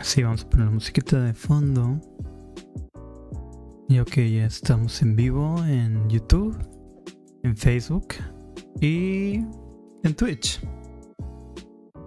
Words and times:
Así 0.00 0.22
vamos 0.22 0.44
a 0.44 0.48
poner 0.48 0.66
la 0.66 0.72
musiquita 0.72 1.20
de 1.20 1.34
fondo. 1.34 2.00
Y 3.86 3.98
ok, 3.98 4.14
ya 4.14 4.46
estamos 4.46 5.02
en 5.02 5.14
vivo 5.14 5.62
en 5.66 6.08
YouTube, 6.08 6.56
en 7.42 7.54
Facebook 7.54 8.14
y 8.80 9.34
en 10.02 10.14
Twitch. 10.16 10.58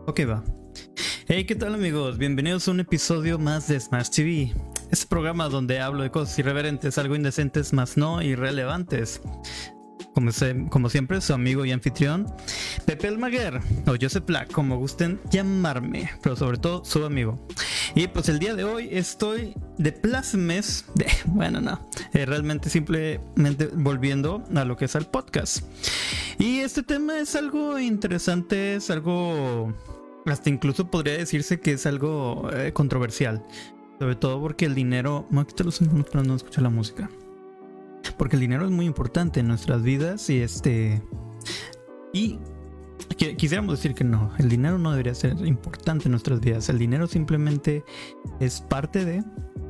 Ok, 0.07 0.21
va. 0.27 0.43
Hey, 1.27 1.45
¿qué 1.45 1.53
tal 1.53 1.75
amigos? 1.75 2.17
Bienvenidos 2.17 2.67
a 2.67 2.71
un 2.71 2.79
episodio 2.79 3.37
más 3.37 3.67
de 3.67 3.79
Smash 3.79 4.09
TV. 4.09 4.55
Este 4.89 5.05
programa 5.05 5.47
donde 5.47 5.79
hablo 5.79 6.01
de 6.01 6.09
cosas 6.09 6.37
irreverentes, 6.39 6.97
algo 6.97 7.15
indecentes, 7.15 7.73
más 7.73 7.95
no 7.95 8.23
irrelevantes. 8.23 9.21
Como, 10.15 10.31
como, 10.69 10.89
siempre, 10.89 11.21
su 11.21 11.33
amigo 11.33 11.63
y 11.63 11.71
anfitrión, 11.71 12.27
Pepe 12.85 13.07
Almaguer, 13.07 13.59
o 13.87 13.95
Joseph 13.99 14.25
Black, 14.25 14.51
como 14.51 14.77
gusten 14.77 15.19
llamarme, 15.31 16.09
pero 16.21 16.35
sobre 16.35 16.57
todo 16.57 16.83
su 16.85 17.03
amigo. 17.03 17.47
Y 17.95 18.07
pues 18.07 18.27
el 18.27 18.39
día 18.39 18.55
de 18.55 18.63
hoy 18.63 18.89
estoy 18.91 19.53
de 19.77 19.91
plasmes, 19.91 20.85
de, 20.95 21.05
bueno, 21.25 21.61
no, 21.61 21.79
eh, 22.13 22.25
realmente 22.25 22.69
simplemente 22.69 23.67
volviendo 23.67 24.43
a 24.55 24.65
lo 24.65 24.75
que 24.75 24.85
es 24.85 24.95
el 24.95 25.05
podcast. 25.05 25.63
Y 26.39 26.59
este 26.59 26.81
tema 26.81 27.19
es 27.19 27.35
algo 27.35 27.77
interesante, 27.77 28.75
es 28.75 28.89
algo, 28.89 29.73
hasta 30.25 30.49
incluso 30.49 30.89
podría 30.89 31.17
decirse 31.17 31.59
que 31.59 31.73
es 31.73 31.85
algo 31.85 32.49
eh, 32.51 32.73
controversial. 32.73 33.45
Sobre 33.99 34.15
todo 34.15 34.41
porque 34.41 34.65
el 34.65 34.73
dinero, 34.73 35.27
no, 35.29 35.41
aquí 35.41 35.53
te 35.53 35.63
los 35.63 35.79
para 36.11 36.23
no 36.23 36.35
escuchar 36.35 36.63
la 36.63 36.71
música. 36.71 37.09
Porque 38.17 38.35
el 38.35 38.41
dinero 38.41 38.65
es 38.65 38.71
muy 38.71 38.85
importante 38.85 39.39
en 39.39 39.47
nuestras 39.47 39.83
vidas 39.83 40.29
y 40.29 40.41
este... 40.41 41.01
Y 42.11 42.39
quisiéramos 43.37 43.75
decir 43.77 43.93
que 43.95 44.03
no, 44.03 44.31
el 44.37 44.49
dinero 44.49 44.77
no 44.77 44.91
debería 44.91 45.15
ser 45.15 45.37
importante 45.45 46.05
en 46.05 46.11
nuestras 46.11 46.39
vidas. 46.39 46.69
El 46.69 46.79
dinero 46.79 47.07
simplemente 47.07 47.83
es 48.39 48.61
parte 48.61 49.05
de 49.05 49.23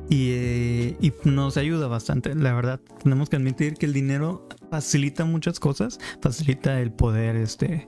y, 0.08 0.30
eh, 0.32 0.96
y, 1.00 1.12
nos 1.24 1.56
ayuda 1.56 1.88
bastante. 1.88 2.34
La 2.34 2.52
verdad, 2.52 2.80
tenemos 3.02 3.28
que 3.28 3.36
admitir 3.36 3.74
que 3.74 3.86
el 3.86 3.92
dinero 3.92 4.48
facilita 4.70 5.24
muchas 5.24 5.60
cosas, 5.60 5.98
facilita 6.20 6.80
el 6.80 6.92
poder 6.92 7.36
este, 7.36 7.86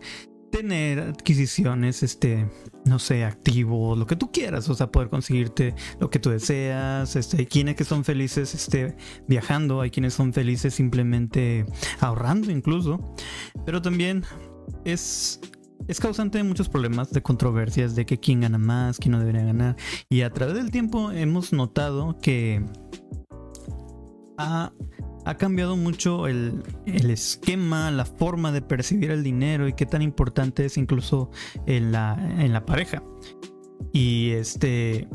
tener 0.50 1.00
adquisiciones, 1.00 2.02
este, 2.02 2.48
no 2.84 2.98
sé, 2.98 3.24
activos, 3.24 3.98
lo 3.98 4.06
que 4.06 4.16
tú 4.16 4.30
quieras, 4.32 4.68
o 4.68 4.74
sea, 4.74 4.90
poder 4.90 5.10
conseguirte 5.10 5.74
lo 6.00 6.08
que 6.08 6.18
tú 6.18 6.30
deseas, 6.30 7.16
este, 7.16 7.38
hay 7.38 7.46
quienes 7.46 7.76
que 7.76 7.84
son 7.84 8.04
felices, 8.04 8.54
este, 8.54 8.96
viajando, 9.26 9.80
hay 9.80 9.90
quienes 9.90 10.14
son 10.14 10.32
felices 10.32 10.74
simplemente 10.74 11.66
ahorrando 12.00 12.50
incluso, 12.50 13.14
pero 13.64 13.82
también 13.82 14.24
es 14.84 15.40
es 15.88 16.00
causante 16.00 16.38
de 16.38 16.44
muchos 16.44 16.68
problemas, 16.68 17.12
de 17.12 17.22
controversias, 17.22 17.94
de 17.94 18.06
que 18.06 18.18
quién 18.18 18.40
gana 18.40 18.58
más, 18.58 18.98
quién 18.98 19.12
no 19.12 19.20
debería 19.20 19.44
ganar. 19.44 19.76
Y 20.08 20.22
a 20.22 20.30
través 20.30 20.56
del 20.56 20.72
tiempo 20.72 21.12
hemos 21.12 21.52
notado 21.52 22.18
que 22.20 22.64
ha 24.36 24.72
ha 25.26 25.36
cambiado 25.36 25.76
mucho 25.76 26.28
el, 26.28 26.62
esquema, 26.86 27.90
la 27.90 28.04
forma 28.04 28.52
de 28.52 28.62
percibir 28.62 29.10
el 29.10 29.24
dinero 29.24 29.66
y 29.66 29.72
qué 29.72 29.84
tan 29.84 30.00
importante 30.00 30.64
es 30.64 30.76
incluso 30.76 31.30
en 31.66 31.90
la, 31.90 32.14
en 32.38 32.52
la 32.52 32.64
pareja. 32.64 33.02
Y 33.92 34.30
este. 34.30 35.08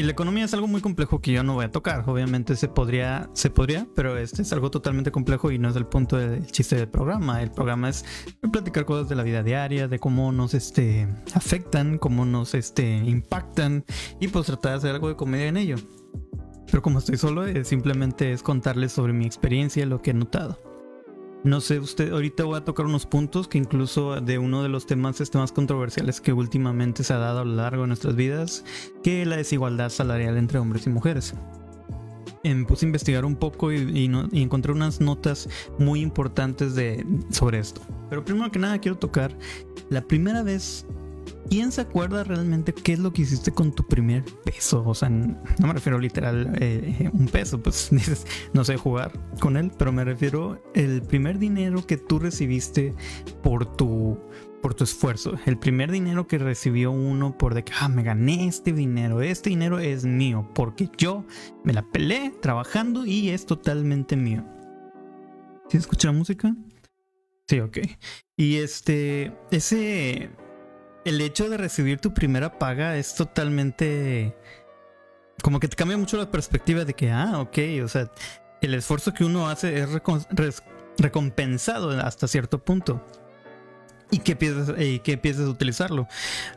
Y 0.00 0.02
la 0.02 0.12
economía 0.12 0.46
es 0.46 0.54
algo 0.54 0.66
muy 0.66 0.80
complejo 0.80 1.20
que 1.20 1.30
yo 1.30 1.42
no 1.42 1.52
voy 1.52 1.66
a 1.66 1.70
tocar. 1.70 2.04
Obviamente 2.08 2.56
se 2.56 2.68
podría, 2.68 3.28
se 3.34 3.50
podría, 3.50 3.86
pero 3.94 4.16
este 4.16 4.40
es 4.40 4.50
algo 4.50 4.70
totalmente 4.70 5.12
complejo 5.12 5.50
y 5.50 5.58
no 5.58 5.68
es 5.68 5.76
el 5.76 5.84
punto 5.84 6.16
del 6.16 6.46
chiste 6.46 6.74
del 6.74 6.88
programa. 6.88 7.42
El 7.42 7.50
programa 7.50 7.90
es 7.90 8.06
platicar 8.50 8.86
cosas 8.86 9.10
de 9.10 9.14
la 9.14 9.22
vida 9.24 9.42
diaria, 9.42 9.88
de 9.88 9.98
cómo 9.98 10.32
nos 10.32 10.54
este, 10.54 11.06
afectan, 11.34 11.98
cómo 11.98 12.24
nos 12.24 12.54
este, 12.54 12.96
impactan 12.96 13.84
y 14.20 14.28
pues 14.28 14.46
tratar 14.46 14.72
de 14.72 14.78
hacer 14.78 14.94
algo 14.94 15.10
de 15.10 15.16
comedia 15.16 15.48
en 15.48 15.58
ello. 15.58 15.76
Pero 16.64 16.80
como 16.80 17.00
estoy 17.00 17.18
solo, 17.18 17.44
simplemente 17.62 18.32
es 18.32 18.42
contarles 18.42 18.92
sobre 18.92 19.12
mi 19.12 19.26
experiencia, 19.26 19.84
lo 19.84 20.00
que 20.00 20.12
he 20.12 20.14
notado. 20.14 20.69
No 21.42 21.62
sé, 21.62 21.78
usted, 21.78 22.12
ahorita 22.12 22.44
voy 22.44 22.58
a 22.58 22.64
tocar 22.64 22.84
unos 22.84 23.06
puntos 23.06 23.48
que 23.48 23.56
incluso 23.56 24.20
de 24.20 24.38
uno 24.38 24.62
de 24.62 24.68
los 24.68 24.84
temas 24.84 25.22
este, 25.22 25.38
más 25.38 25.52
controversiales 25.52 26.20
que 26.20 26.34
últimamente 26.34 27.02
se 27.02 27.14
ha 27.14 27.18
dado 27.18 27.40
a 27.40 27.44
lo 27.46 27.54
largo 27.54 27.82
de 27.82 27.88
nuestras 27.88 28.14
vidas, 28.14 28.62
que 29.02 29.22
es 29.22 29.28
la 29.28 29.36
desigualdad 29.36 29.88
salarial 29.88 30.36
entre 30.36 30.58
hombres 30.58 30.86
y 30.86 30.90
mujeres. 30.90 31.34
Me 32.44 32.64
puse 32.66 32.84
a 32.84 32.88
investigar 32.88 33.24
un 33.24 33.36
poco 33.36 33.72
y, 33.72 33.76
y, 33.76 34.42
encontré 34.42 34.72
unas 34.72 35.00
notas 35.00 35.48
muy 35.78 36.00
importantes 36.00 36.74
de, 36.74 37.06
sobre 37.30 37.58
esto. 37.58 37.80
Pero 38.10 38.22
primero 38.22 38.50
que 38.50 38.58
nada 38.58 38.78
quiero 38.78 38.98
tocar 38.98 39.34
la 39.88 40.02
primera 40.02 40.42
vez 40.42 40.86
¿Quién 41.50 41.72
se 41.72 41.80
acuerda 41.80 42.22
realmente 42.22 42.72
qué 42.72 42.92
es 42.92 43.00
lo 43.00 43.12
que 43.12 43.22
hiciste 43.22 43.50
con 43.50 43.72
tu 43.72 43.84
primer 43.84 44.24
peso? 44.44 44.84
O 44.86 44.94
sea, 44.94 45.08
no 45.08 45.36
me 45.58 45.72
refiero 45.72 45.98
literal 45.98 46.56
eh, 46.60 47.10
un 47.12 47.26
peso, 47.26 47.60
pues 47.60 47.88
dices, 47.90 48.24
no 48.52 48.64
sé 48.64 48.76
jugar 48.76 49.10
con 49.40 49.56
él, 49.56 49.72
pero 49.76 49.90
me 49.90 50.04
refiero 50.04 50.62
el 50.74 51.02
primer 51.02 51.40
dinero 51.40 51.84
que 51.84 51.96
tú 51.96 52.20
recibiste 52.20 52.94
por 53.42 53.76
tu 53.76 54.16
por 54.62 54.74
tu 54.74 54.84
esfuerzo, 54.84 55.38
el 55.46 55.58
primer 55.58 55.90
dinero 55.90 56.28
que 56.28 56.36
recibió 56.36 56.92
uno 56.92 57.36
por 57.36 57.54
de 57.54 57.64
que 57.64 57.72
ah, 57.80 57.88
me 57.88 58.02
gané 58.02 58.46
este 58.46 58.72
dinero, 58.72 59.22
este 59.22 59.48
dinero 59.50 59.78
es 59.78 60.04
mío, 60.04 60.48
porque 60.54 60.88
yo 60.98 61.24
me 61.64 61.72
la 61.72 61.82
pelé 61.82 62.32
trabajando 62.42 63.06
y 63.06 63.30
es 63.30 63.46
totalmente 63.46 64.16
mío. 64.16 64.44
¿Sí 65.68 65.78
escucha 65.78 66.08
la 66.08 66.12
música? 66.12 66.54
Sí, 67.48 67.58
ok. 67.58 67.78
Y 68.36 68.56
este, 68.56 69.32
ese 69.50 70.30
el 71.04 71.20
hecho 71.20 71.48
de 71.48 71.56
recibir 71.56 72.00
tu 72.00 72.12
primera 72.12 72.58
paga 72.58 72.96
es 72.96 73.14
totalmente... 73.14 74.36
Como 75.42 75.58
que 75.58 75.68
te 75.68 75.76
cambia 75.76 75.96
mucho 75.96 76.18
la 76.18 76.30
perspectiva 76.30 76.84
de 76.84 76.92
que, 76.92 77.10
ah, 77.10 77.40
ok, 77.40 77.58
o 77.82 77.88
sea, 77.88 78.10
el 78.60 78.74
esfuerzo 78.74 79.14
que 79.14 79.24
uno 79.24 79.48
hace 79.48 79.80
es 79.80 79.88
recompensado 80.98 81.90
hasta 81.98 82.28
cierto 82.28 82.58
punto 82.58 83.02
y 84.10 84.18
que 84.18 84.32
empieces, 84.32 84.74
y 84.78 84.98
que 85.00 85.12
empieces 85.12 85.46
a 85.46 85.48
utilizarlo. 85.48 86.08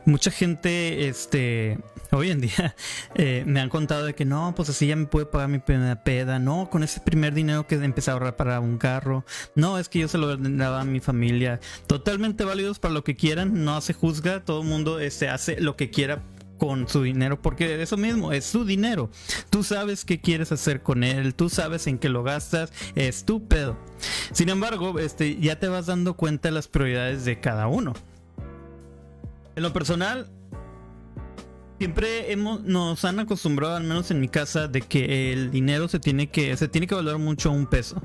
Mucha 0.04 0.30
gente, 0.30 1.08
este, 1.08 1.78
hoy 2.10 2.30
en 2.30 2.40
día, 2.40 2.74
eh, 3.14 3.44
me 3.46 3.60
han 3.60 3.68
contado 3.68 4.04
de 4.04 4.14
que 4.14 4.24
no, 4.24 4.54
pues 4.56 4.68
así 4.68 4.86
ya 4.86 4.96
me 4.96 5.06
puede 5.06 5.26
pagar 5.26 5.48
mi 5.48 5.58
peda, 5.58 6.38
no, 6.38 6.68
con 6.70 6.82
ese 6.82 7.00
primer 7.00 7.34
dinero 7.34 7.66
que 7.66 7.76
empecé 7.76 8.10
a 8.10 8.14
ahorrar 8.14 8.36
para 8.36 8.60
un 8.60 8.78
carro, 8.78 9.24
no, 9.54 9.78
es 9.78 9.88
que 9.88 10.00
yo 10.00 10.08
se 10.08 10.18
lo 10.18 10.36
daba 10.36 10.80
a 10.80 10.84
mi 10.84 11.00
familia. 11.00 11.60
Totalmente 11.86 12.44
válidos 12.44 12.78
para 12.78 12.94
lo 12.94 13.04
que 13.04 13.14
quieran, 13.14 13.64
no 13.64 13.80
se 13.80 13.94
juzga, 13.94 14.44
todo 14.44 14.62
el 14.62 14.68
mundo 14.68 15.00
este, 15.00 15.28
hace 15.28 15.60
lo 15.60 15.76
que 15.76 15.90
quiera 15.90 16.22
con 16.66 16.88
su 16.88 17.02
dinero, 17.02 17.40
porque 17.40 17.82
eso 17.82 17.96
mismo 17.96 18.32
es 18.32 18.44
su 18.44 18.64
dinero. 18.64 19.10
Tú 19.50 19.62
sabes 19.62 20.04
qué 20.04 20.20
quieres 20.20 20.52
hacer 20.52 20.82
con 20.82 21.04
él, 21.04 21.34
tú 21.34 21.48
sabes 21.48 21.86
en 21.86 21.98
qué 21.98 22.08
lo 22.08 22.22
gastas, 22.22 22.72
es 22.94 23.24
tu 23.24 23.46
pedo. 23.46 23.76
Sin 24.32 24.48
embargo, 24.48 24.98
este, 24.98 25.36
ya 25.36 25.58
te 25.58 25.68
vas 25.68 25.86
dando 25.86 26.14
cuenta 26.14 26.48
de 26.48 26.52
las 26.52 26.68
prioridades 26.68 27.24
de 27.24 27.40
cada 27.40 27.66
uno. 27.66 27.92
En 29.56 29.62
lo 29.62 29.72
personal, 29.72 30.30
siempre 31.78 32.32
hemos, 32.32 32.62
nos 32.62 33.04
han 33.04 33.20
acostumbrado, 33.20 33.76
al 33.76 33.84
menos 33.84 34.10
en 34.10 34.20
mi 34.20 34.28
casa, 34.28 34.68
de 34.68 34.80
que 34.80 35.32
el 35.32 35.50
dinero 35.50 35.88
se 35.88 36.00
tiene 36.00 36.30
que, 36.30 36.56
se 36.56 36.68
tiene 36.68 36.86
que 36.86 36.94
valorar 36.94 37.20
mucho 37.20 37.50
un 37.50 37.66
peso 37.66 38.02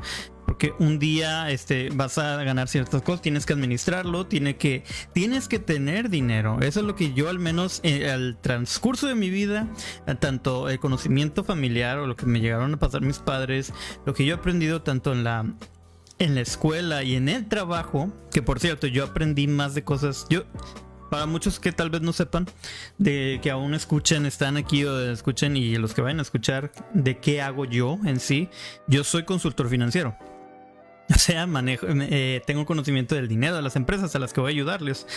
porque 0.60 0.74
un 0.84 1.00
día 1.00 1.50
este, 1.52 1.90
vas 1.94 2.18
a 2.18 2.44
ganar 2.44 2.68
ciertas 2.68 3.02
cosas, 3.02 3.22
tienes 3.22 3.46
que 3.46 3.54
administrarlo, 3.54 4.26
tiene 4.26 4.58
que, 4.58 4.84
tienes 5.14 5.48
que 5.48 5.58
tener 5.58 6.10
dinero. 6.10 6.60
Eso 6.60 6.82
es 6.82 6.86
lo 6.86 6.98
que 6.98 7.14
yo 7.14 7.30
al 7.30 7.40
menos 7.40 7.80
eh, 7.84 8.12
al 8.12 8.38
transcurso 8.42 9.08
de 9.08 9.16
mi 9.16 9.30
vida, 9.30 9.70
tanto 10.20 10.68
el 10.68 10.78
conocimiento 10.78 11.46
familiar 11.46 11.98
o 12.00 12.08
lo 12.08 12.18
que 12.18 12.26
me 12.26 12.42
llegaron 12.42 12.74
a 12.74 12.78
pasar 12.78 13.00
mis 13.04 13.20
padres, 13.20 13.72
lo 14.06 14.14
que 14.14 14.26
yo 14.26 14.36
he 14.36 14.38
aprendido 14.38 14.82
tanto 14.82 15.14
en 15.14 15.24
la 15.24 15.46
en 16.18 16.36
la 16.36 16.42
escuela 16.42 17.04
y 17.04 17.16
en 17.16 17.30
el 17.30 17.48
trabajo, 17.48 18.12
que 18.30 18.42
por 18.42 18.60
cierto 18.60 18.86
yo 18.88 19.06
aprendí 19.06 19.48
más 19.48 19.76
de 19.76 19.86
cosas, 19.86 20.26
yo 20.30 20.44
para 21.10 21.26
muchos 21.26 21.62
que 21.62 21.72
tal 21.72 21.90
vez 21.90 22.02
no 22.02 22.12
sepan, 22.12 22.48
de 22.98 23.40
que 23.42 23.50
aún 23.50 23.74
escuchen, 23.74 24.26
están 24.26 24.58
aquí 24.58 24.84
o 24.84 25.00
escuchen 25.10 25.56
y 25.56 25.78
los 25.78 25.94
que 25.94 26.02
vayan 26.02 26.20
a 26.20 26.24
escuchar 26.24 26.74
de 26.94 27.18
qué 27.20 27.42
hago 27.42 27.64
yo 27.64 27.98
en 28.04 28.20
sí, 28.20 28.50
yo 28.88 29.06
soy 29.06 29.24
consultor 29.24 29.70
financiero. 29.70 30.18
O 31.16 31.18
sea, 31.18 31.48
manejo, 31.48 31.88
eh, 31.90 32.42
tengo 32.46 32.66
conocimiento 32.66 33.16
del 33.16 33.28
dinero 33.28 33.56
de 33.56 33.62
las 33.62 33.76
empresas 33.76 34.16
a 34.16 34.20
las 34.20 34.32
que 34.32 34.42
voy 34.42 34.52
a 34.52 34.54
ayudarles. 34.54 35.08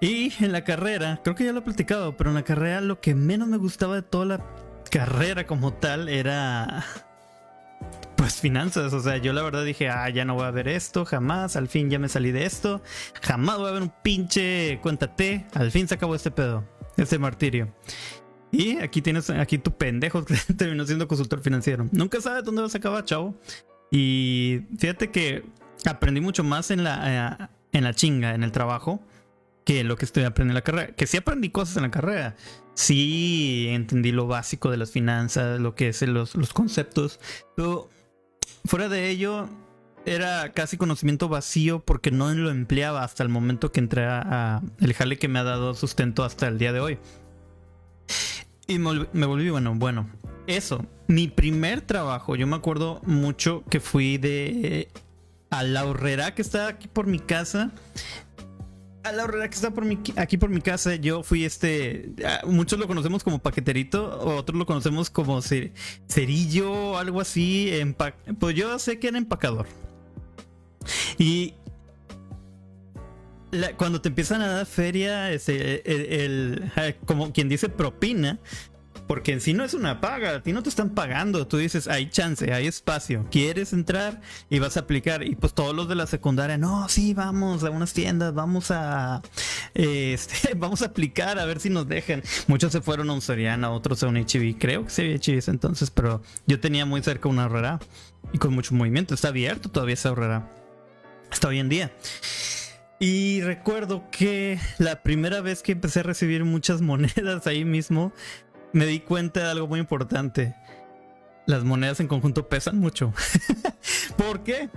Y 0.00 0.32
en 0.42 0.52
la 0.52 0.64
carrera, 0.64 1.20
creo 1.22 1.34
que 1.34 1.44
ya 1.44 1.52
lo 1.52 1.60
he 1.60 1.62
platicado, 1.62 2.16
pero 2.16 2.30
en 2.30 2.34
la 2.34 2.42
carrera 2.42 2.80
lo 2.80 3.00
que 3.00 3.14
menos 3.14 3.48
me 3.48 3.56
gustaba 3.56 3.96
de 3.96 4.02
toda 4.02 4.24
la 4.24 4.46
carrera 4.90 5.46
como 5.46 5.72
tal 5.72 6.08
era 6.08 6.84
pues 8.16 8.34
finanzas, 8.34 8.92
o 8.92 9.00
sea, 9.00 9.16
yo 9.16 9.32
la 9.32 9.42
verdad 9.42 9.64
dije, 9.64 9.88
ah, 9.88 10.08
ya 10.10 10.26
no 10.26 10.34
voy 10.34 10.44
a 10.44 10.50
ver 10.50 10.68
esto, 10.68 11.06
jamás, 11.06 11.56
al 11.56 11.68
fin 11.68 11.88
ya 11.88 11.98
me 11.98 12.08
salí 12.08 12.32
de 12.32 12.44
esto, 12.44 12.82
jamás 13.22 13.56
voy 13.56 13.70
a 13.70 13.72
ver 13.72 13.82
un 13.82 13.92
pinche 14.02 14.78
cuéntate, 14.82 15.46
al 15.54 15.70
fin 15.70 15.88
se 15.88 15.94
acabó 15.94 16.14
este 16.14 16.30
pedo, 16.30 16.62
este 16.98 17.18
martirio. 17.18 17.74
Y 18.52 18.78
aquí 18.78 19.00
tienes, 19.00 19.30
aquí 19.30 19.56
tu 19.56 19.70
pendejo 19.70 20.24
que 20.26 20.34
terminó 20.54 20.84
siendo 20.84 21.08
consultor 21.08 21.40
financiero. 21.40 21.88
Nunca 21.92 22.20
sabes 22.20 22.44
dónde 22.44 22.62
vas 22.62 22.74
a 22.74 22.78
acabar, 22.78 23.04
chavo. 23.04 23.34
Y 23.90 24.62
fíjate 24.78 25.10
que 25.10 25.44
aprendí 25.84 26.20
mucho 26.20 26.44
más 26.44 26.70
en 26.70 26.84
la, 26.84 27.40
eh, 27.42 27.48
en 27.72 27.84
la 27.84 27.94
chinga, 27.94 28.34
en 28.34 28.42
el 28.42 28.52
trabajo, 28.52 29.00
que 29.64 29.84
lo 29.84 29.96
que 29.96 30.04
estoy 30.04 30.24
aprendiendo 30.24 30.52
en 30.52 30.62
la 30.62 30.62
carrera. 30.62 30.94
Que 30.94 31.06
sí 31.06 31.16
aprendí 31.16 31.50
cosas 31.50 31.76
en 31.76 31.82
la 31.82 31.90
carrera. 31.90 32.36
sí 32.74 33.66
entendí 33.70 34.12
lo 34.12 34.26
básico 34.26 34.70
de 34.70 34.76
las 34.76 34.90
finanzas, 34.90 35.60
lo 35.60 35.74
que 35.74 35.88
es 35.88 36.02
los, 36.02 36.34
los 36.34 36.52
conceptos. 36.52 37.20
Pero 37.56 37.90
fuera 38.64 38.88
de 38.88 39.10
ello, 39.10 39.48
era 40.06 40.52
casi 40.52 40.76
conocimiento 40.76 41.28
vacío 41.28 41.80
porque 41.80 42.10
no 42.10 42.32
lo 42.32 42.50
empleaba 42.50 43.04
hasta 43.04 43.22
el 43.22 43.28
momento 43.28 43.72
que 43.72 43.80
entré 43.80 44.06
a, 44.06 44.62
el 44.80 44.94
jale 44.94 45.18
que 45.18 45.28
me 45.28 45.38
ha 45.38 45.44
dado 45.44 45.74
sustento 45.74 46.24
hasta 46.24 46.48
el 46.48 46.58
día 46.58 46.72
de 46.72 46.80
hoy. 46.80 46.98
Y 48.66 48.78
me 48.78 49.26
volví, 49.26 49.50
bueno, 49.50 49.74
bueno, 49.74 50.08
eso. 50.56 50.84
Mi 51.06 51.28
primer 51.28 51.80
trabajo, 51.80 52.36
yo 52.36 52.46
me 52.46 52.56
acuerdo 52.56 53.00
mucho 53.04 53.64
que 53.68 53.80
fui 53.80 54.18
de 54.18 54.88
a 55.50 55.62
la 55.64 55.84
horrera 55.84 56.34
que 56.34 56.42
está 56.42 56.68
aquí 56.68 56.88
por 56.88 57.06
mi 57.06 57.18
casa. 57.18 57.72
A 59.02 59.12
la 59.12 59.24
horrera 59.24 59.48
que 59.48 59.54
está 59.54 59.70
por 59.70 59.84
mi, 59.84 59.98
aquí 60.16 60.36
por 60.36 60.50
mi 60.50 60.60
casa, 60.60 60.94
yo 60.94 61.22
fui 61.22 61.44
este. 61.44 62.12
Muchos 62.46 62.78
lo 62.78 62.86
conocemos 62.86 63.24
como 63.24 63.38
paqueterito, 63.38 64.18
otros 64.20 64.58
lo 64.58 64.66
conocemos 64.66 65.10
como 65.10 65.40
cerillo 65.42 66.72
o 66.72 66.98
algo 66.98 67.20
así. 67.20 67.72
Pues 68.38 68.54
yo 68.54 68.78
sé 68.78 68.98
que 68.98 69.08
era 69.08 69.18
empacador. 69.18 69.66
Y 71.18 71.54
cuando 73.76 74.00
te 74.00 74.08
empiezan 74.08 74.42
a 74.42 74.48
dar 74.48 74.66
feria, 74.66 75.32
este, 75.32 76.24
el, 76.24 76.70
como 77.04 77.32
quien 77.32 77.48
dice 77.48 77.68
propina, 77.68 78.38
porque 79.10 79.40
sí 79.40 79.54
no 79.54 79.64
es 79.64 79.74
una 79.74 80.00
paga, 80.00 80.36
a 80.36 80.40
ti 80.40 80.52
no 80.52 80.62
te 80.62 80.68
están 80.68 80.90
pagando, 80.90 81.44
tú 81.44 81.56
dices, 81.56 81.88
hay 81.88 82.10
chance, 82.10 82.52
hay 82.52 82.68
espacio, 82.68 83.26
quieres 83.28 83.72
entrar 83.72 84.20
y 84.48 84.60
vas 84.60 84.76
a 84.76 84.80
aplicar. 84.80 85.24
Y 85.24 85.34
pues 85.34 85.52
todos 85.52 85.74
los 85.74 85.88
de 85.88 85.96
la 85.96 86.06
secundaria, 86.06 86.56
no, 86.58 86.88
sí, 86.88 87.12
vamos 87.12 87.64
a 87.64 87.70
unas 87.70 87.92
tiendas, 87.92 88.32
vamos 88.34 88.70
a, 88.70 89.20
este, 89.74 90.54
vamos 90.56 90.82
a 90.82 90.84
aplicar 90.84 91.40
a 91.40 91.44
ver 91.44 91.58
si 91.58 91.70
nos 91.70 91.88
dejan. 91.88 92.22
Muchos 92.46 92.70
se 92.70 92.82
fueron 92.82 93.10
a 93.10 93.14
un 93.14 93.20
Soriana, 93.20 93.72
otros 93.72 94.00
a 94.04 94.06
un 94.06 94.16
HIV, 94.16 94.58
creo 94.60 94.84
que 94.84 94.90
se 94.90 95.02
había 95.02 95.16
HIV 95.16 95.42
entonces, 95.48 95.90
pero 95.90 96.22
yo 96.46 96.60
tenía 96.60 96.86
muy 96.86 97.02
cerca 97.02 97.28
una 97.28 97.46
horrera 97.46 97.80
y 98.32 98.38
con 98.38 98.54
mucho 98.54 98.76
movimiento, 98.76 99.14
está 99.14 99.26
abierto 99.26 99.70
todavía 99.70 99.94
esa 99.94 100.12
horrera, 100.12 100.48
hasta 101.32 101.48
hoy 101.48 101.58
en 101.58 101.68
día. 101.68 101.90
Y 103.02 103.40
recuerdo 103.40 104.04
que 104.12 104.60
la 104.78 105.02
primera 105.02 105.40
vez 105.40 105.62
que 105.62 105.72
empecé 105.72 106.00
a 106.00 106.02
recibir 106.02 106.44
muchas 106.44 106.80
monedas 106.82 107.46
ahí 107.46 107.64
mismo, 107.64 108.12
me 108.72 108.86
di 108.86 109.00
cuenta 109.00 109.40
de 109.40 109.50
algo 109.50 109.66
muy 109.66 109.80
importante. 109.80 110.54
Las 111.46 111.64
monedas 111.64 112.00
en 112.00 112.08
conjunto 112.08 112.48
pesan 112.48 112.78
mucho. 112.78 113.12
¿Por 114.16 114.42
qué? 114.42 114.70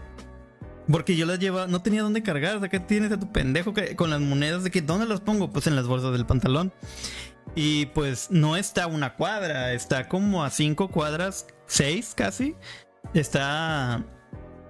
Porque 0.91 1.15
yo 1.15 1.25
las 1.25 1.39
llevaba, 1.39 1.67
no 1.67 1.81
tenía 1.81 2.01
dónde 2.01 2.23
cargar. 2.23 2.59
¿De 2.59 2.69
qué 2.69 2.79
tienes 2.79 3.11
a 3.11 3.19
tu 3.19 3.31
pendejo 3.31 3.73
con 3.95 4.09
las 4.09 4.19
monedas? 4.19 4.63
¿De 4.63 4.71
que 4.71 4.81
dónde 4.81 5.05
las 5.05 5.21
pongo? 5.21 5.51
Pues 5.51 5.67
en 5.67 5.75
las 5.75 5.87
bolsas 5.87 6.11
del 6.11 6.25
pantalón. 6.25 6.73
Y 7.55 7.87
pues 7.87 8.31
no 8.31 8.55
está 8.55 8.87
una 8.87 9.15
cuadra, 9.15 9.73
está 9.73 10.07
como 10.07 10.43
a 10.43 10.49
cinco 10.49 10.89
cuadras, 10.89 11.47
seis 11.67 12.13
casi. 12.15 12.55
Está 13.13 14.03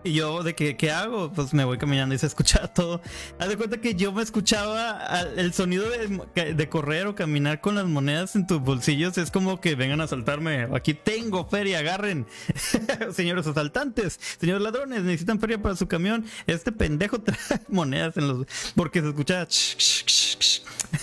y 0.03 0.13
yo, 0.13 0.43
¿de 0.43 0.53
qué, 0.53 0.75
qué 0.75 0.91
hago? 0.91 1.31
Pues 1.31 1.53
me 1.53 1.63
voy 1.63 1.77
caminando 1.77 2.13
y 2.13 2.17
se 2.17 2.27
escucha 2.27 2.67
todo. 2.73 3.01
Haz 3.39 3.49
de 3.49 3.57
cuenta 3.57 3.79
que 3.79 3.95
yo 3.95 4.11
me 4.11 4.21
escuchaba 4.21 5.21
el 5.37 5.53
sonido 5.53 5.85
de, 5.89 6.69
correr 6.69 7.07
o 7.07 7.15
caminar 7.15 7.61
con 7.61 7.75
las 7.75 7.85
monedas 7.85 8.35
en 8.35 8.47
tus 8.47 8.59
bolsillos. 8.59 9.17
Es 9.17 9.31
como 9.31 9.61
que 9.61 9.75
vengan 9.75 10.01
a 10.01 10.05
asaltarme. 10.05 10.67
Aquí 10.73 10.93
tengo 10.93 11.45
feria, 11.45 11.79
agarren. 11.79 12.25
Señores 13.13 13.47
asaltantes, 13.47 14.19
señores 14.39 14.61
ladrones, 14.61 15.03
necesitan 15.03 15.39
feria 15.39 15.61
para 15.61 15.75
su 15.75 15.87
camión. 15.87 16.25
Este 16.47 16.71
pendejo 16.71 17.21
trae 17.21 17.37
monedas 17.69 18.17
en 18.17 18.27
los. 18.27 18.47
Porque 18.75 19.01
se 19.01 19.09
escuchaba. 19.09 19.47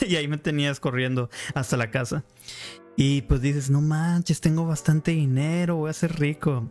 y 0.06 0.17
ahí 0.17 0.29
me 0.29 0.38
tenías 0.38 0.81
corriendo 0.81 1.31
hasta 1.55 1.76
la 1.76 1.91
casa. 1.91 2.25
Y 2.96 3.23
pues 3.23 3.41
dices, 3.41 3.70
no 3.70 3.81
manches, 3.81 4.41
tengo 4.41 4.67
bastante 4.67 5.12
dinero, 5.12 5.76
voy 5.76 5.91
a 5.91 5.94
ser 5.94 6.19
rico. 6.19 6.70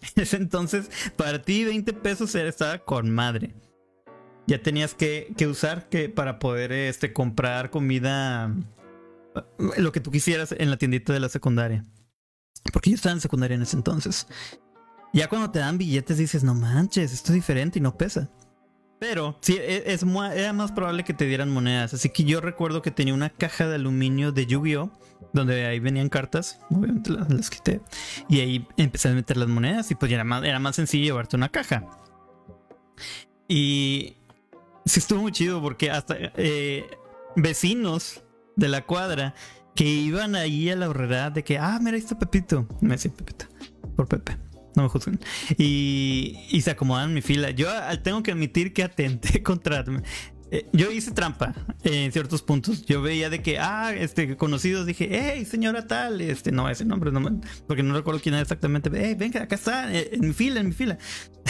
ese 0.16 0.36
entonces, 0.36 0.90
para 1.16 1.42
ti 1.42 1.64
20 1.64 1.92
pesos 1.94 2.34
estaba 2.34 2.78
con 2.78 3.10
madre. 3.10 3.54
Ya 4.46 4.62
tenías 4.62 4.94
que, 4.94 5.34
usar 5.48 5.88
que 5.88 6.08
para 6.08 6.38
poder 6.38 6.70
este, 6.72 7.12
comprar 7.12 7.70
comida, 7.70 8.54
lo 9.76 9.92
que 9.92 10.00
tú 10.00 10.10
quisieras 10.10 10.54
en 10.56 10.70
la 10.70 10.76
tiendita 10.76 11.12
de 11.12 11.20
la 11.20 11.28
secundaria. 11.28 11.84
Porque 12.72 12.90
yo 12.90 12.96
estaba 12.96 13.14
en 13.14 13.20
secundaria 13.20 13.56
en 13.56 13.62
ese 13.62 13.76
entonces. 13.76 14.28
Ya 15.12 15.28
cuando 15.28 15.50
te 15.50 15.58
dan 15.58 15.78
billetes 15.78 16.18
dices, 16.18 16.44
no 16.44 16.54
manches, 16.54 17.12
esto 17.12 17.32
es 17.32 17.34
diferente 17.34 17.78
y 17.78 17.82
no 17.82 17.96
pesa. 17.96 18.30
Pero 18.98 19.36
sí, 19.40 19.56
e, 19.58 19.92
es, 19.92 20.02
era 20.02 20.52
más 20.52 20.72
probable 20.72 21.04
que 21.04 21.14
te 21.14 21.26
dieran 21.26 21.50
monedas. 21.50 21.94
Así 21.94 22.10
que 22.10 22.24
yo 22.24 22.40
recuerdo 22.40 22.82
que 22.82 22.90
tenía 22.90 23.14
una 23.14 23.30
caja 23.30 23.68
de 23.68 23.74
aluminio 23.74 24.32
de 24.32 24.46
Yu-Gi-Oh! 24.46 24.90
Donde 25.32 25.66
ahí 25.66 25.80
venían 25.80 26.08
cartas. 26.08 26.60
Obviamente 26.70 27.10
las, 27.10 27.50
quité. 27.50 27.80
Y 28.28 28.40
ahí 28.40 28.68
empecé 28.76 29.08
a 29.08 29.12
meter 29.12 29.36
las 29.36 29.48
monedas. 29.48 29.90
Y 29.90 29.94
pues 29.94 30.10
era 30.10 30.24
más, 30.24 30.44
era 30.44 30.58
más 30.58 30.76
sencillo 30.76 31.04
llevarte 31.04 31.36
una 31.36 31.50
caja. 31.50 31.84
Y 33.48 34.16
sí 34.84 35.00
estuvo 35.00 35.20
muy 35.20 35.32
chido 35.32 35.60
porque 35.60 35.90
hasta 35.90 36.16
eh, 36.18 36.86
vecinos 37.36 38.22
de 38.56 38.68
la 38.68 38.82
cuadra 38.86 39.34
que 39.74 39.84
iban 39.84 40.34
ahí 40.36 40.70
a 40.70 40.76
la 40.76 40.88
horrera 40.88 41.30
de 41.30 41.44
que, 41.44 41.58
ah, 41.58 41.78
mira, 41.80 41.96
ahí 41.96 42.02
está 42.02 42.18
Pepito. 42.18 42.66
Me 42.80 42.94
decía 42.94 43.12
Pepito. 43.14 43.46
Por 43.94 44.08
Pepe 44.08 44.36
no 44.76 44.84
me 44.84 44.88
juzguen. 44.88 45.18
Y, 45.58 46.38
y 46.50 46.60
se 46.60 46.70
acomodan 46.70 47.08
en 47.08 47.14
mi 47.14 47.22
fila. 47.22 47.50
Yo 47.50 47.68
tengo 48.02 48.22
que 48.22 48.32
admitir 48.32 48.72
que 48.72 48.84
atenté 48.84 49.42
contra 49.42 49.84
eh, 50.52 50.64
yo 50.72 50.92
hice 50.92 51.10
trampa 51.10 51.54
en 51.82 52.12
ciertos 52.12 52.42
puntos. 52.42 52.86
Yo 52.86 53.02
veía 53.02 53.30
de 53.30 53.42
que, 53.42 53.58
ah, 53.58 53.92
este, 53.92 54.36
conocidos, 54.36 54.86
dije, 54.86 55.08
hey, 55.10 55.44
señora 55.44 55.86
tal, 55.88 56.20
este, 56.20 56.52
no, 56.52 56.68
ese 56.70 56.84
nombre, 56.84 57.10
no, 57.10 57.40
porque 57.66 57.82
no 57.82 57.94
recuerdo 57.94 58.20
quién 58.20 58.34
era 58.34 58.42
exactamente. 58.42 58.90
Hey, 58.94 59.16
venga, 59.18 59.42
acá 59.42 59.56
está, 59.56 59.92
eh, 59.92 60.10
en 60.12 60.20
mi 60.20 60.32
fila, 60.32 60.60
en 60.60 60.68
mi 60.68 60.72
fila, 60.72 60.98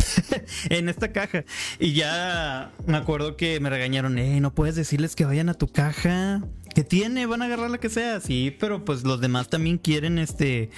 en 0.70 0.88
esta 0.88 1.12
caja. 1.12 1.44
Y 1.78 1.92
ya 1.92 2.72
me 2.86 2.96
acuerdo 2.96 3.36
que 3.36 3.60
me 3.60 3.68
regañaron, 3.68 4.16
hey, 4.16 4.40
no 4.40 4.54
puedes 4.54 4.76
decirles 4.76 5.14
que 5.14 5.26
vayan 5.26 5.50
a 5.50 5.54
tu 5.54 5.68
caja. 5.68 6.42
¿Qué 6.74 6.82
tiene? 6.82 7.26
Van 7.26 7.42
a 7.42 7.46
agarrar 7.46 7.70
la 7.70 7.78
que 7.78 7.88
sea. 7.88 8.20
Sí, 8.20 8.54
pero 8.58 8.84
pues 8.84 9.04
los 9.04 9.20
demás 9.20 9.48
también 9.48 9.78
quieren, 9.78 10.18
este, 10.18 10.70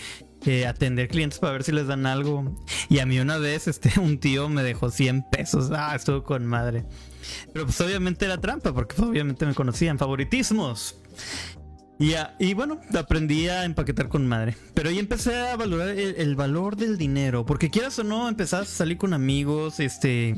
eh, 0.47 0.67
atender 0.67 1.09
clientes 1.09 1.39
para 1.39 1.53
ver 1.53 1.65
si 1.65 1.73
les 1.73 1.87
dan 1.87 2.07
algo. 2.07 2.57
Y 2.89 3.01
a 3.01 3.07
mí 3.07 3.19
una 3.19 3.39
vez, 3.39 3.69
este, 3.69 3.99
un 4.01 4.19
tío 4.19 4.49
me 4.49 4.63
dejó 4.63 4.91
100 4.91 5.25
pesos. 5.31 5.71
Ah, 5.73 5.95
estuvo 5.95 6.23
con 6.23 6.47
madre. 6.47 6.85
Pero 7.53 7.67
pues 7.67 7.81
obviamente 7.81 8.25
era 8.25 8.41
trampa, 8.41 8.73
porque 8.73 8.95
pues, 8.95 9.09
obviamente 9.09 9.47
me 9.47 9.55
conocían. 9.55 9.99
Favoritismos. 9.99 10.97
Y, 11.99 12.15
y 12.39 12.55
bueno, 12.55 12.81
aprendí 12.97 13.49
a 13.49 13.65
empaquetar 13.65 14.09
con 14.09 14.27
madre. 14.27 14.57
Pero 14.75 14.89
ahí 14.89 14.99
empecé 14.99 15.37
a 15.37 15.57
valorar 15.57 15.89
el, 15.89 16.37
valor 16.37 16.77
del 16.77 16.97
dinero. 16.97 17.45
Porque 17.45 17.71
quieras 17.71 17.99
o 17.99 18.05
no, 18.05 18.29
empezás 18.29 18.63
a 18.63 18.65
salir 18.65 18.99
con 18.99 19.13
amigos, 19.13 19.81
este. 19.81 20.37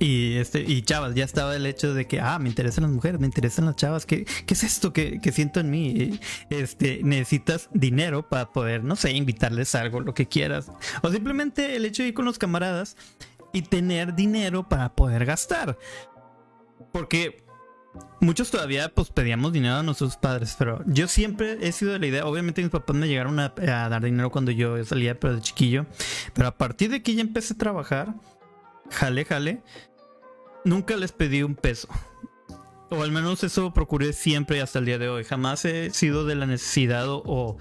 Y 0.00 0.38
este, 0.38 0.62
y 0.62 0.80
chavas, 0.80 1.14
ya 1.14 1.24
estaba 1.24 1.54
el 1.54 1.66
hecho 1.66 1.92
de 1.92 2.06
que, 2.06 2.20
ah, 2.20 2.38
me 2.38 2.48
interesan 2.48 2.82
las 2.82 2.90
mujeres, 2.90 3.20
me 3.20 3.26
interesan 3.26 3.66
las 3.66 3.76
chavas, 3.76 4.06
¿qué, 4.06 4.24
qué 4.24 4.54
es 4.54 4.64
esto 4.64 4.94
que, 4.94 5.20
que, 5.20 5.30
siento 5.30 5.60
en 5.60 5.70
mí? 5.70 6.18
Este, 6.48 7.00
necesitas 7.04 7.68
dinero 7.74 8.26
para 8.26 8.50
poder, 8.50 8.82
no 8.82 8.96
sé, 8.96 9.12
invitarles 9.12 9.74
algo, 9.74 10.00
lo 10.00 10.14
que 10.14 10.26
quieras. 10.26 10.72
O 11.02 11.10
simplemente 11.10 11.76
el 11.76 11.84
hecho 11.84 12.02
de 12.02 12.08
ir 12.08 12.14
con 12.14 12.24
los 12.24 12.38
camaradas 12.38 12.96
y 13.52 13.60
tener 13.62 14.14
dinero 14.14 14.68
para 14.68 14.94
poder 14.94 15.26
gastar. 15.26 15.76
Porque 16.92 17.44
muchos 18.20 18.50
todavía 18.50 18.92
pues 18.94 19.10
pedíamos 19.10 19.52
dinero 19.52 19.76
a 19.76 19.82
nuestros 19.82 20.16
padres, 20.16 20.56
pero 20.58 20.82
yo 20.86 21.08
siempre 21.08 21.58
he 21.60 21.72
sido 21.72 21.92
de 21.92 21.98
la 21.98 22.06
idea, 22.06 22.26
obviamente 22.26 22.62
mis 22.62 22.70
papás 22.70 22.96
me 22.96 23.08
llegaron 23.08 23.38
a, 23.38 23.52
dar 23.54 24.02
dinero 24.02 24.30
cuando 24.30 24.50
yo 24.50 24.82
salía, 24.84 25.18
pero 25.18 25.34
de 25.34 25.40
chiquillo, 25.42 25.86
pero 26.34 26.48
a 26.48 26.56
partir 26.56 26.90
de 26.90 27.02
que 27.02 27.14
ya 27.14 27.22
empecé 27.22 27.54
a 27.54 27.58
trabajar, 27.58 28.14
jale, 28.90 29.24
jale, 29.24 29.62
nunca 30.64 30.96
les 30.96 31.12
pedí 31.12 31.42
un 31.42 31.54
peso. 31.54 31.88
O 32.90 33.02
al 33.02 33.12
menos 33.12 33.44
eso 33.44 33.72
procuré 33.72 34.12
siempre 34.12 34.60
hasta 34.60 34.80
el 34.80 34.84
día 34.84 34.98
de 34.98 35.08
hoy. 35.08 35.24
Jamás 35.24 35.64
he 35.64 35.90
sido 35.90 36.24
de 36.24 36.34
la 36.34 36.46
necesidad 36.46 37.04
o, 37.08 37.56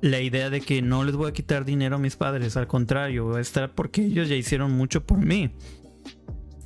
la 0.00 0.20
idea 0.20 0.50
de 0.50 0.60
que 0.60 0.82
no 0.82 1.04
les 1.04 1.16
voy 1.16 1.30
a 1.30 1.32
quitar 1.32 1.64
dinero 1.64 1.96
a 1.96 1.98
mis 1.98 2.16
padres, 2.16 2.56
al 2.56 2.66
contrario, 2.66 3.24
voy 3.24 3.38
a 3.38 3.40
estar 3.40 3.74
porque 3.74 4.04
ellos 4.04 4.28
ya 4.28 4.36
hicieron 4.36 4.72
mucho 4.72 5.04
por 5.04 5.18
mí. 5.18 5.52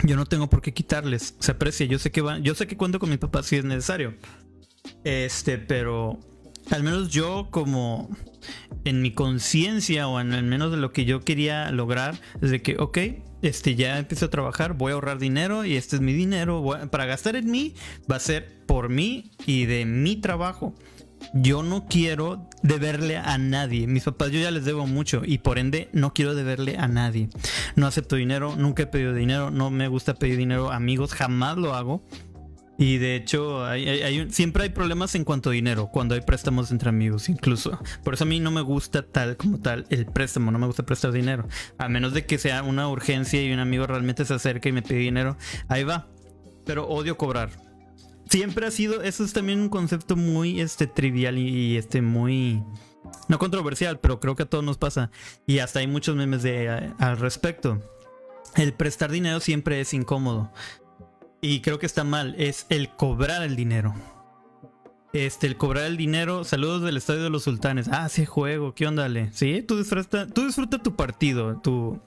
Yo 0.03 0.17
no 0.17 0.27
tengo 0.27 0.49
por 0.49 0.63
qué 0.63 0.73
quitarles, 0.73 1.37
se 1.39 1.53
aprecia, 1.53 1.87
yo 1.87 1.99
sé 1.99 2.11
que 2.11 2.23
yo 2.43 2.55
sé 2.55 2.67
que 2.67 2.77
cuento 2.77 2.99
con 2.99 3.11
mis 3.11 3.19
papás 3.19 3.47
si 3.47 3.57
es 3.57 3.65
necesario. 3.65 4.15
Este, 5.05 5.59
pero 5.59 6.19
al 6.71 6.83
menos 6.83 7.11
yo 7.11 7.49
como 7.51 8.09
en 8.85 9.03
mi 9.03 9.13
conciencia 9.13 10.09
o 10.09 10.21
en 10.21 10.33
al 10.33 10.45
menos 10.45 10.71
de 10.71 10.79
lo 10.79 10.93
que 10.93 11.05
yo 11.05 11.21
quería 11.21 11.71
lograr 11.71 12.19
es 12.41 12.51
de 12.51 12.63
que, 12.63 12.77
ok, 12.79 12.99
este 13.43 13.75
ya 13.75 13.99
empiezo 13.99 14.27
a 14.27 14.31
trabajar, 14.31 14.75
voy 14.75 14.93
a 14.93 14.95
ahorrar 14.95 15.19
dinero 15.19 15.65
y 15.65 15.77
este 15.77 15.97
es 15.97 16.03
mi 16.03 16.13
dinero, 16.13 16.65
para 16.91 17.07
gastar 17.07 17.37
en 17.37 17.51
mí 17.51 17.75
va 18.11 18.17
a 18.17 18.21
ser 18.21 18.61
por 18.67 18.89
mí 18.89 19.31
y 19.47 19.67
de 19.67 19.85
mi 19.85 20.17
trabajo 20.17 20.75
yo 21.35 21.63
no 21.63 21.87
quiero 21.87 22.49
deberle 22.63 23.17
a 23.17 23.39
nadie. 23.39 23.87
Mis 23.87 24.05
papás 24.05 24.31
yo 24.31 24.41
ya 24.41 24.51
les 24.51 24.65
debo 24.65 24.87
mucho 24.87 25.23
y 25.25 25.39
por 25.39 25.59
ende 25.59 25.89
no 25.93 26.13
quiero 26.13 26.35
deberle 26.35 26.77
a 26.79 26.89
nadie. 26.89 27.29
No 27.77 27.87
acepto 27.87 28.17
dinero, 28.17 28.55
nunca 28.57 28.85
he 28.85 28.87
pedido 28.87 29.15
dinero, 29.15 29.51
no 29.51 29.71
me 29.71 29.89
gusta 29.89 30.15
pedir 30.15 30.37
dinero 30.37 30.71
a 30.71 30.77
amigos, 30.77 31.13
jamás 31.13 31.57
lo 31.57 31.75
hago. 31.75 32.03
Y 32.81 32.97
de 32.97 33.15
hecho, 33.15 33.63
siempre 34.31 34.63
hay 34.63 34.71
problemas 34.71 35.15
en 35.15 35.25
cuanto 35.25 35.51
a 35.51 35.53
dinero, 35.53 35.91
cuando 35.93 36.15
hay 36.15 36.23
préstamos 36.23 36.71
entre 36.71 36.89
amigos, 36.89 37.29
incluso. 37.29 37.79
Por 38.03 38.15
eso 38.15 38.25
a 38.25 38.27
mí 38.27 38.41
no 38.41 38.51
me 38.51 38.63
gusta 38.63 39.03
tal 39.03 39.37
como 39.37 39.61
tal 39.61 39.85
el 39.91 40.07
préstamo, 40.07 40.51
no 40.51 40.59
me 40.59 40.67
gusta 40.67 40.87
prestar 40.87 41.13
dinero. 41.13 41.47
A 41.77 41.91
menos 41.91 42.15
de 42.15 42.25
que 42.25 42.39
sea 42.39 42.63
una 42.63 42.89
urgencia 42.89 43.43
y 43.43 43.53
un 43.53 43.59
amigo 43.59 43.87
realmente 43.87 44.25
se 44.25 44.33
acerca 44.33 44.71
y 44.71 44.73
me 44.73 44.81
pide 44.81 45.01
dinero, 45.01 45.37
ahí 45.69 45.85
va. 45.85 46.09
Pero 46.65 46.89
odio 46.89 47.19
cobrar. 47.19 47.51
Siempre 48.31 48.67
ha 48.67 48.71
sido, 48.71 49.03
eso 49.03 49.25
es 49.25 49.35
también 49.35 49.61
un 49.61 49.69
concepto 49.69 50.17
muy 50.17 50.63
este, 50.63 50.87
trivial 50.87 51.37
y, 51.37 51.77
este, 51.77 52.01
muy 52.01 52.63
no 53.29 53.39
controversial, 53.39 54.01
pero 54.01 54.21
creo 54.21 54.37
que 54.37 54.45
a 54.45 54.49
todos 54.49 54.65
nos 54.65 54.79
pasa. 54.79 55.11
Y 55.47 55.59
hasta 55.59 55.81
hay 55.81 55.87
muchos 55.87 56.17
memes 56.17 56.43
de, 56.43 56.95
al 56.99 57.19
respecto. 57.19 57.79
El 58.57 58.73
prestar 58.73 59.11
dinero 59.11 59.39
siempre 59.39 59.83
es 59.83 59.93
incómodo 59.93 60.51
y 61.41 61.61
creo 61.61 61.79
que 61.79 61.87
está 61.87 62.05
mal, 62.05 62.35
es 62.39 62.67
el 62.69 62.91
cobrar 62.91 63.43
el 63.43 63.57
dinero. 63.57 63.95
Este, 65.13 65.49
el 65.49 65.57
cobrar 65.57 65.87
el 65.87 65.97
dinero, 65.97 66.45
saludos 66.45 66.83
del 66.83 66.97
Estadio 66.97 67.25
de 67.25 67.31
los 67.31 67.43
Sultanes. 67.43 67.89
Ah, 67.91 68.09
sí, 68.09 68.27
juego, 68.27 68.75
¿qué 68.75 68.87
onda? 68.87 69.09
Sí, 69.33 69.63
tú 69.63 69.79
disfruta, 69.79 70.27
tú 70.29 70.47
disfruta 70.47 70.83
tu 70.83 70.95
partido, 70.95 71.61
tu, 71.61 72.01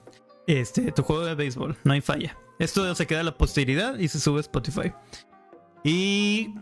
este, 0.46 0.90
tu 0.92 1.02
juego 1.02 1.24
de 1.26 1.34
béisbol, 1.34 1.76
no 1.84 1.92
hay 1.92 2.00
falla. 2.00 2.36
Esto 2.58 2.94
se 2.94 3.06
queda 3.06 3.20
a 3.20 3.24
la 3.24 3.36
posteridad 3.36 3.98
y 3.98 4.08
se 4.08 4.20
sube 4.20 4.38
a 4.38 4.40
Spotify. 4.40 4.92
Y 5.82 6.54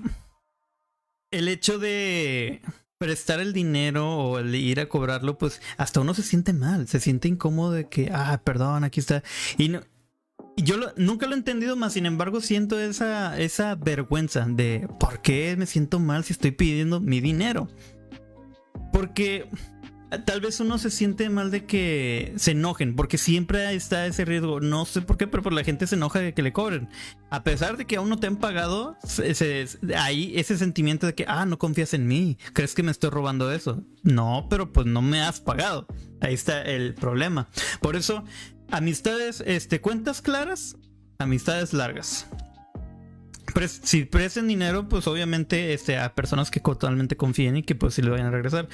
el 1.30 1.48
hecho 1.48 1.78
de 1.78 2.60
prestar 2.98 3.40
el 3.40 3.52
dinero 3.52 4.08
o 4.08 4.38
el 4.38 4.54
ir 4.54 4.80
a 4.80 4.88
cobrarlo, 4.88 5.38
pues 5.38 5.60
hasta 5.76 6.00
uno 6.00 6.14
se 6.14 6.22
siente 6.22 6.52
mal, 6.52 6.88
se 6.88 6.98
siente 6.98 7.28
incómodo 7.28 7.72
de 7.72 7.88
que, 7.88 8.10
ah, 8.12 8.40
perdón, 8.44 8.84
aquí 8.84 9.00
está. 9.00 9.22
Y 9.58 9.68
no, 9.68 9.80
yo 10.56 10.76
nunca 10.96 11.26
lo 11.26 11.34
he 11.34 11.38
entendido 11.38 11.76
más, 11.76 11.94
sin 11.94 12.06
embargo 12.06 12.40
siento 12.40 12.78
esa, 12.78 13.38
esa 13.38 13.74
vergüenza 13.74 14.46
de 14.48 14.88
por 15.00 15.22
qué 15.22 15.56
me 15.56 15.66
siento 15.66 15.98
mal 15.98 16.24
si 16.24 16.32
estoy 16.32 16.52
pidiendo 16.52 17.00
mi 17.00 17.20
dinero. 17.20 17.68
Porque 18.92 19.48
tal 20.26 20.40
vez 20.40 20.60
uno 20.60 20.78
se 20.78 20.90
siente 20.90 21.30
mal 21.30 21.50
de 21.50 21.64
que 21.64 22.34
se 22.36 22.50
enojen, 22.52 22.94
porque 22.94 23.18
siempre 23.18 23.74
está 23.74 24.06
ese 24.06 24.24
riesgo. 24.24 24.60
No 24.60 24.84
sé 24.84 25.00
por 25.00 25.16
qué, 25.16 25.26
pero 25.26 25.50
la 25.50 25.64
gente 25.64 25.86
se 25.86 25.94
enoja 25.94 26.20
de 26.20 26.34
que 26.34 26.42
le 26.42 26.52
cobren. 26.52 26.88
A 27.30 27.42
pesar 27.42 27.76
de 27.76 27.86
que 27.86 27.96
aún 27.96 28.10
no 28.10 28.18
te 28.18 28.26
han 28.26 28.36
pagado, 28.36 28.96
hay 29.96 30.32
ese 30.38 30.58
sentimiento 30.58 31.06
de 31.06 31.14
que, 31.14 31.24
ah, 31.26 31.46
no 31.46 31.58
confías 31.58 31.94
en 31.94 32.06
mí, 32.06 32.36
crees 32.52 32.74
que 32.74 32.82
me 32.82 32.90
estoy 32.90 33.10
robando 33.10 33.50
eso. 33.50 33.82
No, 34.02 34.46
pero 34.50 34.72
pues 34.72 34.86
no 34.86 35.00
me 35.00 35.22
has 35.22 35.40
pagado. 35.40 35.86
Ahí 36.20 36.34
está 36.34 36.62
el 36.62 36.94
problema. 36.94 37.48
Por 37.80 37.96
eso 37.96 38.24
Amistades, 38.72 39.42
este, 39.46 39.82
cuentas 39.82 40.22
claras, 40.22 40.78
amistades 41.18 41.74
largas. 41.74 42.26
si 43.82 44.06
presten 44.06 44.48
dinero, 44.48 44.88
pues 44.88 45.06
obviamente 45.06 45.74
este, 45.74 45.98
a 45.98 46.14
personas 46.14 46.50
que 46.50 46.58
totalmente 46.58 47.14
confíen 47.14 47.58
y 47.58 47.64
que 47.64 47.74
pues 47.74 47.92
si 47.92 48.00
le 48.00 48.08
vayan 48.08 48.28
a 48.28 48.30
regresar. 48.30 48.70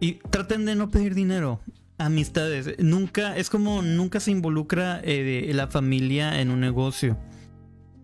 Y 0.00 0.14
traten 0.30 0.64
de 0.64 0.74
no 0.74 0.90
pedir 0.90 1.14
dinero. 1.14 1.60
Amistades. 1.98 2.78
Nunca, 2.78 3.36
es 3.36 3.50
como 3.50 3.82
nunca 3.82 4.20
se 4.20 4.30
involucra 4.30 5.02
eh, 5.04 5.50
la 5.52 5.66
familia 5.66 6.40
en 6.40 6.50
un 6.50 6.60
negocio. 6.60 7.18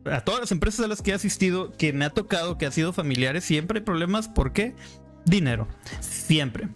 A 0.05 0.21
todas 0.21 0.41
las 0.41 0.53
empresas 0.53 0.85
a 0.85 0.89
las 0.89 1.01
que 1.01 1.13
he 1.13 1.15
asistido, 1.15 1.73
que 1.73 1.95
me 1.95 2.05
ha 2.05 2.11
tocado, 2.11 2.59
que 2.59 2.67
ha 2.67 2.71
sido 2.73 2.93
familiares, 2.93 3.43
siempre 3.43 3.79
hay 3.79 3.85
problemas. 3.87 4.29
¿Por 4.29 4.53
qué? 4.53 4.75
Dinero. 5.25 5.69
Siempre. 6.01 6.69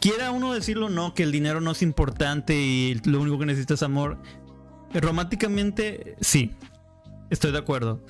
Quiera 0.00 0.30
uno 0.30 0.52
decirlo 0.52 0.88
no, 0.88 1.14
que 1.14 1.22
el 1.22 1.32
dinero 1.32 1.60
no 1.60 1.72
es 1.72 1.82
importante 1.82 2.54
y 2.54 3.00
lo 3.04 3.20
único 3.20 3.38
que 3.38 3.46
necesita 3.46 3.74
es 3.74 3.82
amor. 3.82 4.18
Románticamente, 4.94 6.16
sí. 6.20 6.52
Estoy 7.30 7.52
de 7.52 7.58
acuerdo. 7.58 8.04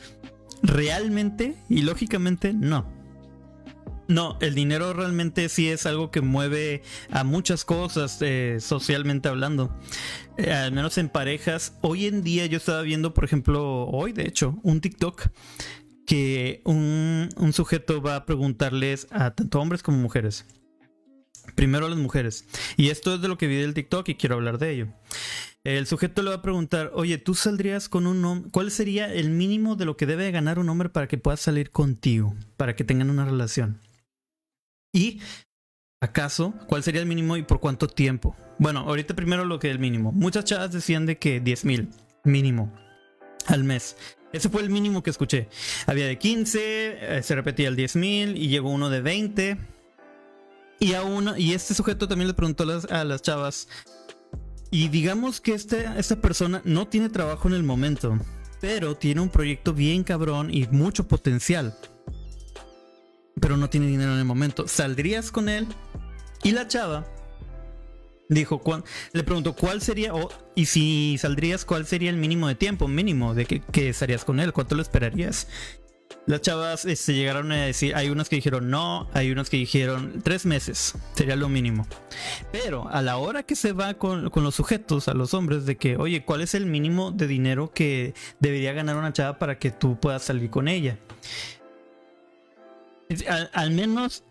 Realmente 0.62 1.57
y 1.68 1.83
lógicamente, 1.83 2.52
no. 2.52 2.99
No, 4.09 4.38
el 4.40 4.54
dinero 4.54 4.95
realmente 4.95 5.50
sí 5.50 5.68
es 5.68 5.85
algo 5.85 6.11
que 6.11 6.23
mueve 6.23 6.83
a 7.11 7.25
muchas 7.25 7.66
cosas 7.66 8.16
eh, 8.23 8.57
socialmente 8.59 9.28
hablando. 9.28 9.76
Eh, 10.38 10.50
al 10.50 10.73
menos 10.73 10.97
en 10.97 11.11
parejas. 11.11 11.75
Hoy 11.83 12.07
en 12.07 12.23
día 12.23 12.47
yo 12.47 12.57
estaba 12.57 12.80
viendo, 12.80 13.12
por 13.12 13.25
ejemplo, 13.25 13.85
hoy 13.87 14.12
de 14.12 14.23
hecho, 14.23 14.59
un 14.62 14.80
TikTok 14.80 15.28
que 16.09 16.62
un, 16.65 17.29
sujeto 17.53 18.00
va 18.00 18.17
a 18.17 18.25
preguntarles 18.25 19.07
a 19.11 19.35
tanto 19.35 19.61
hombres 19.61 19.83
como 19.83 19.99
mujeres. 19.99 20.47
Primero 21.55 21.85
a 21.85 21.91
las 21.91 21.99
mujeres. 21.99 22.47
Y 22.79 22.88
esto 22.88 23.15
es 23.15 23.21
de 23.21 23.29
lo 23.29 23.37
que 23.37 23.47
vi 23.47 23.57
del 23.57 23.75
TikTok 23.75 24.09
y 24.09 24.15
quiero 24.15 24.37
hablar 24.37 24.57
de 24.57 24.71
ello. 24.71 24.88
El 25.65 25.87
sujeto 25.87 26.23
le 26.23 26.31
va 26.31 26.37
a 26.37 26.43
preguntar, 26.43 26.93
oye, 26.95 27.19
¿tú 27.19 27.35
saldrías 27.35 27.91
con 27.91 28.07
un 28.07 28.25
hombre? 28.25 28.50
¿Cuál 28.50 28.71
sería 28.71 29.12
el 29.12 29.29
mínimo 29.29 29.77
de 29.77 29.85
lo 29.85 29.99
que 29.99 30.07
debe 30.07 30.31
ganar 30.31 30.59
un 30.59 30.71
hombre 30.71 30.88
para 30.88 31.09
que 31.09 31.19
pueda 31.19 31.37
salir 31.37 31.71
contigo? 31.73 32.35
Para 32.57 32.75
que 32.75 32.85
tengan 32.85 33.11
una 33.11 33.27
relación. 33.27 33.79
Y, 34.95 35.21
¿acaso? 36.00 36.55
¿Cuál 36.69 36.83
sería 36.83 37.03
el 37.03 37.07
mínimo 37.07 37.37
y 37.37 37.43
por 37.43 37.61
cuánto 37.61 37.87
tiempo? 37.87 38.35
Bueno, 38.59 38.81
ahorita 38.81 39.15
primero 39.15 39.45
lo 39.45 39.59
que 39.59 39.69
es 39.69 39.73
el 39.75 39.79
mínimo. 39.79 40.11
Muchas 40.12 40.47
chavas 40.47 40.73
decían 40.73 41.05
de 41.05 41.19
que 41.19 41.41
10 41.41 41.67
mil 41.67 41.91
mínimo 42.25 42.73
al 43.47 43.65
mes. 43.65 43.97
Ese 44.33 44.49
fue 44.49 44.63
el 44.63 44.71
mínimo 44.71 45.03
que 45.03 45.11
escuché. 45.11 45.49
Había 45.87 46.07
de 46.07 46.19
15, 46.19 47.19
eh, 47.19 47.23
se 47.23 47.35
repetía 47.35 47.69
el 47.69 47.77
10.000 47.77 48.37
y 48.37 48.49
llegó 48.49 48.71
uno 48.71 48.91
de 48.91 49.01
20. 49.01 49.59
Y 50.81 50.95
a 50.95 51.03
uno, 51.03 51.37
y 51.37 51.55
este 51.55 51.75
sujeto 51.75 52.07
también 52.07 52.29
le 52.29 52.35
preguntó 52.35 52.65
a 52.91 53.05
las, 53.05 53.23
chavas. 53.23 53.69
Y 54.71 54.89
digamos 54.89 55.41
que 55.41 55.55
este, 55.55 55.89
esta 55.97 56.17
persona 56.17 56.61
no 56.65 56.87
tiene 56.87 57.09
trabajo 57.09 57.49
en 57.49 57.55
el 57.55 57.63
momento, 57.63 58.19
pero 58.61 58.97
tiene 58.97 59.21
un 59.23 59.31
proyecto 59.31 59.73
bien 59.73 60.05
cabrón 60.05 60.53
y 60.53 60.67
mucho 60.69 61.09
potencial. 61.09 61.77
Pero 63.41 63.57
no 63.57 63.71
tiene 63.71 63.87
dinero 63.87 64.13
en 64.13 64.19
el 64.19 64.25
momento. 64.25 64.69
¿Saldrías 64.69 65.33
con 65.33 65.49
él? 65.49 65.67
Y 66.45 66.53
la 66.53 66.69
chava 66.69 67.07
Dijo, 68.29 68.61
le 69.13 69.25
preguntó 69.25 69.55
cuál 69.55 69.81
sería, 69.81 70.13
y 70.55 70.67
si 70.67 71.17
saldrías, 71.19 71.65
cuál 71.65 71.87
sería 71.87 72.11
el 72.11 72.17
mínimo 72.17 72.47
de 72.47 72.55
tiempo, 72.55 72.87
mínimo, 72.87 73.35
de 73.35 73.47
que, 73.47 73.89
estarías 73.89 74.25
con 74.25 74.39
él, 74.39 74.53
cuánto 74.53 74.75
lo 74.75 74.83
esperarías. 74.83 75.49
Las 76.27 76.43
chavas 76.43 76.85
este, 76.85 77.15
llegaron 77.15 77.51
a 77.53 77.65
decir, 77.65 77.95
hay 77.95 78.11
unas 78.11 78.29
que 78.29 78.37
dijeron 78.37 78.69
no, 78.69 79.09
hay 79.15 79.31
unas 79.31 79.49
que 79.49 79.57
dijeron 79.57 80.21
tres 80.23 80.45
meses, 80.45 80.95
sería 81.15 81.37
lo 81.37 81.49
mínimo. 81.49 81.87
Pero 82.53 82.87
a 82.91 83.01
la 83.01 83.17
hora 83.17 83.45
que 83.45 83.57
se 83.57 83.73
va 83.73 83.95
con, 83.95 84.31
los 84.35 84.55
sujetos, 84.55 85.09
a 85.09 85.15
los 85.15 85.33
hombres, 85.33 85.65
de 85.65 85.79
que, 85.79 85.97
oye, 85.97 86.23
¿cuál 86.27 86.43
es 86.43 86.55
el 86.55 86.67
mínimo 86.67 87.13
de 87.13 87.29
dinero 87.29 87.73
que 87.73 88.13
debería 88.41 88.75
ganar 88.75 88.97
una 88.97 89.15
chava 89.15 89.39
para 89.39 89.59
que 89.59 89.71
tú 89.71 89.99
puedas 89.99 90.23
salir 90.23 90.51
con 90.51 90.69
ella? 90.69 90.99
al 93.55 93.71
menos 93.71 94.23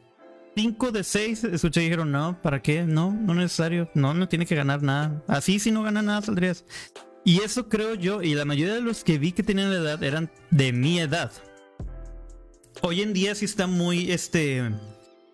5 0.57 0.91
de 0.91 1.03
6 1.03 1.43
escuché 1.43 1.81
y 1.81 1.83
dijeron, 1.83 2.11
no, 2.11 2.41
¿para 2.41 2.63
qué? 2.63 2.81
No, 2.81 3.11
no 3.11 3.35
necesario. 3.35 3.91
No, 3.93 4.15
no 4.15 4.27
tiene 4.27 4.47
que 4.47 4.55
ganar 4.55 4.81
nada. 4.81 5.23
Así 5.27 5.59
si 5.59 5.69
no 5.69 5.83
gana 5.83 6.01
nada 6.01 6.23
saldrías. 6.23 6.65
Y 7.23 7.41
eso 7.41 7.69
creo 7.69 7.93
yo, 7.93 8.23
y 8.23 8.33
la 8.33 8.43
mayoría 8.43 8.73
de 8.73 8.81
los 8.81 9.03
que 9.03 9.19
vi 9.19 9.33
que 9.33 9.43
tenían 9.43 9.69
la 9.69 9.77
edad 9.77 10.01
eran 10.01 10.31
de 10.49 10.73
mi 10.73 10.99
edad. 10.99 11.31
Hoy 12.81 13.03
en 13.03 13.13
día 13.13 13.35
sí 13.35 13.45
está 13.45 13.67
muy, 13.67 14.11
este, 14.11 14.71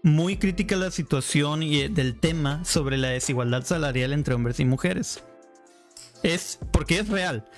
muy 0.02 0.36
crítica 0.36 0.76
la 0.76 0.92
situación 0.92 1.64
y 1.64 1.80
eh, 1.80 1.90
del 1.90 2.20
tema 2.20 2.66
sobre 2.66 2.98
la 2.98 3.08
desigualdad 3.08 3.64
salarial 3.64 4.12
entre 4.12 4.34
hombres 4.34 4.60
y 4.60 4.66
mujeres. 4.66 5.24
Es 6.22 6.60
porque 6.74 7.00
es 7.00 7.08
real. 7.08 7.50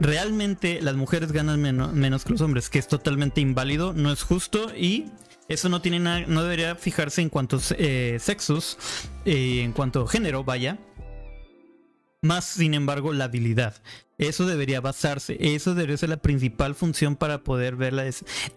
Realmente 0.00 0.82
las 0.82 0.96
mujeres 0.96 1.32
ganan 1.32 1.62
menos 1.62 2.24
que 2.24 2.32
los 2.32 2.42
hombres, 2.42 2.68
que 2.68 2.78
es 2.78 2.88
totalmente 2.88 3.40
inválido, 3.40 3.94
no 3.94 4.12
es 4.12 4.22
justo 4.22 4.70
y 4.76 5.06
eso 5.50 5.68
no 5.68 5.82
tiene 5.82 5.98
nada, 5.98 6.20
no 6.28 6.44
debería 6.44 6.76
fijarse 6.76 7.20
en 7.22 7.28
cuantos 7.28 7.74
eh, 7.76 8.18
sexos, 8.20 8.78
eh, 9.24 9.62
en 9.64 9.72
cuanto 9.72 10.06
género, 10.06 10.44
vaya. 10.44 10.78
Más, 12.22 12.44
sin 12.44 12.72
embargo, 12.72 13.12
la 13.12 13.24
habilidad. 13.24 13.74
Eso 14.16 14.46
debería 14.46 14.80
basarse, 14.80 15.36
eso 15.40 15.74
debería 15.74 15.96
ser 15.96 16.10
la 16.10 16.18
principal 16.18 16.76
función 16.76 17.16
para 17.16 17.42
poder 17.42 17.74
ver 17.74 17.94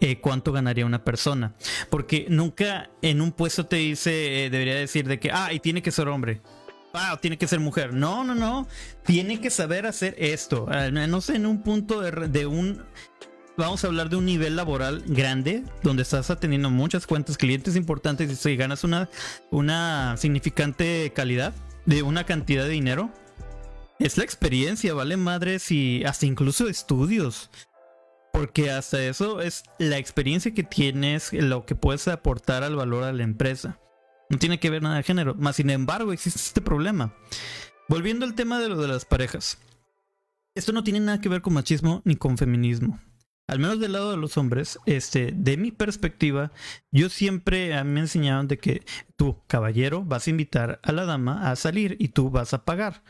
eh, 0.00 0.20
cuánto 0.20 0.52
ganaría 0.52 0.86
una 0.86 1.02
persona. 1.02 1.56
Porque 1.90 2.26
nunca 2.28 2.90
en 3.02 3.20
un 3.20 3.32
puesto 3.32 3.66
te 3.66 3.76
dice, 3.76 4.48
debería 4.52 4.76
decir 4.76 5.08
de 5.08 5.18
que, 5.18 5.32
ah, 5.32 5.52
y 5.52 5.58
tiene 5.58 5.82
que 5.82 5.90
ser 5.90 6.06
hombre. 6.06 6.42
Ah, 6.92 7.18
tiene 7.20 7.36
que 7.38 7.48
ser 7.48 7.58
mujer. 7.58 7.92
No, 7.92 8.22
no, 8.22 8.36
no. 8.36 8.68
Tiene 9.04 9.40
que 9.40 9.50
saber 9.50 9.84
hacer 9.84 10.14
esto. 10.16 10.68
Al 10.68 10.92
menos 10.92 11.28
en 11.28 11.44
un 11.44 11.60
punto 11.60 12.02
de 12.02 12.46
un 12.46 12.84
vamos 13.56 13.84
a 13.84 13.86
hablar 13.86 14.08
de 14.08 14.16
un 14.16 14.26
nivel 14.26 14.56
laboral 14.56 15.02
grande, 15.06 15.64
donde 15.82 16.02
estás 16.02 16.30
atendiendo 16.30 16.70
muchas 16.70 17.06
cuentas, 17.06 17.36
clientes 17.36 17.76
importantes 17.76 18.30
y 18.30 18.36
si 18.36 18.56
ganas 18.56 18.84
una, 18.84 19.08
una 19.50 20.16
significante 20.16 21.12
calidad 21.14 21.54
de 21.86 22.02
una 22.02 22.24
cantidad 22.24 22.64
de 22.64 22.70
dinero. 22.70 23.10
Es 23.98 24.18
la 24.18 24.24
experiencia, 24.24 24.94
vale 24.94 25.16
madres 25.16 25.70
y 25.70 26.04
hasta 26.04 26.26
incluso 26.26 26.68
estudios. 26.68 27.50
Porque 28.32 28.72
hasta 28.72 29.02
eso 29.04 29.40
es 29.40 29.62
la 29.78 29.98
experiencia 29.98 30.52
que 30.52 30.64
tienes, 30.64 31.32
lo 31.32 31.64
que 31.64 31.76
puedes 31.76 32.08
aportar 32.08 32.64
al 32.64 32.74
valor 32.74 33.04
a 33.04 33.12
la 33.12 33.22
empresa. 33.22 33.78
No 34.28 34.38
tiene 34.38 34.58
que 34.58 34.70
ver 34.70 34.82
nada 34.82 34.96
de 34.96 35.04
género. 35.04 35.36
Más 35.36 35.56
sin 35.56 35.70
embargo, 35.70 36.12
existe 36.12 36.40
este 36.40 36.60
problema. 36.60 37.14
Volviendo 37.88 38.24
al 38.26 38.34
tema 38.34 38.58
de 38.58 38.68
lo 38.68 38.80
de 38.80 38.88
las 38.88 39.04
parejas. 39.04 39.58
Esto 40.56 40.72
no 40.72 40.82
tiene 40.82 40.98
nada 40.98 41.20
que 41.20 41.28
ver 41.28 41.42
con 41.42 41.52
machismo 41.52 42.02
ni 42.04 42.16
con 42.16 42.36
feminismo. 42.36 42.98
Al 43.46 43.58
menos 43.58 43.78
del 43.78 43.92
lado 43.92 44.10
de 44.10 44.16
los 44.16 44.36
hombres, 44.38 44.78
este, 44.86 45.32
de 45.34 45.56
mi 45.56 45.70
perspectiva, 45.70 46.52
yo 46.90 47.08
siempre 47.08 47.82
me 47.84 48.00
enseñaron 48.00 48.48
de 48.48 48.58
que 48.58 48.84
tú, 49.16 49.42
caballero, 49.46 50.02
vas 50.02 50.26
a 50.26 50.30
invitar 50.30 50.80
a 50.82 50.92
la 50.92 51.04
dama 51.04 51.50
a 51.50 51.56
salir 51.56 51.96
y 51.98 52.08
tú 52.08 52.30
vas 52.30 52.54
a 52.54 52.64
pagar. 52.64 53.02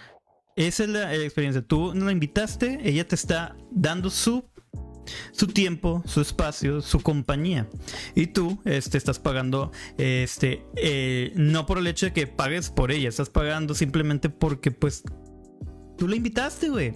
Esa 0.56 0.84
es 0.84 0.88
la, 0.88 1.14
experiencia. 1.14 1.62
Tú 1.62 1.92
la 1.94 2.12
invitaste, 2.12 2.78
ella 2.82 3.06
te 3.06 3.14
está 3.14 3.56
dando 3.70 4.10
su 4.10 4.44
su 5.32 5.48
tiempo, 5.48 6.02
su 6.06 6.22
espacio, 6.22 6.80
su 6.80 7.00
compañía. 7.00 7.68
Y 8.14 8.28
tú 8.28 8.58
este, 8.64 8.96
estás 8.96 9.18
pagando, 9.18 9.70
este, 9.98 10.64
eh, 10.76 11.30
no 11.36 11.66
por 11.66 11.76
el 11.76 11.86
hecho 11.86 12.06
de 12.06 12.14
que 12.14 12.26
pagues 12.26 12.70
por 12.70 12.90
ella, 12.90 13.10
estás 13.10 13.28
pagando 13.28 13.74
simplemente 13.74 14.30
porque 14.30 14.70
pues 14.70 15.02
tú 15.98 16.08
la 16.08 16.16
invitaste, 16.16 16.70
güey. 16.70 16.94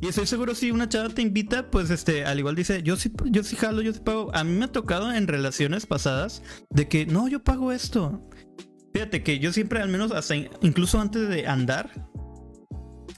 Y 0.00 0.08
estoy 0.08 0.26
seguro 0.26 0.54
si 0.54 0.70
una 0.70 0.88
chava 0.88 1.08
te 1.08 1.22
invita, 1.22 1.70
pues 1.70 1.90
este, 1.90 2.24
al 2.24 2.38
igual 2.38 2.54
dice, 2.54 2.82
yo 2.82 2.96
sí, 2.96 3.12
yo 3.26 3.42
sí 3.42 3.56
jalo, 3.56 3.80
yo 3.80 3.92
sí 3.92 4.00
pago. 4.00 4.30
A 4.34 4.44
mí 4.44 4.52
me 4.52 4.66
ha 4.66 4.72
tocado 4.72 5.12
en 5.12 5.26
relaciones 5.28 5.86
pasadas 5.86 6.42
de 6.70 6.88
que 6.88 7.06
no, 7.06 7.28
yo 7.28 7.42
pago 7.42 7.72
esto. 7.72 8.28
Fíjate 8.92 9.22
que 9.22 9.38
yo 9.38 9.52
siempre, 9.52 9.80
al 9.80 9.88
menos 9.88 10.12
hasta 10.12 10.36
incluso 10.36 11.00
antes 11.00 11.28
de 11.28 11.46
andar, 11.46 11.90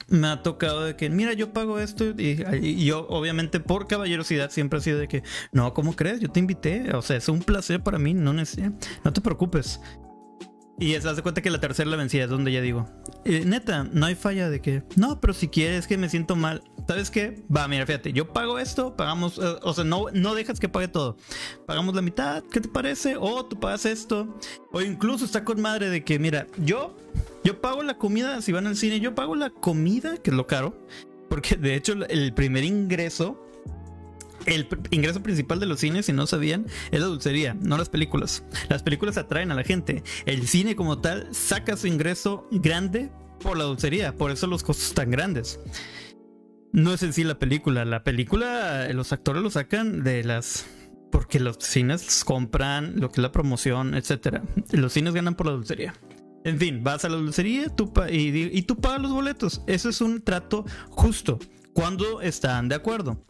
me 0.09 0.28
ha 0.28 0.42
tocado 0.42 0.85
de 0.85 0.97
que, 0.97 1.11
mira, 1.11 1.33
yo 1.33 1.52
pago 1.52 1.78
esto 1.78 2.14
y, 2.16 2.85
yo, 2.85 3.06
obviamente, 3.09 3.61
por 3.61 3.88
caballerosidad, 3.88 4.50
siempre 4.50 4.78
ha 4.78 4.83
sido 4.83 4.99
de 4.99 5.09
que, 5.09 5.23
no, 5.52 5.75
¿cómo 5.75 5.97
crees? 5.97 6.21
Yo 6.21 6.30
te 6.30 6.40
invité, 6.40 6.95
o 6.95 7.02
sea, 7.02 7.16
es 7.16 7.28
un 7.28 7.40
placer 7.40 7.83
para 7.83 7.99
mí, 7.99 8.14
no, 8.14 8.33
no 8.33 9.12
te 9.12 9.21
preocupes. 9.21 9.80
Y 10.78 10.92
se 11.00 11.09
hace 11.09 11.23
cuenta 11.23 11.40
que 11.40 11.50
la 11.50 11.59
tercera 11.61 11.88
la 11.88 11.97
vencida 11.97 12.25
es 12.25 12.30
donde 12.30 12.52
ya 12.52 12.61
digo, 12.61 12.87
eh, 13.25 13.45
neta, 13.47 13.85
no 13.90 14.04
hay 14.04 14.14
falla 14.14 14.50
de 14.50 14.61
que, 14.61 14.83
no, 14.95 15.21
pero 15.21 15.33
si 15.33 15.49
quieres 15.49 15.87
que 15.87 15.97
me 15.97 16.11
siento 16.11 16.37
mal, 16.37 16.62
¿sabes 16.87 17.11
qué? 17.11 17.42
Va, 17.54 17.66
mira, 17.66 17.87
fíjate, 17.87 18.12
yo 18.12 18.30
pago 18.30 18.59
esto, 18.59 18.95
pagamos, 18.95 19.38
eh, 19.38 19.56
o 19.62 19.73
sea, 19.73 19.85
no, 19.85 20.06
no 20.12 20.35
dejas 20.35 20.61
que 20.61 20.68
pague 20.68 20.88
todo. 20.88 21.16
Pagamos 21.66 21.95
la 21.95 22.02
mitad, 22.02 22.45
¿qué 22.52 22.61
te 22.61 22.68
parece? 22.68 23.16
O 23.18 23.47
tú 23.47 23.59
pagas 23.59 23.87
esto. 23.87 24.38
O 24.71 24.83
incluso 24.83 25.25
está 25.25 25.45
con 25.45 25.62
madre 25.62 25.88
de 25.88 26.04
que, 26.04 26.18
mira, 26.18 26.47
yo, 26.59 26.95
yo 27.42 27.59
pago 27.62 27.83
la 27.83 27.97
comida, 27.97 28.42
si 28.42 28.52
van 28.52 28.66
al 28.66 28.76
cine, 28.76 29.00
yo 29.00 29.14
pago 29.14 29.35
la 29.35 29.49
comida, 29.49 30.18
que 30.18 30.28
es 30.28 30.37
lo 30.37 30.47
caro. 30.47 30.87
Porque 31.30 31.56
de 31.56 31.75
hecho 31.75 31.95
el 32.09 32.35
primer 32.35 32.64
ingreso 32.64 33.46
el 34.47 34.69
ingreso 34.91 35.23
principal 35.23 35.61
de 35.61 35.67
los 35.67 35.81
cines, 35.81 36.07
si 36.07 36.12
no 36.12 36.26
sabían, 36.26 36.67
es 36.91 37.00
la 37.00 37.07
dulcería, 37.07 37.55
no 37.55 37.76
las 37.76 37.88
películas. 37.88 38.45
Las 38.69 38.83
películas 38.83 39.17
atraen 39.19 39.50
a 39.50 39.55
la 39.55 39.65
gente. 39.65 40.03
El 40.25 40.47
cine 40.49 40.76
como 40.76 41.00
tal 41.00 41.29
saca 41.33 41.76
su 41.76 41.87
ingreso 41.87 42.49
grande 42.50 43.11
por 43.41 43.57
la 43.57 43.65
dulcería, 43.65 44.15
por 44.15 44.31
eso 44.31 44.47
los 44.47 44.62
costos 44.62 44.95
tan 44.95 45.11
grandes. 45.11 45.61
No 46.73 46.93
es 46.93 47.03
en 47.03 47.12
sí 47.12 47.25
la 47.25 47.38
película, 47.38 47.85
la 47.85 48.05
película 48.05 48.88
los 48.93 49.12
actores 49.12 49.43
lo 49.43 49.50
sacan 49.50 50.03
de 50.03 50.25
las 50.25 50.67
porque 51.11 51.41
los 51.41 51.57
cines 51.61 52.25
compran 52.25 53.00
lo 53.00 53.09
que 53.11 53.21
es 53.21 53.23
la 53.23 53.33
promoción, 53.33 53.95
etcétera. 53.95 54.43
Los 54.73 54.93
cines 54.93 55.15
ganan 55.15 55.35
por 55.35 55.47
la 55.47 55.53
dulcería. 55.53 55.95
En 56.45 56.59
fin, 56.59 56.85
vas 56.85 57.05
a 57.05 57.09
la 57.09 57.17
dulcería 57.17 57.67
y, 58.11 58.59
y 58.59 58.62
tú 58.62 58.76
pagas 58.76 59.00
los 59.00 59.12
boletos. 59.12 59.62
Eso 59.67 59.88
es 59.88 60.00
un 60.00 60.23
trato 60.23 60.65
justo 60.91 61.38
cuando 61.73 62.21
están 62.21 62.69
de 62.69 62.75
acuerdo. 62.75 63.25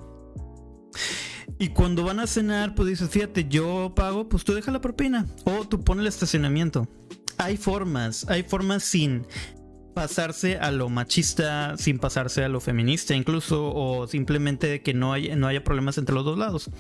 Y 1.59 1.69
cuando 1.69 2.05
van 2.05 2.21
a 2.21 2.27
cenar, 2.27 2.75
pues 2.75 2.89
dices, 2.89 3.09
fíjate, 3.09 3.47
yo 3.49 3.93
pago, 3.95 4.29
pues 4.29 4.45
tú 4.45 4.55
deja 4.55 4.71
la 4.71 4.81
propina. 4.81 5.27
O 5.45 5.67
tú 5.67 5.83
pones 5.83 6.03
el 6.03 6.09
estacionamiento. 6.09 6.87
Hay 7.39 7.57
formas, 7.57 8.27
hay 8.29 8.43
formas 8.43 8.83
sin 8.83 9.27
pasarse 9.95 10.59
a 10.59 10.71
lo 10.71 10.91
machista, 10.91 11.75
sin 11.79 11.99
pasarse 11.99 12.45
a 12.45 12.49
lo 12.49 12.61
feminista 12.61 13.15
incluso, 13.15 13.73
o 13.75 14.07
simplemente 14.07 14.83
que 14.83 14.93
no, 14.93 15.17
no 15.17 15.47
haya 15.47 15.65
problemas 15.65 15.97
entre 15.97 16.15
los 16.15 16.25
dos 16.25 16.37
lados. 16.37 16.71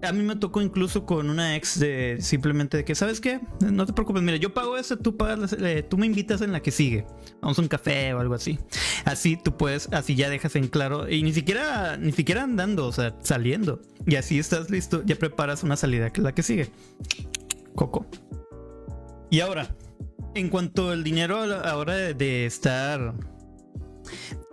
A 0.00 0.12
mí 0.12 0.22
me 0.22 0.36
tocó 0.36 0.62
incluso 0.62 1.04
con 1.04 1.28
una 1.28 1.56
ex 1.56 1.80
de 1.80 2.18
simplemente 2.20 2.76
de 2.76 2.84
que, 2.84 2.94
¿sabes 2.94 3.20
qué? 3.20 3.40
No 3.60 3.84
te 3.84 3.92
preocupes, 3.92 4.22
mira, 4.22 4.36
yo 4.36 4.54
pago 4.54 4.76
eso, 4.76 4.96
tú 4.96 5.16
pagas, 5.16 5.56
eh, 5.58 5.84
tú 5.88 5.98
me 5.98 6.06
invitas 6.06 6.40
en 6.40 6.52
la 6.52 6.60
que 6.60 6.70
sigue. 6.70 7.04
Vamos 7.40 7.58
a 7.58 7.62
un 7.62 7.68
café 7.68 8.14
o 8.14 8.20
algo 8.20 8.34
así. 8.34 8.60
Así 9.04 9.36
tú 9.36 9.56
puedes, 9.56 9.88
así 9.92 10.14
ya 10.14 10.30
dejas 10.30 10.54
en 10.54 10.68
claro, 10.68 11.08
y 11.08 11.24
ni 11.24 11.32
siquiera, 11.32 11.96
ni 11.96 12.12
siquiera 12.12 12.44
andando, 12.44 12.86
o 12.86 12.92
sea, 12.92 13.16
saliendo. 13.22 13.82
Y 14.06 14.14
así 14.14 14.38
estás 14.38 14.70
listo, 14.70 15.02
ya 15.04 15.16
preparas 15.16 15.64
una 15.64 15.76
salida 15.76 16.10
que 16.10 16.20
la 16.20 16.32
que 16.32 16.44
sigue. 16.44 16.70
Coco. 17.74 18.06
Y 19.30 19.40
ahora, 19.40 19.74
en 20.36 20.48
cuanto 20.48 20.90
al 20.90 21.02
dinero, 21.02 21.42
a 21.42 21.46
la 21.46 21.76
hora 21.76 21.94
de, 21.94 22.46
estar 22.46 23.14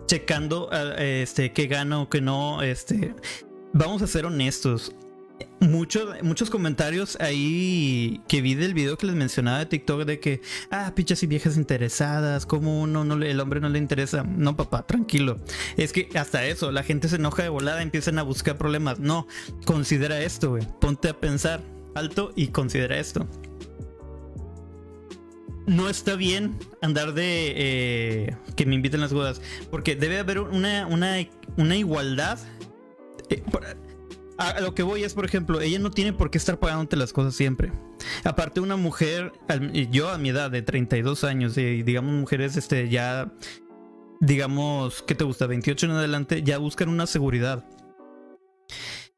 checando 0.06 0.70
este 0.72 1.52
qué 1.52 1.66
gano 1.66 2.02
o 2.02 2.08
qué 2.08 2.20
no, 2.20 2.62
este 2.62 3.14
vamos 3.72 4.02
a 4.02 4.06
ser 4.06 4.26
honestos 4.26 4.94
muchos, 5.60 6.22
muchos 6.22 6.50
comentarios 6.50 7.16
ahí 7.20 8.20
que 8.28 8.40
vi 8.40 8.54
del 8.54 8.74
video 8.74 8.96
que 8.96 9.06
les 9.06 9.14
mencionaba 9.14 9.58
de 9.58 9.66
TikTok 9.66 10.04
de 10.04 10.20
que, 10.20 10.40
ah, 10.70 10.92
pichas 10.94 11.22
y 11.22 11.26
viejas 11.26 11.56
interesadas, 11.56 12.46
como 12.46 12.80
uno 12.80 13.04
no 13.04 13.14
el 13.22 13.40
hombre 13.40 13.60
no 13.60 13.68
le 13.68 13.78
interesa. 13.78 14.22
No, 14.24 14.56
papá, 14.56 14.86
tranquilo. 14.86 15.38
Es 15.76 15.92
que 15.92 16.08
hasta 16.14 16.44
eso, 16.46 16.72
la 16.72 16.82
gente 16.82 17.08
se 17.08 17.16
enoja 17.16 17.42
de 17.42 17.48
volada, 17.48 17.82
empiezan 17.82 18.18
a 18.18 18.22
buscar 18.22 18.56
problemas. 18.56 18.98
No, 18.98 19.26
considera 19.64 20.20
esto. 20.20 20.58
Ponte 20.80 21.08
a 21.08 21.20
pensar 21.20 21.62
alto 21.94 22.32
y 22.36 22.48
considera 22.48 22.98
esto. 22.98 23.26
No 25.66 25.88
está 25.88 26.14
bien 26.14 26.56
andar 26.80 27.12
de 27.12 27.52
eh, 27.56 28.36
que 28.54 28.66
me 28.66 28.76
inviten 28.76 29.00
las 29.00 29.12
bodas, 29.12 29.40
porque 29.68 29.96
debe 29.96 30.18
haber 30.18 30.38
una, 30.38 30.86
una, 30.86 31.16
una 31.56 31.76
igualdad. 31.76 32.38
Eh, 33.30 33.42
a 34.38 34.60
lo 34.60 34.74
que 34.74 34.82
voy 34.82 35.02
es, 35.04 35.14
por 35.14 35.24
ejemplo, 35.24 35.60
ella 35.60 35.78
no 35.78 35.90
tiene 35.90 36.12
por 36.12 36.30
qué 36.30 36.38
estar 36.38 36.58
pagándote 36.58 36.96
las 36.96 37.12
cosas 37.12 37.34
siempre. 37.34 37.72
Aparte, 38.24 38.60
una 38.60 38.76
mujer, 38.76 39.32
yo 39.90 40.10
a 40.10 40.18
mi 40.18 40.30
edad 40.30 40.50
de 40.50 40.62
32 40.62 41.24
años, 41.24 41.56
y 41.56 41.82
digamos 41.82 42.12
mujeres 42.12 42.56
este, 42.56 42.88
ya, 42.88 43.32
digamos, 44.20 45.02
¿qué 45.02 45.14
te 45.14 45.24
gusta? 45.24 45.46
28 45.46 45.86
en 45.86 45.92
adelante, 45.92 46.42
ya 46.42 46.58
buscan 46.58 46.88
una 46.88 47.06
seguridad. 47.06 47.64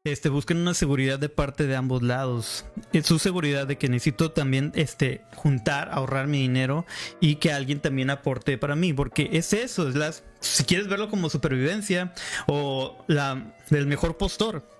Este, 0.05 0.29
buscan 0.29 0.57
una 0.57 0.73
seguridad 0.73 1.19
de 1.19 1.27
parte 1.27 1.67
de 1.67 1.75
ambos 1.75 2.01
lados. 2.01 2.65
Es 2.93 3.05
su 3.05 3.19
seguridad 3.19 3.67
de 3.67 3.77
que 3.77 3.89
necesito 3.89 4.31
también 4.31 4.71
este, 4.75 5.23
juntar, 5.35 5.89
ahorrar 5.91 6.27
mi 6.27 6.39
dinero 6.39 6.85
y 7.19 7.35
que 7.35 7.51
alguien 7.51 7.81
también 7.81 8.09
aporte 8.09 8.57
para 8.57 8.77
mí. 8.77 8.93
Porque 8.93 9.29
es 9.33 9.51
eso, 9.51 9.89
es 9.89 9.95
las, 9.95 10.23
si 10.39 10.63
quieres 10.63 10.87
verlo 10.87 11.09
como 11.09 11.29
supervivencia 11.29 12.13
o 12.47 13.03
la, 13.07 13.53
el 13.69 13.87
mejor 13.87 14.15
postor 14.15 14.78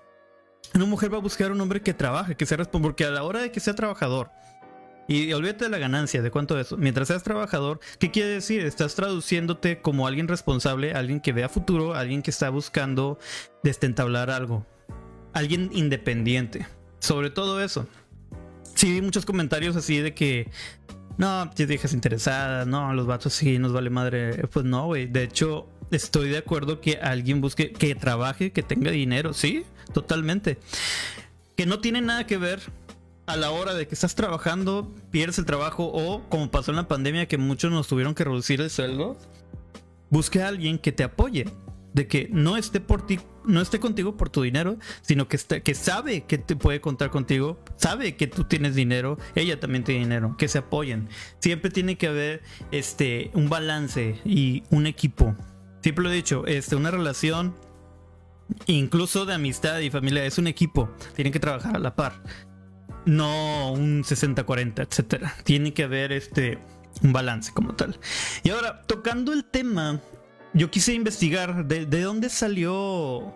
una 0.74 0.84
mujer 0.84 1.12
va 1.12 1.18
a 1.18 1.20
buscar 1.20 1.50
un 1.52 1.60
hombre 1.60 1.82
que 1.82 1.94
trabaje, 1.94 2.36
que 2.36 2.46
sea 2.46 2.58
responsable, 2.58 2.88
porque 2.88 3.04
a 3.04 3.10
la 3.10 3.22
hora 3.22 3.40
de 3.40 3.50
que 3.50 3.60
sea 3.60 3.74
trabajador, 3.74 4.30
y 5.10 5.32
olvídate 5.32 5.64
de 5.64 5.70
la 5.70 5.78
ganancia, 5.78 6.22
de 6.22 6.30
cuánto 6.30 6.56
es. 6.56 6.70
Mientras 6.78 7.08
seas 7.08 7.24
trabajador, 7.24 7.80
¿qué 7.98 8.12
quiere 8.12 8.28
decir? 8.28 8.64
Estás 8.64 8.94
traduciéndote 8.94 9.80
como 9.80 10.06
alguien 10.06 10.28
responsable, 10.28 10.92
alguien 10.92 11.18
que 11.18 11.32
vea 11.32 11.48
futuro, 11.48 11.94
alguien 11.94 12.22
que 12.22 12.30
está 12.30 12.48
buscando 12.48 13.18
destentablar 13.64 14.30
algo. 14.30 14.64
Alguien 15.32 15.68
independiente. 15.72 16.64
Sobre 17.00 17.30
todo 17.30 17.60
eso. 17.60 17.88
Sí, 18.76 18.92
vi 18.92 19.02
muchos 19.02 19.26
comentarios 19.26 19.74
así 19.74 19.98
de 19.98 20.14
que. 20.14 20.48
No, 21.18 21.50
te 21.50 21.66
dejas 21.66 21.92
interesada, 21.92 22.64
no, 22.64 22.94
los 22.94 23.08
vatos 23.08 23.32
sí 23.32 23.58
nos 23.58 23.72
vale 23.72 23.90
madre. 23.90 24.46
Pues 24.46 24.64
no, 24.64 24.86
güey. 24.86 25.08
De 25.08 25.24
hecho, 25.24 25.68
estoy 25.90 26.28
de 26.28 26.38
acuerdo 26.38 26.80
que 26.80 26.98
alguien 27.02 27.40
busque, 27.40 27.72
que 27.72 27.96
trabaje, 27.96 28.52
que 28.52 28.62
tenga 28.62 28.92
dinero, 28.92 29.32
sí 29.32 29.66
totalmente. 29.92 30.58
Que 31.56 31.66
no 31.66 31.80
tiene 31.80 32.00
nada 32.00 32.26
que 32.26 32.38
ver 32.38 32.60
a 33.26 33.36
la 33.36 33.50
hora 33.50 33.74
de 33.74 33.86
que 33.86 33.94
estás 33.94 34.14
trabajando, 34.14 34.92
pierdes 35.10 35.38
el 35.38 35.44
trabajo 35.44 35.84
o 35.84 36.28
como 36.28 36.50
pasó 36.50 36.72
en 36.72 36.76
la 36.76 36.88
pandemia 36.88 37.26
que 37.26 37.38
muchos 37.38 37.70
nos 37.70 37.86
tuvieron 37.86 38.14
que 38.14 38.24
reducir 38.24 38.60
el 38.60 38.70
sueldo, 38.70 39.16
busque 40.10 40.42
a 40.42 40.48
alguien 40.48 40.78
que 40.78 40.90
te 40.90 41.04
apoye, 41.04 41.46
de 41.92 42.06
que 42.06 42.28
no 42.32 42.56
esté 42.56 42.80
por 42.80 43.06
ti, 43.06 43.20
no 43.44 43.60
esté 43.60 43.78
contigo 43.78 44.16
por 44.16 44.30
tu 44.30 44.42
dinero, 44.42 44.78
sino 45.02 45.28
que 45.28 45.38
que 45.62 45.74
sabe 45.74 46.22
que 46.22 46.38
te 46.38 46.56
puede 46.56 46.80
contar 46.80 47.10
contigo, 47.10 47.62
sabe 47.76 48.16
que 48.16 48.26
tú 48.26 48.44
tienes 48.44 48.74
dinero, 48.74 49.16
ella 49.34 49.60
también 49.60 49.84
tiene 49.84 50.00
dinero, 50.00 50.36
que 50.36 50.48
se 50.48 50.58
apoyen. 50.58 51.08
Siempre 51.38 51.70
tiene 51.70 51.96
que 51.96 52.08
haber 52.08 52.42
este 52.72 53.30
un 53.34 53.48
balance 53.48 54.20
y 54.24 54.64
un 54.70 54.86
equipo. 54.86 55.36
Siempre 55.82 56.04
lo 56.04 56.10
he 56.10 56.14
dicho, 56.14 56.46
este 56.46 56.76
una 56.76 56.90
relación 56.90 57.54
incluso 58.66 59.26
de 59.26 59.34
amistad 59.34 59.78
y 59.80 59.90
familia, 59.90 60.24
es 60.24 60.38
un 60.38 60.46
equipo, 60.46 60.90
tienen 61.14 61.32
que 61.32 61.40
trabajar 61.40 61.76
a 61.76 61.78
la 61.78 61.94
par. 61.94 62.22
No 63.06 63.72
un 63.72 64.02
60-40, 64.02 64.86
etcétera. 64.86 65.34
Tiene 65.44 65.72
que 65.72 65.84
haber 65.84 66.12
este 66.12 66.58
un 67.02 67.12
balance 67.12 67.52
como 67.52 67.74
tal. 67.74 67.98
Y 68.42 68.50
ahora, 68.50 68.82
tocando 68.82 69.32
el 69.32 69.44
tema, 69.44 70.00
yo 70.52 70.70
quise 70.70 70.94
investigar 70.94 71.66
de, 71.66 71.86
dónde 71.86 72.28
salió 72.28 73.34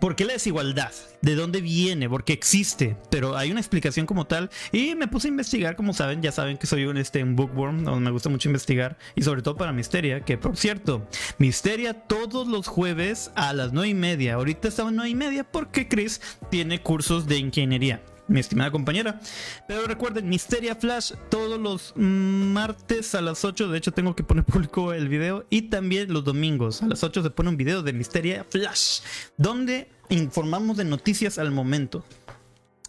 ¿Por 0.00 0.16
qué 0.16 0.24
la 0.24 0.32
desigualdad? 0.32 0.92
¿De 1.20 1.34
dónde 1.34 1.60
viene? 1.60 2.08
Porque 2.08 2.32
existe, 2.32 2.96
pero 3.10 3.36
hay 3.36 3.50
una 3.50 3.60
explicación 3.60 4.06
como 4.06 4.26
tal. 4.26 4.48
Y 4.72 4.94
me 4.94 5.08
puse 5.08 5.28
a 5.28 5.30
investigar, 5.30 5.76
como 5.76 5.92
saben, 5.92 6.22
ya 6.22 6.32
saben 6.32 6.56
que 6.56 6.66
soy 6.66 6.86
un, 6.86 6.96
este, 6.96 7.22
un 7.22 7.36
bookworm, 7.36 7.84
donde 7.84 8.00
me 8.00 8.10
gusta 8.10 8.30
mucho 8.30 8.48
investigar, 8.48 8.96
y 9.14 9.22
sobre 9.22 9.42
todo 9.42 9.56
para 9.56 9.72
Misteria, 9.72 10.22
que 10.22 10.38
por 10.38 10.56
cierto, 10.56 11.06
Misteria 11.36 11.92
todos 11.92 12.48
los 12.48 12.66
jueves 12.66 13.30
a 13.34 13.52
las 13.52 13.74
9 13.74 13.88
y 13.88 13.94
media. 13.94 14.34
Ahorita 14.34 14.68
estaba 14.68 14.88
en 14.88 14.96
9 14.96 15.10
y 15.10 15.14
media 15.14 15.44
porque 15.44 15.86
Chris 15.86 16.22
tiene 16.50 16.80
cursos 16.80 17.26
de 17.26 17.36
ingeniería 17.36 18.00
mi 18.30 18.40
estimada 18.40 18.70
compañera. 18.70 19.20
Pero 19.66 19.86
recuerden, 19.86 20.28
Misteria 20.28 20.74
Flash 20.76 21.12
todos 21.28 21.60
los 21.60 21.92
martes 21.96 23.14
a 23.14 23.20
las 23.20 23.44
8. 23.44 23.68
De 23.68 23.78
hecho, 23.78 23.92
tengo 23.92 24.14
que 24.14 24.22
poner 24.22 24.44
público 24.44 24.92
el 24.92 25.08
video. 25.08 25.46
Y 25.50 25.62
también 25.62 26.12
los 26.12 26.24
domingos 26.24 26.82
a 26.82 26.86
las 26.86 27.02
8 27.02 27.22
se 27.22 27.30
pone 27.30 27.50
un 27.50 27.56
video 27.56 27.82
de 27.82 27.92
Misteria 27.92 28.46
Flash. 28.48 29.00
Donde 29.36 29.90
informamos 30.08 30.76
de 30.76 30.84
noticias 30.84 31.38
al 31.38 31.50
momento. 31.50 32.04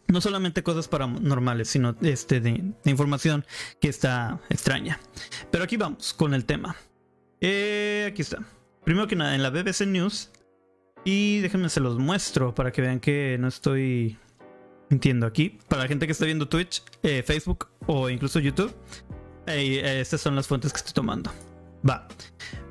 No 0.08 0.21
solamente 0.21 0.62
cosas 0.62 0.88
paranormales, 0.88 1.69
sino 1.69 1.95
este 2.01 2.39
de, 2.39 2.73
información 2.86 3.45
que 3.80 3.88
está 3.88 4.39
extraña. 4.49 4.99
Pero 5.49 5.63
aquí 5.63 5.77
vamos 5.77 6.13
con 6.13 6.34
el 6.34 6.45
tema. 6.45 6.75
Eh, 7.39 8.08
aquí 8.12 8.21
está. 8.21 8.39
Primero 8.84 9.08
que 9.08 9.15
nada, 9.15 9.36
en 9.36 9.41
la 9.41 9.49
BBC 9.49 9.88
News. 9.88 10.30
Y 11.04 11.39
déjenme 11.39 11.69
se 11.69 11.80
los 11.80 11.97
muestro 11.97 12.54
para 12.54 12.71
que 12.71 12.82
vean 12.82 12.99
que 12.99 13.38
no 13.39 13.47
estoy 13.47 14.19
Entiendo, 14.91 15.25
aquí, 15.25 15.58
para 15.69 15.84
la 15.84 15.88
gente 15.88 16.06
que 16.06 16.12
está 16.12 16.25
viendo 16.25 16.49
Twitch, 16.49 16.84
eh, 17.01 17.23
Facebook 17.25 17.69
o 17.88 18.10
incluso 18.10 18.39
YouTube, 18.39 18.75
eh, 19.47 20.01
estas 20.01 20.19
son 20.19 20.36
las 20.36 20.47
fuentes 20.47 20.73
que 20.73 20.77
estoy 20.77 20.93
tomando. 20.93 21.32
Va. 21.89 22.10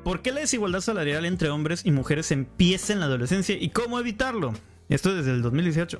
¿Por 0.03 0.21
qué 0.21 0.31
la 0.31 0.41
desigualdad 0.41 0.81
salarial 0.81 1.25
entre 1.25 1.49
hombres 1.49 1.81
y 1.83 1.91
mujeres 1.91 2.31
empieza 2.31 2.93
en 2.93 2.99
la 2.99 3.07
adolescencia 3.07 3.57
y 3.59 3.69
cómo 3.69 3.99
evitarlo? 3.99 4.53
Esto 4.87 5.15
desde 5.15 5.31
el 5.31 5.41
2018. 5.41 5.99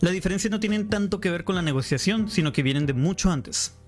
La 0.00 0.10
diferencia 0.10 0.50
no 0.50 0.60
tiene 0.60 0.84
tanto 0.84 1.20
que 1.20 1.30
ver 1.30 1.44
con 1.44 1.54
la 1.54 1.62
negociación, 1.62 2.28
sino 2.28 2.52
que 2.52 2.62
vienen 2.62 2.84
de 2.84 2.92
mucho 2.92 3.30
antes. 3.30 3.78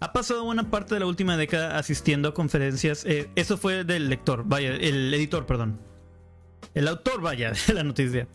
Ha 0.00 0.12
pasado 0.12 0.44
buena 0.44 0.70
parte 0.70 0.94
de 0.94 1.00
la 1.00 1.06
última 1.06 1.36
década 1.36 1.78
asistiendo 1.78 2.28
a 2.28 2.34
conferencias. 2.34 3.04
Eh, 3.04 3.30
eso 3.36 3.56
fue 3.58 3.84
del 3.84 4.08
lector, 4.08 4.42
vaya, 4.44 4.74
el 4.74 5.14
editor, 5.14 5.46
perdón. 5.46 5.80
El 6.74 6.88
autor, 6.88 7.20
vaya, 7.20 7.52
de 7.66 7.74
la 7.74 7.84
noticia. 7.84 8.26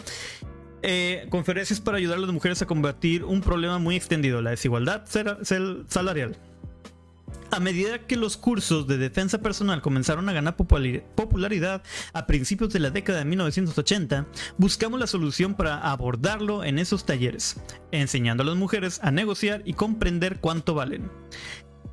Eh, 0.85 1.27
conferencias 1.29 1.79
para 1.79 1.97
ayudar 1.97 2.17
a 2.17 2.21
las 2.21 2.31
mujeres 2.31 2.61
a 2.61 2.67
combatir 2.67 3.23
un 3.23 3.39
problema 3.39 3.79
muy 3.79 3.95
extendido, 3.95 4.41
la 4.41 4.49
desigualdad 4.49 5.05
salarial. 5.87 6.35
A 7.51 7.59
medida 7.61 7.99
que 7.99 8.17
los 8.17 8.35
cursos 8.35 8.85
de 8.87 8.97
defensa 8.97 9.37
personal 9.37 9.81
comenzaron 9.81 10.27
a 10.27 10.33
ganar 10.33 10.57
popularidad 10.57 11.83
a 12.11 12.25
principios 12.25 12.73
de 12.73 12.79
la 12.79 12.89
década 12.89 13.19
de 13.19 13.25
1980, 13.25 14.27
buscamos 14.57 14.99
la 14.99 15.07
solución 15.07 15.53
para 15.53 15.77
abordarlo 15.77 16.65
en 16.65 16.79
esos 16.79 17.05
talleres, 17.05 17.61
enseñando 17.91 18.43
a 18.43 18.47
las 18.47 18.55
mujeres 18.57 18.99
a 19.03 19.11
negociar 19.11 19.61
y 19.65 19.73
comprender 19.73 20.39
cuánto 20.41 20.73
valen. 20.73 21.09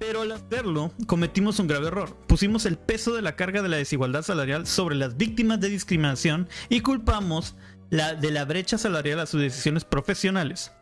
Pero 0.00 0.22
al 0.22 0.32
hacerlo, 0.32 0.92
cometimos 1.06 1.58
un 1.58 1.66
grave 1.66 1.88
error. 1.88 2.16
Pusimos 2.26 2.64
el 2.64 2.78
peso 2.78 3.14
de 3.14 3.20
la 3.20 3.36
carga 3.36 3.60
de 3.60 3.68
la 3.68 3.76
desigualdad 3.76 4.22
salarial 4.22 4.66
sobre 4.66 4.96
las 4.96 5.18
víctimas 5.18 5.60
de 5.60 5.68
discriminación 5.68 6.48
y 6.70 6.80
culpamos 6.80 7.54
la, 7.90 8.14
de 8.14 8.30
la 8.30 8.44
brecha 8.44 8.78
salarial 8.78 9.20
a 9.20 9.26
sus 9.26 9.40
decisiones 9.40 9.84
profesionales. 9.84 10.72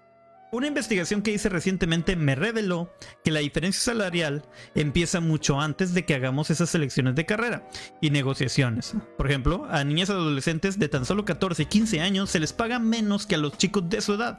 Una 0.51 0.67
investigación 0.67 1.21
que 1.21 1.31
hice 1.31 1.51
recientemente 1.51 2.17
me 2.17 2.35
reveló 2.35 2.91
que 3.23 3.31
la 3.31 3.41
diferencia 3.41 3.93
salarial 3.93 4.47
empieza 4.75 5.21
mucho 5.21 5.61
antes 5.61 5.93
de 5.93 6.07
que 6.07 6.15
hagamos 6.15 6.49
esas 6.49 6.71
selecciones 6.71 7.15
de 7.17 7.27
carrera 7.27 7.69
y 8.01 8.09
negociaciones. 8.09 8.95
Por 9.19 9.27
ejemplo, 9.27 9.67
a 9.69 9.85
niñas 9.85 10.09
adolescentes 10.09 10.79
de 10.79 10.89
tan 10.89 11.05
solo 11.05 11.27
14 11.27 11.65
y 11.65 11.67
15 11.67 12.01
años 12.01 12.31
se 12.31 12.41
les 12.41 12.55
paga 12.55 12.79
menos 12.79 13.27
que 13.27 13.35
a 13.35 13.39
los 13.39 13.59
chicos 13.59 13.91
de 13.91 14.01
su 14.01 14.15
edad. 14.15 14.39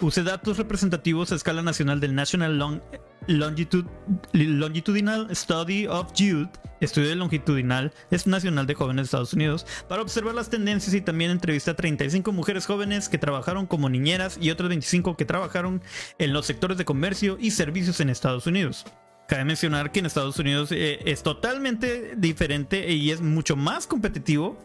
Use 0.00 0.22
datos 0.22 0.58
representativos 0.58 1.32
a 1.32 1.36
escala 1.36 1.62
nacional 1.62 2.00
del 2.00 2.14
National 2.14 2.58
Long 2.58 2.82
Longitudinal 3.26 5.34
Study 5.34 5.86
of 5.86 6.12
Youth, 6.12 6.50
estudio 6.84 7.14
longitudinal 7.14 7.92
es 8.10 8.26
nacional 8.26 8.66
de 8.66 8.74
jóvenes 8.74 9.02
de 9.02 9.06
Estados 9.06 9.32
Unidos, 9.32 9.66
para 9.88 10.02
observar 10.02 10.34
las 10.34 10.50
tendencias 10.50 10.94
y 10.94 11.00
también 11.00 11.30
entrevisté 11.30 11.70
a 11.70 11.76
35 11.76 12.32
mujeres 12.32 12.66
jóvenes 12.66 13.08
que 13.08 13.18
trabajaron 13.18 13.66
como 13.66 13.88
niñeras 13.88 14.38
y 14.40 14.50
otras 14.50 14.68
25 14.68 15.16
que 15.16 15.24
trabajaron 15.24 15.82
en 16.18 16.32
los 16.32 16.46
sectores 16.46 16.78
de 16.78 16.84
comercio 16.84 17.36
y 17.40 17.50
servicios 17.50 18.00
en 18.00 18.10
Estados 18.10 18.46
Unidos. 18.46 18.84
Cabe 19.28 19.44
mencionar 19.44 19.90
que 19.90 20.00
en 20.00 20.06
Estados 20.06 20.38
Unidos 20.38 20.70
eh, 20.72 21.00
es 21.06 21.22
totalmente 21.22 22.14
diferente 22.16 22.92
y 22.92 23.10
es 23.10 23.22
mucho 23.22 23.56
más 23.56 23.86
competitivo 23.86 24.58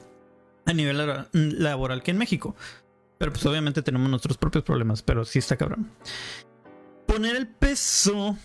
a 0.66 0.74
nivel 0.74 1.26
laboral 1.34 2.04
que 2.04 2.12
en 2.12 2.18
México. 2.18 2.56
Pero 3.18 3.32
pues 3.32 3.46
obviamente 3.46 3.82
tenemos 3.82 4.10
nuestros 4.10 4.38
propios 4.38 4.64
problemas, 4.64 5.02
pero 5.02 5.26
sí 5.26 5.40
está 5.40 5.58
cabrón. 5.58 5.92
Poner 7.06 7.36
el 7.36 7.48
peso 7.48 8.38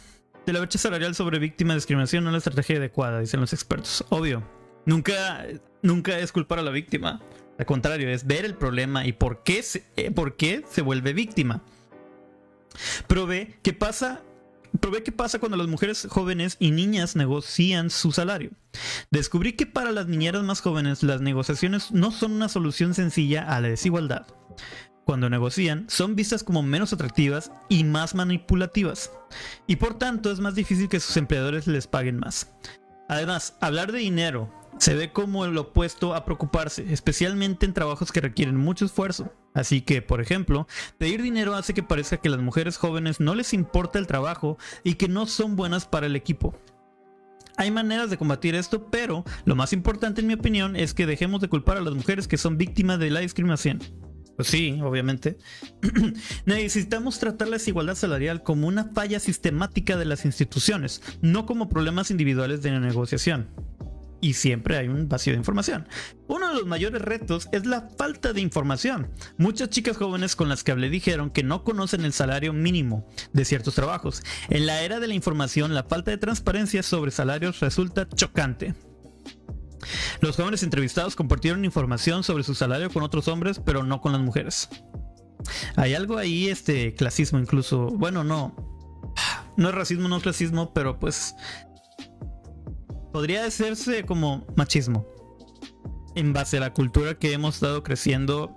de 0.46 0.52
la 0.52 0.60
brecha 0.60 0.78
salarial 0.78 1.14
sobre 1.14 1.38
víctimas 1.38 1.74
de 1.74 1.78
discriminación 1.78 2.24
no 2.24 2.30
es 2.30 2.32
la 2.32 2.38
estrategia 2.38 2.76
adecuada, 2.76 3.20
dicen 3.20 3.40
los 3.40 3.52
expertos. 3.52 4.04
Obvio, 4.10 4.42
nunca, 4.84 5.46
nunca 5.82 6.18
es 6.18 6.32
culpar 6.32 6.58
a 6.58 6.62
la 6.62 6.70
víctima. 6.70 7.20
Al 7.58 7.66
contrario, 7.66 8.08
es 8.08 8.26
ver 8.26 8.44
el 8.44 8.54
problema 8.54 9.06
y 9.06 9.12
por 9.12 9.42
qué 9.42 9.62
se, 9.62 9.84
eh, 9.96 10.10
por 10.10 10.36
qué 10.36 10.64
se 10.68 10.82
vuelve 10.82 11.12
víctima. 11.12 11.62
Qué 13.62 13.72
pasa 13.72 14.22
Probé 14.80 15.04
qué 15.04 15.12
pasa 15.12 15.38
cuando 15.38 15.56
las 15.56 15.68
mujeres 15.68 16.08
jóvenes 16.10 16.56
y 16.58 16.72
niñas 16.72 17.14
negocian 17.14 17.90
su 17.90 18.10
salario. 18.10 18.50
Descubrí 19.12 19.52
que 19.52 19.66
para 19.66 19.92
las 19.92 20.08
niñeras 20.08 20.42
más 20.42 20.60
jóvenes 20.60 21.04
las 21.04 21.20
negociaciones 21.20 21.92
no 21.92 22.10
son 22.10 22.32
una 22.32 22.48
solución 22.48 22.92
sencilla 22.92 23.44
a 23.44 23.60
la 23.60 23.68
desigualdad 23.68 24.26
cuando 25.04 25.30
negocian, 25.30 25.86
son 25.88 26.16
vistas 26.16 26.42
como 26.44 26.62
menos 26.62 26.92
atractivas 26.92 27.52
y 27.68 27.84
más 27.84 28.14
manipulativas, 28.14 29.12
y 29.66 29.76
por 29.76 29.98
tanto 29.98 30.30
es 30.30 30.40
más 30.40 30.54
difícil 30.54 30.88
que 30.88 31.00
sus 31.00 31.16
empleadores 31.16 31.66
les 31.66 31.86
paguen 31.86 32.18
más. 32.18 32.52
Además, 33.08 33.56
hablar 33.60 33.92
de 33.92 33.98
dinero 33.98 34.50
se 34.78 34.94
ve 34.94 35.12
como 35.12 35.44
el 35.44 35.56
opuesto 35.56 36.14
a 36.14 36.24
preocuparse, 36.24 36.86
especialmente 36.92 37.66
en 37.66 37.74
trabajos 37.74 38.12
que 38.12 38.20
requieren 38.20 38.56
mucho 38.56 38.84
esfuerzo. 38.84 39.32
Así 39.54 39.82
que, 39.82 40.02
por 40.02 40.20
ejemplo, 40.20 40.66
pedir 40.98 41.22
dinero 41.22 41.54
hace 41.54 41.74
que 41.74 41.82
parezca 41.82 42.16
que 42.16 42.28
las 42.28 42.40
mujeres 42.40 42.76
jóvenes 42.76 43.20
no 43.20 43.34
les 43.34 43.52
importa 43.52 43.98
el 43.98 44.06
trabajo 44.06 44.58
y 44.82 44.94
que 44.94 45.08
no 45.08 45.26
son 45.26 45.54
buenas 45.54 45.86
para 45.86 46.06
el 46.06 46.16
equipo. 46.16 46.54
Hay 47.56 47.70
maneras 47.70 48.10
de 48.10 48.18
combatir 48.18 48.56
esto, 48.56 48.90
pero 48.90 49.24
lo 49.44 49.54
más 49.54 49.72
importante 49.72 50.20
en 50.20 50.26
mi 50.26 50.34
opinión 50.34 50.74
es 50.74 50.92
que 50.92 51.06
dejemos 51.06 51.40
de 51.40 51.48
culpar 51.48 51.76
a 51.76 51.82
las 51.82 51.94
mujeres 51.94 52.26
que 52.26 52.36
son 52.36 52.58
víctimas 52.58 52.98
de 52.98 53.10
la 53.10 53.20
discriminación. 53.20 53.80
Pues 54.36 54.48
sí, 54.48 54.78
obviamente. 54.82 55.38
Necesitamos 56.44 57.18
tratar 57.18 57.48
la 57.48 57.56
desigualdad 57.56 57.94
salarial 57.94 58.42
como 58.42 58.66
una 58.66 58.90
falla 58.92 59.20
sistemática 59.20 59.96
de 59.96 60.04
las 60.04 60.24
instituciones, 60.24 61.02
no 61.20 61.46
como 61.46 61.68
problemas 61.68 62.10
individuales 62.10 62.62
de 62.62 62.78
negociación. 62.80 63.48
Y 64.20 64.32
siempre 64.32 64.78
hay 64.78 64.88
un 64.88 65.06
vacío 65.06 65.34
de 65.34 65.38
información. 65.38 65.86
Uno 66.28 66.48
de 66.48 66.54
los 66.54 66.66
mayores 66.66 67.02
retos 67.02 67.48
es 67.52 67.66
la 67.66 67.90
falta 67.98 68.32
de 68.32 68.40
información. 68.40 69.10
Muchas 69.36 69.68
chicas 69.68 69.98
jóvenes 69.98 70.34
con 70.34 70.48
las 70.48 70.64
que 70.64 70.72
hablé 70.72 70.88
dijeron 70.88 71.28
que 71.28 71.42
no 71.42 71.62
conocen 71.62 72.06
el 72.06 72.14
salario 72.14 72.54
mínimo 72.54 73.06
de 73.34 73.44
ciertos 73.44 73.74
trabajos. 73.74 74.22
En 74.48 74.64
la 74.64 74.80
era 74.80 74.98
de 74.98 75.08
la 75.08 75.14
información, 75.14 75.74
la 75.74 75.84
falta 75.84 76.10
de 76.10 76.16
transparencia 76.16 76.82
sobre 76.82 77.10
salarios 77.10 77.60
resulta 77.60 78.08
chocante. 78.08 78.74
Los 80.20 80.36
jóvenes 80.36 80.62
entrevistados 80.62 81.16
compartieron 81.16 81.64
información 81.64 82.24
sobre 82.24 82.44
su 82.44 82.54
salario 82.54 82.90
con 82.90 83.02
otros 83.02 83.28
hombres, 83.28 83.60
pero 83.64 83.82
no 83.82 84.00
con 84.00 84.12
las 84.12 84.20
mujeres. 84.20 84.68
Hay 85.76 85.94
algo 85.94 86.18
ahí, 86.18 86.48
este 86.48 86.94
clasismo 86.94 87.38
incluso. 87.38 87.86
Bueno, 87.86 88.24
no. 88.24 88.54
No 89.56 89.68
es 89.68 89.74
racismo, 89.74 90.08
no 90.08 90.16
es 90.16 90.22
clasismo, 90.22 90.72
pero 90.72 90.98
pues. 90.98 91.34
Podría 93.12 93.42
decirse 93.42 94.04
como 94.04 94.46
machismo. 94.56 95.06
En 96.16 96.32
base 96.32 96.56
a 96.56 96.60
la 96.60 96.72
cultura 96.72 97.18
que 97.18 97.32
hemos 97.32 97.56
estado 97.56 97.82
creciendo. 97.82 98.54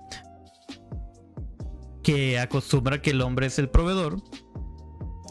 Que 2.04 2.40
acostumbra 2.40 3.02
que 3.02 3.12
el 3.12 3.22
hombre 3.22 3.48
es 3.48 3.60
el 3.60 3.70
proveedor 3.70 4.22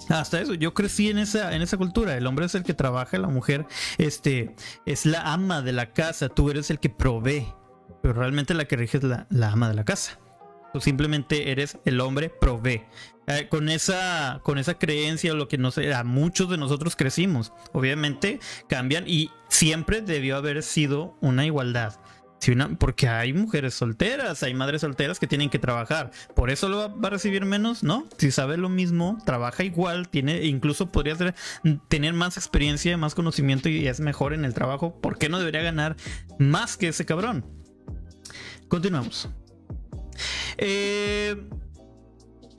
hasta 0.09 0.40
eso, 0.40 0.55
yo 0.55 0.75
crecí 0.75 1.11
en 1.11 1.19
esa, 1.19 1.55
en 1.55 1.62
esa 1.62 1.77
cultura. 1.77 2.16
El 2.16 2.27
hombre 2.27 2.47
es 2.47 2.55
el 2.55 2.62
que 2.62 2.75
trabaja, 2.75 3.19
la 3.19 3.29
mujer 3.29 3.66
este, 3.99 4.55
es 4.85 5.07
la 5.07 5.33
ama 5.33 5.62
de 5.62 5.73
la 5.73 5.92
casa, 5.92 6.29
tú 6.29 6.51
eres 6.51 6.71
el 6.71 6.79
que 6.79 6.90
provee. 6.90 7.47
Pero 8.03 8.14
realmente 8.14 8.55
la 8.55 8.66
que 8.66 8.77
rige 8.77 8.99
es 8.99 9.05
la, 9.05 9.27
ama 9.51 9.69
de 9.69 9.75
la 9.75 9.85
casa. 9.85 10.19
Tú 10.73 10.81
simplemente 10.81 11.51
eres 11.51 11.79
el 11.85 12.01
hombre 12.01 12.29
provee. 12.29 12.83
Eh, 13.27 13.49
con, 13.49 13.69
esa, 13.69 14.40
con 14.45 14.59
esa 14.59 14.79
creencia, 14.79 15.35
lo 15.35 15.49
que 15.49 15.59
no 15.59 15.73
sé, 15.73 15.92
a 15.92 16.05
muchos 16.05 16.49
de 16.49 16.59
nosotros 16.59 16.95
crecimos. 16.95 17.53
Obviamente 17.73 18.38
cambian 18.69 19.05
y 19.09 19.31
siempre 19.49 20.03
debió 20.03 20.37
haber 20.37 20.62
sido 20.62 21.16
una 21.21 21.45
igualdad 21.45 21.99
porque 22.79 23.09
hay 23.09 23.33
mujeres 23.33 23.75
solteras, 23.75 24.42
hay 24.42 24.55
madres 24.55 24.83
solteras 24.83 25.18
que 25.18 25.27
tienen 25.27 25.51
que 25.51 25.59
trabajar. 25.59 26.11
Por 26.35 26.51
eso 26.51 26.68
lo 26.68 27.01
va, 27.01 27.09
a 27.09 27.11
recibir 27.11 27.44
menos, 27.44 27.83
¿no? 27.83 28.07
Si 28.18 28.31
sabe 28.31 28.57
lo 28.57 28.68
mismo, 28.68 29.18
trabaja 29.25 29.64
igual, 29.64 30.09
tiene, 30.09 30.44
incluso 30.44 30.90
podría 30.92 31.16
tener 31.88 32.12
más 32.12 32.37
experiencia, 32.37 32.96
más 32.96 33.14
conocimiento 33.14 33.68
y 33.68 33.88
es 33.88 34.01
mejor 34.01 34.33
en 34.33 34.44
el 34.44 34.55
trabajo. 34.55 35.01
¿Por 35.01 35.18
qué 35.18 35.29
no 35.29 35.38
debería 35.38 35.62
ganar 35.62 35.96
más 36.38 36.77
que 36.77 36.88
ese 36.88 37.05
cabrón? 37.05 37.44
continuamos. 38.68 39.29
Eh, 40.59 41.37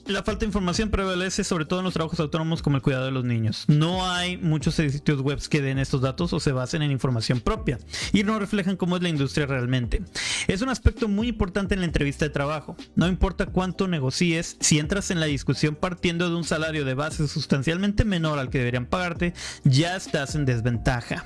la 0.08 0.24
falta 0.24 0.40
de 0.40 0.48
información 0.48 0.90
prevalece 0.90 1.44
sobre 1.44 1.66
todo 1.66 1.80
en 1.80 1.86
los 1.86 1.94
trabajos 1.94 2.20
autónomos 2.20 2.62
como 2.62 2.78
el 2.78 2.82
cuidado 2.82 3.06
de 3.06 3.12
los 3.12 3.26
niños. 3.26 3.66
No 3.68 4.10
hay 4.10 4.38
muchos 4.38 4.76
sitios 4.76 5.22
web 5.22 5.40
que 5.50 5.62
den 5.62 5.80
estos 5.80 6.02
datos 6.02 6.34
o 6.34 6.40
se 6.40 6.52
basen 6.52 6.82
en 6.82 6.92
información 6.92 7.42
propia 7.42 7.78
y 8.14 8.24
no 8.24 8.40
reflejan 8.40 8.78
cómo 8.78 8.96
es 8.96 9.04
la 9.04 9.10
industria 9.10 9.46
realmente. 9.46 10.04
Es 10.48 10.62
un 10.62 10.70
aspecto 10.70 11.08
muy 11.08 11.28
importante 11.28 11.74
en 11.74 11.82
la 11.82 11.88
entrevista 11.88 12.26
de 12.26 12.32
trabajo. 12.32 12.76
No 12.96 13.08
importa 13.08 13.48
cuánto 13.48 13.88
negocies, 13.88 14.58
si 14.60 14.80
entras 14.80 15.12
en 15.12 15.20
la 15.20 15.26
discusión 15.26 15.76
partiendo 15.76 16.30
de 16.30 16.36
un 16.36 16.44
salario 16.44 16.86
de 16.86 16.94
base 16.94 17.28
sustancialmente 17.28 18.06
menor 18.06 18.40
al 18.40 18.50
que 18.50 18.60
deberían 18.60 18.86
pagarte, 18.86 19.34
ya 19.64 19.96
estás 19.96 20.36
en 20.36 20.46
desventaja 20.46 21.26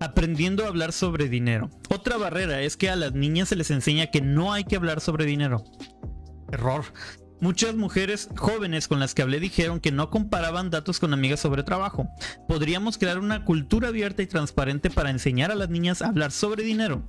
aprendiendo 0.00 0.64
a 0.64 0.68
hablar 0.68 0.92
sobre 0.92 1.28
dinero. 1.28 1.70
Otra 1.88 2.16
barrera 2.16 2.60
es 2.60 2.76
que 2.76 2.90
a 2.90 2.96
las 2.96 3.12
niñas 3.12 3.48
se 3.48 3.56
les 3.56 3.70
enseña 3.70 4.08
que 4.08 4.20
no 4.20 4.52
hay 4.52 4.64
que 4.64 4.74
hablar 4.74 5.00
sobre 5.00 5.24
dinero. 5.24 5.62
Error. 6.52 6.84
Muchas 7.40 7.74
mujeres 7.74 8.28
jóvenes 8.36 8.86
con 8.86 9.00
las 9.00 9.14
que 9.14 9.22
hablé 9.22 9.40
dijeron 9.40 9.80
que 9.80 9.90
no 9.90 10.10
comparaban 10.10 10.70
datos 10.70 11.00
con 11.00 11.12
amigas 11.12 11.40
sobre 11.40 11.64
trabajo. 11.64 12.08
Podríamos 12.46 12.98
crear 12.98 13.18
una 13.18 13.44
cultura 13.44 13.88
abierta 13.88 14.22
y 14.22 14.28
transparente 14.28 14.90
para 14.90 15.10
enseñar 15.10 15.50
a 15.50 15.56
las 15.56 15.68
niñas 15.68 16.02
a 16.02 16.08
hablar 16.08 16.30
sobre 16.30 16.62
dinero. 16.62 17.02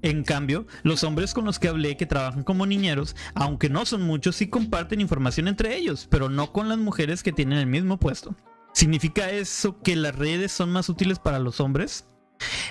En 0.00 0.22
cambio, 0.24 0.66
los 0.82 1.04
hombres 1.04 1.34
con 1.34 1.44
los 1.44 1.58
que 1.58 1.68
hablé 1.68 1.96
que 1.96 2.06
trabajan 2.06 2.44
como 2.44 2.64
niñeros, 2.64 3.14
aunque 3.34 3.68
no 3.68 3.84
son 3.84 4.02
muchos, 4.02 4.36
sí 4.36 4.48
comparten 4.48 5.02
información 5.02 5.48
entre 5.48 5.76
ellos, 5.76 6.08
pero 6.10 6.30
no 6.30 6.52
con 6.52 6.68
las 6.68 6.78
mujeres 6.78 7.22
que 7.22 7.32
tienen 7.32 7.58
el 7.58 7.66
mismo 7.66 7.98
puesto. 7.98 8.34
¿Significa 8.72 9.30
eso 9.30 9.80
que 9.82 9.96
las 9.96 10.16
redes 10.16 10.50
son 10.50 10.72
más 10.72 10.88
útiles 10.88 11.18
para 11.18 11.38
los 11.38 11.60
hombres? 11.60 12.06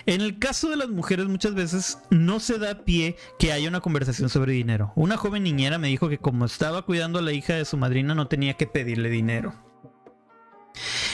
En 0.05 0.21
el 0.21 0.37
caso 0.39 0.69
de 0.69 0.75
las 0.75 0.89
mujeres 0.89 1.27
muchas 1.27 1.53
veces 1.53 1.99
no 2.09 2.39
se 2.39 2.59
da 2.59 2.83
pie 2.83 3.15
que 3.39 3.53
haya 3.53 3.69
una 3.69 3.79
conversación 3.79 4.29
sobre 4.29 4.53
dinero. 4.53 4.91
Una 4.95 5.17
joven 5.17 5.43
niñera 5.43 5.77
me 5.77 5.87
dijo 5.87 6.09
que 6.09 6.17
como 6.17 6.45
estaba 6.45 6.81
cuidando 6.81 7.19
a 7.19 7.21
la 7.21 7.31
hija 7.31 7.53
de 7.53 7.65
su 7.65 7.77
madrina 7.77 8.13
no 8.13 8.27
tenía 8.27 8.55
que 8.55 8.67
pedirle 8.67 9.09
dinero. 9.09 9.53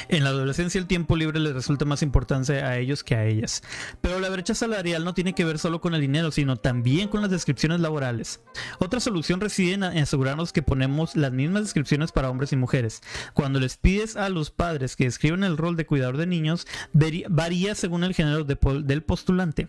En 0.09 0.23
la 0.23 0.31
adolescencia 0.31 0.79
el 0.79 0.87
tiempo 0.87 1.15
libre 1.15 1.39
les 1.39 1.53
resulta 1.53 1.85
más 1.85 2.01
importante 2.01 2.63
a 2.63 2.79
ellos 2.79 3.03
que 3.03 3.13
a 3.13 3.25
ellas. 3.25 3.61
Pero 4.01 4.19
la 4.19 4.29
brecha 4.29 4.55
salarial 4.55 5.05
no 5.05 5.13
tiene 5.13 5.35
que 5.35 5.45
ver 5.45 5.59
solo 5.59 5.81
con 5.81 5.93
el 5.93 6.01
dinero, 6.01 6.31
sino 6.31 6.57
también 6.57 7.09
con 7.09 7.21
las 7.21 7.29
descripciones 7.29 7.79
laborales. 7.79 8.41
Otra 8.79 8.99
solución 8.99 9.39
reside 9.39 9.73
en 9.73 9.83
asegurarnos 9.83 10.51
que 10.51 10.63
ponemos 10.63 11.15
las 11.15 11.31
mismas 11.31 11.61
descripciones 11.63 12.11
para 12.11 12.31
hombres 12.31 12.51
y 12.53 12.55
mujeres. 12.55 13.01
Cuando 13.35 13.59
les 13.59 13.77
pides 13.77 14.15
a 14.15 14.29
los 14.29 14.49
padres 14.49 14.95
que 14.95 15.05
escriban 15.05 15.43
el 15.43 15.57
rol 15.57 15.75
de 15.75 15.85
cuidador 15.85 16.17
de 16.17 16.25
niños, 16.25 16.65
varía 17.29 17.75
según 17.75 18.03
el 18.03 18.15
género 18.15 18.45
del 18.45 19.03
postulante. 19.03 19.67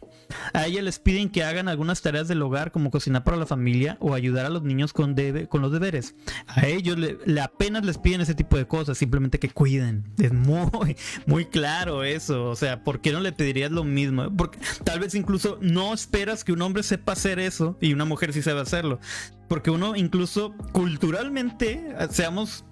A 0.54 0.66
ella 0.66 0.80
les 0.80 0.98
piden 0.98 1.28
que 1.28 1.44
hagan 1.44 1.68
algunas 1.68 2.00
tareas 2.00 2.28
del 2.28 2.40
hogar 2.40 2.72
como 2.72 2.90
cocinar 2.90 3.24
para 3.24 3.36
la 3.36 3.46
familia 3.46 3.98
o 4.00 4.14
ayudar 4.14 4.46
a 4.46 4.50
los 4.50 4.62
niños 4.62 4.94
con, 4.94 5.14
los 5.14 5.72
deberes. 5.72 6.14
A 6.46 6.66
ellos 6.66 6.96
apenas 7.42 7.84
les 7.84 7.98
piden 7.98 8.22
ese 8.22 8.34
tipo 8.34 8.56
de 8.56 8.66
cosas, 8.66 8.96
simplemente 8.96 9.38
que 9.38 9.50
cuiden 9.50 10.04
muy, 10.32 10.96
muy 11.26 11.46
claro 11.46 12.04
eso. 12.04 12.48
O 12.48 12.56
sea, 12.56 12.82
¿por 12.82 13.00
qué 13.00 13.12
no 13.12 13.20
le 13.20 13.32
pedirías 13.32 13.70
lo 13.70 13.84
mismo? 13.84 14.34
Porque 14.36 14.58
tal 14.84 15.00
vez 15.00 15.14
incluso 15.14 15.58
no 15.60 15.92
esperas 15.94 16.44
que 16.44 16.52
un 16.52 16.62
hombre 16.62 16.82
sepa 16.82 17.12
hacer 17.12 17.38
eso 17.38 17.76
y 17.80 17.92
una 17.92 18.04
mujer 18.04 18.32
sí 18.32 18.42
sabe 18.42 18.60
hacerlo. 18.60 19.00
Porque 19.48 19.70
uno 19.70 19.96
incluso 19.96 20.54
culturalmente, 20.72 21.94
seamos 22.10 22.64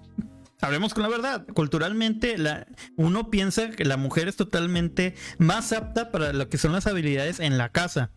Hablemos 0.61 0.93
con 0.93 1.03
la 1.03 1.09
verdad. 1.09 1.45
Culturalmente, 1.53 2.37
la, 2.37 2.67
uno 2.97 3.29
piensa 3.29 3.69
que 3.69 3.85
la 3.85 3.97
mujer 3.97 4.27
es 4.27 4.35
totalmente 4.35 5.15
más 5.37 5.71
apta 5.71 6.11
para 6.11 6.33
lo 6.33 6.49
que 6.49 6.57
son 6.57 6.73
las 6.73 6.85
habilidades 6.85 7.39
en 7.39 7.57
la 7.57 7.69
casa. 7.69 8.11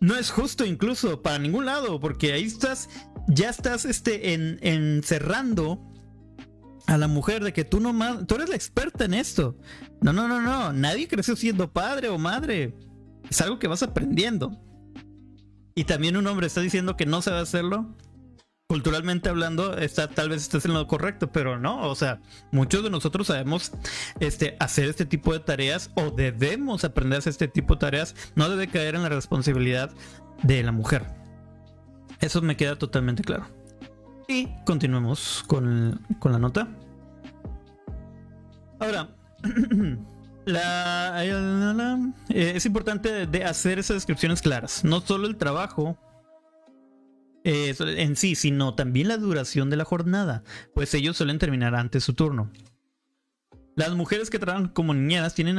No 0.00 0.16
es 0.16 0.30
justo 0.30 0.64
incluso 0.64 1.22
para 1.22 1.38
ningún 1.38 1.66
lado, 1.66 1.98
porque 1.98 2.32
ahí 2.32 2.44
estás, 2.44 2.88
ya 3.26 3.48
estás 3.48 3.84
este, 3.84 4.34
en, 4.34 4.58
encerrando 4.62 5.82
a 6.88 6.96
la 6.96 7.06
mujer 7.06 7.44
de 7.44 7.52
que 7.52 7.64
tú 7.64 7.80
no 7.80 8.26
tú 8.26 8.36
eres 8.36 8.48
la 8.48 8.56
experta 8.56 9.04
en 9.04 9.12
esto. 9.12 9.56
No, 10.00 10.14
no, 10.14 10.26
no, 10.26 10.40
no. 10.40 10.72
Nadie 10.72 11.06
creció 11.06 11.36
siendo 11.36 11.70
padre 11.70 12.08
o 12.08 12.16
madre. 12.16 12.74
Es 13.28 13.42
algo 13.42 13.58
que 13.58 13.68
vas 13.68 13.82
aprendiendo. 13.82 14.58
Y 15.74 15.84
también 15.84 16.16
un 16.16 16.26
hombre 16.26 16.46
está 16.46 16.62
diciendo 16.62 16.96
que 16.96 17.04
no 17.04 17.20
sabe 17.20 17.40
hacerlo. 17.40 17.94
Culturalmente 18.70 19.28
hablando, 19.28 19.76
está, 19.76 20.08
tal 20.08 20.30
vez 20.30 20.42
estés 20.42 20.64
en 20.64 20.72
lo 20.72 20.86
correcto, 20.86 21.30
pero 21.30 21.58
no. 21.58 21.88
O 21.88 21.94
sea, 21.94 22.22
muchos 22.52 22.82
de 22.82 22.88
nosotros 22.88 23.26
sabemos 23.26 23.72
este, 24.18 24.56
hacer 24.58 24.88
este 24.88 25.04
tipo 25.04 25.34
de 25.34 25.40
tareas 25.40 25.90
o 25.94 26.10
debemos 26.10 26.84
aprender 26.84 27.16
a 27.16 27.18
hacer 27.18 27.32
este 27.32 27.48
tipo 27.48 27.74
de 27.74 27.80
tareas. 27.80 28.14
No 28.34 28.48
debe 28.48 28.66
caer 28.68 28.94
en 28.94 29.02
la 29.02 29.10
responsabilidad 29.10 29.90
de 30.42 30.62
la 30.62 30.72
mujer. 30.72 31.04
Eso 32.20 32.40
me 32.40 32.56
queda 32.56 32.76
totalmente 32.76 33.22
claro. 33.22 33.57
Y 34.30 34.46
continuemos 34.66 35.42
con, 35.46 36.04
la 36.22 36.38
nota. 36.38 36.68
Ahora, 38.78 39.08
eh, 42.28 42.52
es 42.54 42.66
importante 42.66 43.26
de 43.26 43.44
hacer 43.44 43.78
esas 43.78 43.96
descripciones 43.96 44.42
claras. 44.42 44.84
No 44.84 45.00
solo 45.00 45.26
el 45.26 45.38
trabajo 45.38 45.96
eh, 47.42 47.74
en 47.80 48.16
sí, 48.16 48.34
sino 48.34 48.74
también 48.74 49.08
la 49.08 49.16
duración 49.16 49.70
de 49.70 49.76
la 49.76 49.86
jornada, 49.86 50.44
pues 50.74 50.92
ellos 50.92 51.16
suelen 51.16 51.38
terminar 51.38 51.74
antes 51.74 52.04
su 52.04 52.12
turno. 52.12 52.50
Las 53.76 53.94
mujeres 53.94 54.28
que 54.28 54.38
trabajan 54.38 54.68
como 54.68 54.92
niñeras 54.92 55.34
tienden 55.34 55.58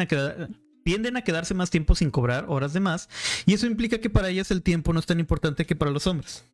a 1.18 1.24
quedarse 1.24 1.54
más 1.56 1.72
tiempo 1.72 1.96
sin 1.96 2.12
cobrar 2.12 2.46
horas 2.50 2.74
de 2.74 2.82
más, 2.82 3.10
y 3.48 3.56
eso 3.56 3.66
implica 3.66 3.98
que 3.98 4.12
para 4.12 4.30
ellas 4.30 4.52
el 4.52 4.62
tiempo 4.62 4.94
no 4.94 5.00
es 5.00 5.08
tan 5.08 5.20
importante 5.20 5.66
que 5.66 5.76
para 5.76 5.90
los 5.90 6.06
hombres. 6.06 6.46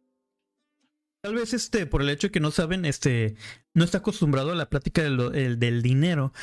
Tal 1.26 1.34
vez 1.34 1.56
este, 1.56 1.88
por 1.88 2.04
el 2.04 2.12
hecho 2.12 2.28
de 2.28 2.32
que 2.32 2.40
no 2.40 2.52
saben, 2.52 2.86
este, 2.86 3.34
no 3.74 3.84
está 3.84 3.98
acostumbrado 3.98 4.52
a 4.52 4.56
la 4.56 4.70
plática 4.70 5.02
del 5.02 5.82
dinero, 5.82 6.34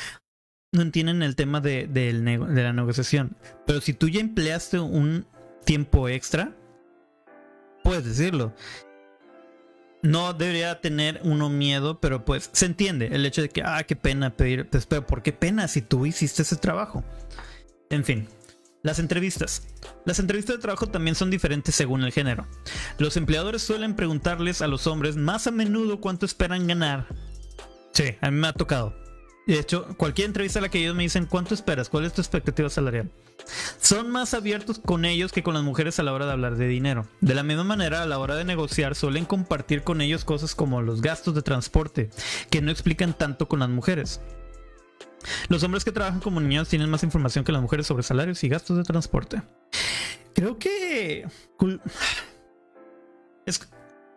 no 0.73 0.81
entienden 0.81 1.23
el 1.23 1.37
tema 1.37 1.61
de, 1.61 1.87
de, 1.87 2.11
la 2.11 2.73
negociación. 2.73 3.37
Pero 3.65 3.79
si 3.79 3.93
tú 3.93 4.09
ya 4.09 4.19
empleaste 4.19 4.79
un 4.79 5.25
tiempo 5.63 6.09
extra, 6.09 6.53
puedes 7.81 8.03
decirlo. 8.03 8.53
No 10.01 10.33
debería 10.33 10.81
tener 10.81 11.21
uno 11.23 11.47
miedo, 11.47 12.01
pero 12.01 12.25
pues 12.25 12.49
se 12.51 12.65
entiende 12.65 13.07
el 13.13 13.25
hecho 13.25 13.41
de 13.41 13.47
que, 13.47 13.63
ah, 13.63 13.85
qué 13.87 13.95
pena 13.95 14.35
pedir, 14.35 14.67
pues, 14.69 14.85
pero 14.85 15.07
¿por 15.07 15.23
qué 15.23 15.31
pena 15.31 15.69
si 15.69 15.81
tú 15.81 16.05
hiciste 16.05 16.41
ese 16.41 16.57
trabajo? 16.57 17.05
En 17.89 18.03
fin, 18.03 18.27
las 18.83 18.99
entrevistas. 18.99 19.65
Las 20.05 20.19
entrevistas 20.19 20.57
de 20.57 20.61
trabajo 20.61 20.87
también 20.87 21.15
son 21.15 21.31
diferentes 21.31 21.73
según 21.73 22.03
el 22.03 22.11
género. 22.11 22.45
Los 22.99 23.17
empleadores 23.17 23.63
suelen 23.63 23.95
preguntarles 23.95 24.61
a 24.61 24.67
los 24.67 24.85
hombres 24.87 25.15
más 25.15 25.47
a 25.47 25.51
menudo 25.51 25.99
cuánto 25.99 26.25
esperan 26.25 26.67
ganar. 26.67 27.07
Sí, 27.93 28.15
a 28.21 28.29
mí 28.29 28.37
me 28.37 28.47
ha 28.47 28.53
tocado. 28.53 28.93
De 29.47 29.59
hecho, 29.59 29.87
cualquier 29.97 30.27
entrevista 30.27 30.59
a 30.59 30.61
la 30.61 30.69
que 30.69 30.79
ellos 30.79 30.95
me 30.95 31.03
dicen 31.03 31.25
cuánto 31.25 31.53
esperas, 31.53 31.89
cuál 31.89 32.05
es 32.05 32.13
tu 32.13 32.21
expectativa 32.21 32.69
salarial. 32.69 33.09
Son 33.81 34.09
más 34.09 34.33
abiertos 34.33 34.79
con 34.79 35.03
ellos 35.03 35.31
que 35.33 35.43
con 35.43 35.53
las 35.53 35.63
mujeres 35.63 35.99
a 35.99 36.03
la 36.03 36.13
hora 36.13 36.25
de 36.25 36.31
hablar 36.31 36.55
de 36.55 36.67
dinero. 36.67 37.07
De 37.19 37.35
la 37.35 37.43
misma 37.43 37.65
manera, 37.65 38.03
a 38.03 38.05
la 38.05 38.19
hora 38.19 38.35
de 38.35 38.45
negociar, 38.45 38.95
suelen 38.95 39.25
compartir 39.25 39.83
con 39.83 39.99
ellos 39.99 40.23
cosas 40.23 40.55
como 40.55 40.81
los 40.81 41.01
gastos 41.01 41.35
de 41.35 41.41
transporte, 41.41 42.09
que 42.49 42.61
no 42.61 42.71
explican 42.71 43.17
tanto 43.17 43.47
con 43.49 43.59
las 43.59 43.69
mujeres. 43.69 44.21
Los 45.49 45.63
hombres 45.63 45.83
que 45.83 45.91
trabajan 45.91 46.19
como 46.19 46.39
niños 46.39 46.69
tienen 46.69 46.89
más 46.89 47.03
información 47.03 47.43
que 47.43 47.51
las 47.51 47.61
mujeres 47.61 47.87
sobre 47.87 48.03
salarios 48.03 48.43
y 48.43 48.49
gastos 48.49 48.77
de 48.77 48.83
transporte. 48.83 49.41
Creo 50.33 50.57
que 50.57 51.25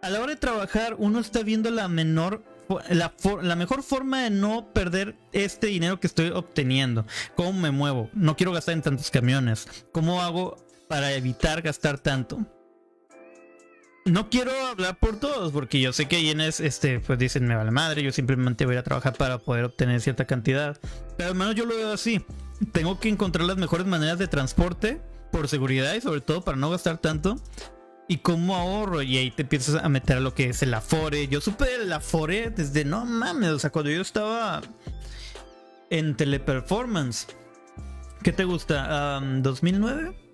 a 0.02 0.10
la 0.10 0.20
hora 0.20 0.32
de 0.32 0.36
trabajar 0.36 0.94
uno 0.98 1.20
está 1.20 1.42
viendo 1.42 1.70
la 1.70 1.88
menor 1.88 2.42
la, 2.90 3.56
mejor 3.56 3.82
forma 3.82 4.22
de 4.22 4.30
no 4.30 4.72
perder 4.72 5.16
este 5.32 5.68
dinero 5.68 6.00
que 6.00 6.06
estoy 6.06 6.30
obteniendo. 6.30 7.06
¿Cómo 7.36 7.52
me 7.52 7.70
muevo? 7.70 8.10
No 8.12 8.36
quiero 8.36 8.52
gastar 8.52 8.74
en 8.74 8.82
tantos 8.82 9.10
camiones. 9.10 9.68
¿Cómo 9.92 10.20
hago 10.20 10.56
para 10.88 11.12
evitar 11.12 11.62
gastar 11.62 11.98
tanto? 11.98 12.44
No 14.06 14.30
quiero 14.30 14.52
hablar 14.66 14.98
por 14.98 15.18
todos, 15.18 15.52
porque 15.52 15.80
yo 15.80 15.92
sé 15.92 16.06
que 16.06 16.20
quienes 16.20 16.60
este, 16.60 17.00
pues 17.00 17.18
dicen 17.18 17.46
me 17.46 17.56
vale 17.56 17.72
madre, 17.72 18.02
yo 18.02 18.12
simplemente 18.12 18.64
voy 18.64 18.76
a 18.76 18.82
trabajar 18.82 19.14
para 19.14 19.38
poder 19.38 19.64
obtener 19.64 20.00
cierta 20.00 20.26
cantidad. 20.26 20.78
Pero 21.16 21.30
al 21.30 21.34
menos 21.34 21.56
yo 21.56 21.66
lo 21.66 21.76
veo 21.76 21.92
así. 21.92 22.24
Tengo 22.72 23.00
que 23.00 23.08
encontrar 23.08 23.46
las 23.46 23.56
mejores 23.56 23.86
maneras 23.86 24.18
de 24.18 24.28
transporte 24.28 25.00
por 25.32 25.48
seguridad 25.48 25.94
y 25.94 26.00
sobre 26.00 26.20
todo 26.20 26.42
para 26.42 26.56
no 26.56 26.70
gastar 26.70 26.98
tanto. 26.98 27.36
Y 28.08 28.18
cómo 28.18 28.54
ahorro, 28.54 29.02
y 29.02 29.16
ahí 29.16 29.32
te 29.32 29.42
empiezas 29.42 29.82
a 29.82 29.88
meter 29.88 30.18
a 30.18 30.20
lo 30.20 30.32
que 30.32 30.50
es 30.50 30.62
el 30.62 30.72
Afore. 30.72 31.26
Yo 31.26 31.40
supe 31.40 31.74
el 31.74 31.92
Afore 31.92 32.50
desde 32.50 32.84
no 32.84 33.04
mames, 33.04 33.50
o 33.50 33.58
sea, 33.58 33.70
cuando 33.70 33.90
yo 33.90 34.00
estaba 34.00 34.62
en 35.90 36.16
Teleperformance. 36.16 37.26
¿Qué 38.22 38.32
te 38.32 38.44
gusta? 38.44 39.20
¿2009? 39.20 40.25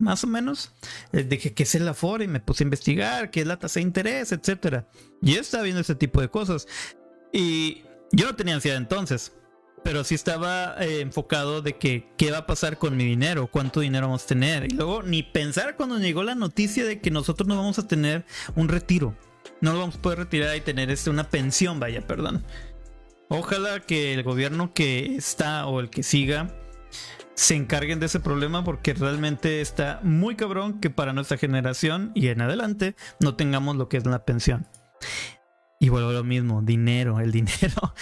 Más 0.00 0.24
o 0.24 0.26
menos. 0.26 0.72
Eh, 1.12 1.24
dije, 1.24 1.54
¿qué 1.54 1.62
es 1.62 1.74
el 1.74 1.86
Afore? 1.86 2.24
Y 2.24 2.28
me 2.28 2.40
puse 2.40 2.64
a 2.64 2.66
investigar, 2.66 3.30
qué 3.30 3.40
es 3.42 3.46
la 3.46 3.58
tasa 3.58 3.80
de 3.80 3.84
interés, 3.84 4.32
etcétera. 4.32 4.88
Yo 5.20 5.40
estaba 5.40 5.62
viendo 5.62 5.80
ese 5.80 5.94
tipo 5.94 6.20
de 6.20 6.28
cosas. 6.28 6.66
Y 7.32 7.82
yo 8.12 8.26
no 8.26 8.34
tenía 8.34 8.54
ansiedad 8.54 8.78
entonces. 8.78 9.32
pero 9.82 10.04
sí 10.04 10.14
estaba 10.14 10.76
eh, 10.80 11.00
enfocado 11.00 11.62
de 11.62 11.76
que 11.78 12.08
qué 12.18 12.30
va 12.30 12.38
a 12.38 12.46
pasar 12.46 12.76
con 12.78 12.96
mi 12.96 13.04
dinero, 13.04 13.46
cuánto 13.46 13.80
dinero 13.80 14.06
vamos 14.06 14.24
a 14.24 14.26
tener. 14.26 14.64
Y 14.64 14.74
luego 14.74 15.02
ni 15.02 15.22
pensar 15.22 15.76
cuando 15.76 15.98
llegó 15.98 16.22
la 16.22 16.34
noticia 16.34 16.84
de 16.84 17.00
que 17.00 17.10
nosotros 17.10 17.48
no 17.48 17.56
vamos 17.56 17.78
a 17.78 17.86
tener 17.86 18.24
un 18.56 18.68
retiro. 18.68 19.14
No 19.60 19.72
lo 19.72 19.80
vamos 19.80 19.96
a 19.96 20.02
poder 20.02 20.18
retirar 20.20 20.56
y 20.56 20.60
tener 20.60 20.90
este, 20.90 21.10
una 21.10 21.28
pensión, 21.28 21.80
vaya, 21.80 22.06
perdón. 22.06 22.44
Ojalá 23.28 23.80
que 23.80 24.12
el 24.12 24.22
gobierno 24.22 24.74
que 24.74 25.16
está 25.16 25.66
o 25.66 25.80
el 25.80 25.88
que 25.88 26.02
siga 26.02 26.54
se 27.34 27.54
encarguen 27.54 28.00
de 28.00 28.06
ese 28.06 28.20
problema 28.20 28.64
porque 28.64 28.92
realmente 28.92 29.60
está 29.60 30.00
muy 30.02 30.36
cabrón 30.36 30.80
que 30.80 30.90
para 30.90 31.12
nuestra 31.12 31.38
generación 31.38 32.12
y 32.14 32.28
en 32.28 32.42
adelante 32.42 32.96
no 33.18 33.34
tengamos 33.34 33.76
lo 33.76 33.88
que 33.88 33.96
es 33.96 34.06
la 34.06 34.24
pensión. 34.24 34.66
Y 35.78 35.88
vuelvo 35.88 36.10
a 36.10 36.12
lo 36.12 36.24
mismo, 36.24 36.60
dinero, 36.60 37.20
el 37.20 37.32
dinero 37.32 37.94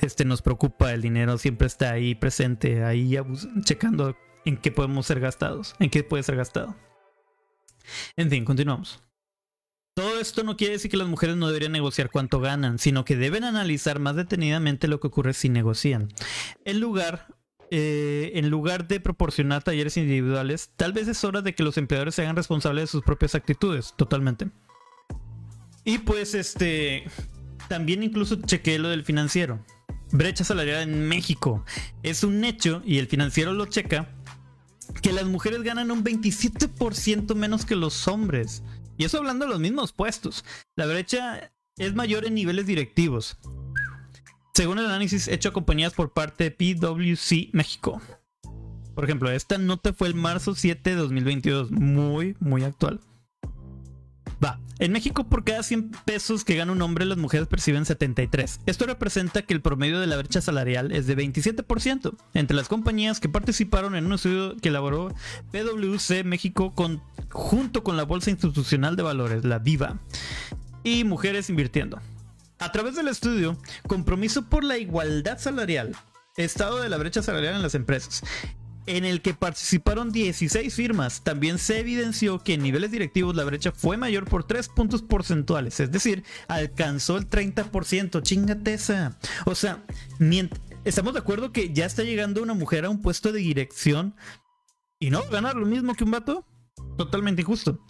este 0.00 0.24
nos 0.24 0.42
preocupa, 0.42 0.92
el 0.92 1.00
dinero 1.00 1.38
siempre 1.38 1.66
está 1.66 1.92
ahí 1.92 2.14
presente, 2.14 2.84
ahí 2.84 3.16
checando 3.64 4.16
en 4.44 4.58
qué 4.58 4.70
podemos 4.70 5.06
ser 5.06 5.20
gastados, 5.20 5.74
en 5.78 5.88
qué 5.88 6.04
puede 6.04 6.22
ser 6.22 6.36
gastado. 6.36 6.76
En 8.16 8.28
fin, 8.30 8.44
continuamos. 8.44 9.02
Todo 9.94 10.18
esto 10.18 10.42
no 10.42 10.56
quiere 10.56 10.74
decir 10.74 10.90
que 10.90 10.96
las 10.96 11.08
mujeres 11.08 11.36
no 11.36 11.48
deberían 11.48 11.72
negociar 11.72 12.10
cuánto 12.10 12.40
ganan, 12.40 12.78
sino 12.78 13.04
que 13.04 13.16
deben 13.16 13.44
analizar 13.44 13.98
más 13.98 14.16
detenidamente 14.16 14.88
lo 14.88 15.00
que 15.00 15.08
ocurre 15.08 15.34
si 15.34 15.50
negocian. 15.50 16.08
En 16.64 16.80
lugar, 16.80 17.26
eh, 17.74 18.32
en 18.34 18.50
lugar 18.50 18.86
de 18.86 19.00
proporcionar 19.00 19.62
talleres 19.62 19.96
individuales, 19.96 20.72
tal 20.76 20.92
vez 20.92 21.08
es 21.08 21.24
hora 21.24 21.40
de 21.40 21.54
que 21.54 21.62
los 21.62 21.78
empleadores 21.78 22.14
se 22.14 22.20
hagan 22.20 22.36
responsables 22.36 22.82
de 22.82 22.86
sus 22.88 23.02
propias 23.02 23.34
actitudes, 23.34 23.94
totalmente. 23.96 24.50
Y 25.82 25.96
pues 25.96 26.34
este, 26.34 27.04
también 27.68 28.02
incluso 28.02 28.36
chequeé 28.36 28.78
lo 28.78 28.90
del 28.90 29.06
financiero. 29.06 29.64
Brecha 30.10 30.44
salarial 30.44 30.82
en 30.82 31.08
México. 31.08 31.64
Es 32.02 32.24
un 32.24 32.44
hecho, 32.44 32.82
y 32.84 32.98
el 32.98 33.06
financiero 33.06 33.54
lo 33.54 33.64
checa, 33.64 34.14
que 35.00 35.14
las 35.14 35.24
mujeres 35.24 35.62
ganan 35.62 35.90
un 35.90 36.04
27% 36.04 37.34
menos 37.34 37.64
que 37.64 37.74
los 37.74 38.06
hombres. 38.06 38.62
Y 38.98 39.04
eso 39.04 39.16
hablando 39.16 39.46
de 39.46 39.50
los 39.50 39.60
mismos 39.60 39.94
puestos. 39.94 40.44
La 40.76 40.84
brecha 40.84 41.50
es 41.78 41.94
mayor 41.94 42.26
en 42.26 42.34
niveles 42.34 42.66
directivos. 42.66 43.38
Según 44.54 44.78
el 44.78 44.84
análisis 44.84 45.28
hecho 45.28 45.48
a 45.48 45.52
compañías 45.52 45.94
por 45.94 46.12
parte 46.12 46.44
de 46.44 46.50
PwC 46.50 47.48
México. 47.52 48.02
Por 48.94 49.04
ejemplo, 49.04 49.30
esta 49.30 49.56
nota 49.56 49.94
fue 49.94 50.08
el 50.08 50.14
marzo 50.14 50.54
7 50.54 50.90
de 50.90 50.96
2022. 50.96 51.70
Muy, 51.70 52.36
muy 52.38 52.62
actual. 52.62 53.00
Va, 54.44 54.60
en 54.78 54.92
México 54.92 55.24
por 55.24 55.44
cada 55.44 55.62
100 55.62 55.92
pesos 56.04 56.44
que 56.44 56.56
gana 56.56 56.72
un 56.72 56.82
hombre 56.82 57.06
las 57.06 57.16
mujeres 57.16 57.48
perciben 57.48 57.86
73. 57.86 58.60
Esto 58.66 58.84
representa 58.84 59.40
que 59.40 59.54
el 59.54 59.62
promedio 59.62 60.00
de 60.00 60.06
la 60.06 60.18
brecha 60.18 60.42
salarial 60.42 60.92
es 60.92 61.06
de 61.06 61.16
27% 61.16 62.14
entre 62.34 62.54
las 62.54 62.68
compañías 62.68 63.20
que 63.20 63.30
participaron 63.30 63.94
en 63.94 64.04
un 64.04 64.12
estudio 64.12 64.58
que 64.58 64.68
elaboró 64.68 65.14
PwC 65.50 66.24
México 66.24 66.74
junto 67.30 67.82
con 67.82 67.96
la 67.96 68.02
Bolsa 68.02 68.28
Institucional 68.28 68.96
de 68.96 69.02
Valores, 69.02 69.46
la 69.46 69.60
VIVA, 69.60 69.98
y 70.84 71.04
Mujeres 71.04 71.48
Invirtiendo. 71.48 72.00
A 72.62 72.70
través 72.70 72.94
del 72.94 73.08
estudio, 73.08 73.58
Compromiso 73.88 74.48
por 74.48 74.62
la 74.62 74.78
Igualdad 74.78 75.40
Salarial, 75.40 75.96
Estado 76.36 76.80
de 76.80 76.88
la 76.88 76.96
brecha 76.96 77.20
salarial 77.20 77.56
en 77.56 77.62
las 77.62 77.74
empresas 77.74 78.22
en 78.86 79.04
el 79.04 79.20
que 79.20 79.34
participaron 79.34 80.12
16 80.12 80.72
firmas, 80.74 81.22
también 81.22 81.58
se 81.58 81.80
evidenció 81.80 82.38
que 82.38 82.54
en 82.54 82.62
niveles 82.62 82.90
directivos 82.90 83.34
la 83.34 83.44
brecha 83.44 83.72
fue 83.72 83.96
mayor 83.96 84.24
por 84.28 84.44
3 84.44 84.68
puntos 84.68 85.02
porcentuales, 85.02 85.80
es 85.80 85.90
decir, 85.90 86.24
alcanzó 86.48 87.16
el 87.16 87.28
30%, 87.28 88.22
chingate 88.22 88.74
esa. 88.74 89.18
O 89.44 89.54
sea, 89.54 89.84
estamos 90.84 91.12
de 91.12 91.20
acuerdo 91.20 91.52
que 91.52 91.72
ya 91.72 91.86
está 91.86 92.02
llegando 92.02 92.42
una 92.42 92.54
mujer 92.54 92.84
a 92.84 92.90
un 92.90 93.02
puesto 93.02 93.32
de 93.32 93.40
dirección 93.40 94.16
y 94.98 95.10
no 95.10 95.22
ganar 95.30 95.56
lo 95.56 95.66
mismo 95.66 95.94
que 95.94 96.04
un 96.04 96.10
vato, 96.10 96.46
totalmente 96.96 97.42
injusto. 97.42 97.84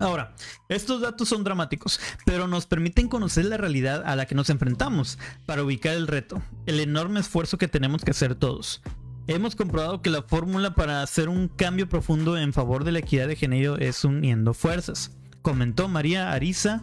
Ahora, 0.00 0.34
estos 0.68 1.00
datos 1.00 1.28
son 1.28 1.42
dramáticos, 1.42 2.00
pero 2.24 2.46
nos 2.46 2.66
permiten 2.66 3.08
conocer 3.08 3.46
la 3.46 3.56
realidad 3.56 4.04
a 4.06 4.14
la 4.14 4.26
que 4.26 4.34
nos 4.34 4.50
enfrentamos 4.50 5.18
para 5.44 5.62
ubicar 5.64 5.94
el 5.94 6.06
reto, 6.06 6.40
el 6.66 6.78
enorme 6.80 7.20
esfuerzo 7.20 7.58
que 7.58 7.68
tenemos 7.68 8.04
que 8.04 8.12
hacer 8.12 8.34
todos. 8.36 8.80
Hemos 9.26 9.56
comprobado 9.56 10.00
que 10.00 10.10
la 10.10 10.22
fórmula 10.22 10.74
para 10.74 11.02
hacer 11.02 11.28
un 11.28 11.48
cambio 11.48 11.88
profundo 11.88 12.38
en 12.38 12.52
favor 12.52 12.84
de 12.84 12.92
la 12.92 13.00
equidad 13.00 13.28
de 13.28 13.36
género 13.36 13.76
es 13.76 14.04
uniendo 14.04 14.54
fuerzas, 14.54 15.16
comentó 15.42 15.88
María 15.88 16.32
Ariza. 16.32 16.82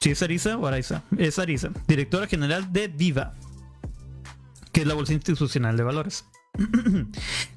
¿Sí 0.00 0.10
es 0.10 0.22
Ariza 0.22 0.58
o 0.58 0.66
Ariza? 0.66 1.02
Es 1.16 1.38
Ariza, 1.38 1.70
directora 1.88 2.26
general 2.26 2.72
de 2.72 2.88
Viva, 2.88 3.34
que 4.72 4.82
es 4.82 4.86
la 4.86 4.94
Bolsa 4.94 5.14
Institucional 5.14 5.76
de 5.76 5.82
Valores. 5.82 6.26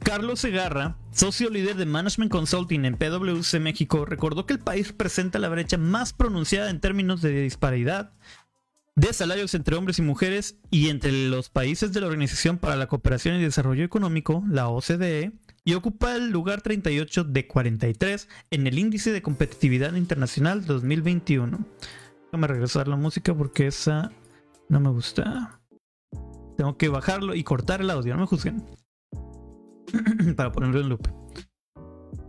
Carlos 0.03 0.39
Segarra, 0.39 0.97
socio 1.12 1.49
líder 1.49 1.75
de 1.75 1.86
Management 1.86 2.31
Consulting 2.31 2.86
en 2.86 2.97
PwC 2.97 3.60
México, 3.60 4.05
recordó 4.05 4.45
que 4.45 4.53
el 4.53 4.60
país 4.60 4.91
presenta 4.91 5.39
la 5.39 5.49
brecha 5.49 5.77
más 5.77 6.13
pronunciada 6.13 6.69
en 6.69 6.79
términos 6.79 7.21
de 7.21 7.41
disparidad 7.41 8.13
de 8.95 9.13
salarios 9.13 9.53
entre 9.53 9.75
hombres 9.75 9.99
y 9.99 10.01
mujeres 10.01 10.57
y 10.71 10.89
entre 10.89 11.12
los 11.12 11.49
países 11.49 11.93
de 11.93 12.01
la 12.01 12.07
Organización 12.07 12.57
para 12.57 12.75
la 12.75 12.88
Cooperación 12.88 13.36
y 13.36 13.43
Desarrollo 13.43 13.83
Económico, 13.83 14.43
la 14.49 14.69
OCDE, 14.69 15.33
y 15.63 15.73
ocupa 15.75 16.15
el 16.15 16.31
lugar 16.31 16.62
38 16.62 17.25
de 17.25 17.45
43 17.45 18.27
en 18.49 18.65
el 18.65 18.79
Índice 18.79 19.12
de 19.12 19.21
Competitividad 19.21 19.93
Internacional 19.93 20.65
2021. 20.65 21.60
Déjame 22.25 22.47
regresar 22.47 22.88
la 22.88 22.95
música 22.95 23.36
porque 23.36 23.67
esa 23.67 24.12
no 24.69 24.79
me 24.79 24.89
gusta. 24.89 25.60
Tengo 26.57 26.77
que 26.77 26.89
bajarlo 26.89 27.36
y 27.36 27.43
cortar 27.43 27.81
el 27.81 27.91
audio, 27.91 28.15
no 28.15 28.21
me 28.21 28.27
juzguen. 28.27 28.63
para 30.36 30.52
ponerlo 30.52 30.82
en 30.82 30.89
loop. 30.89 31.08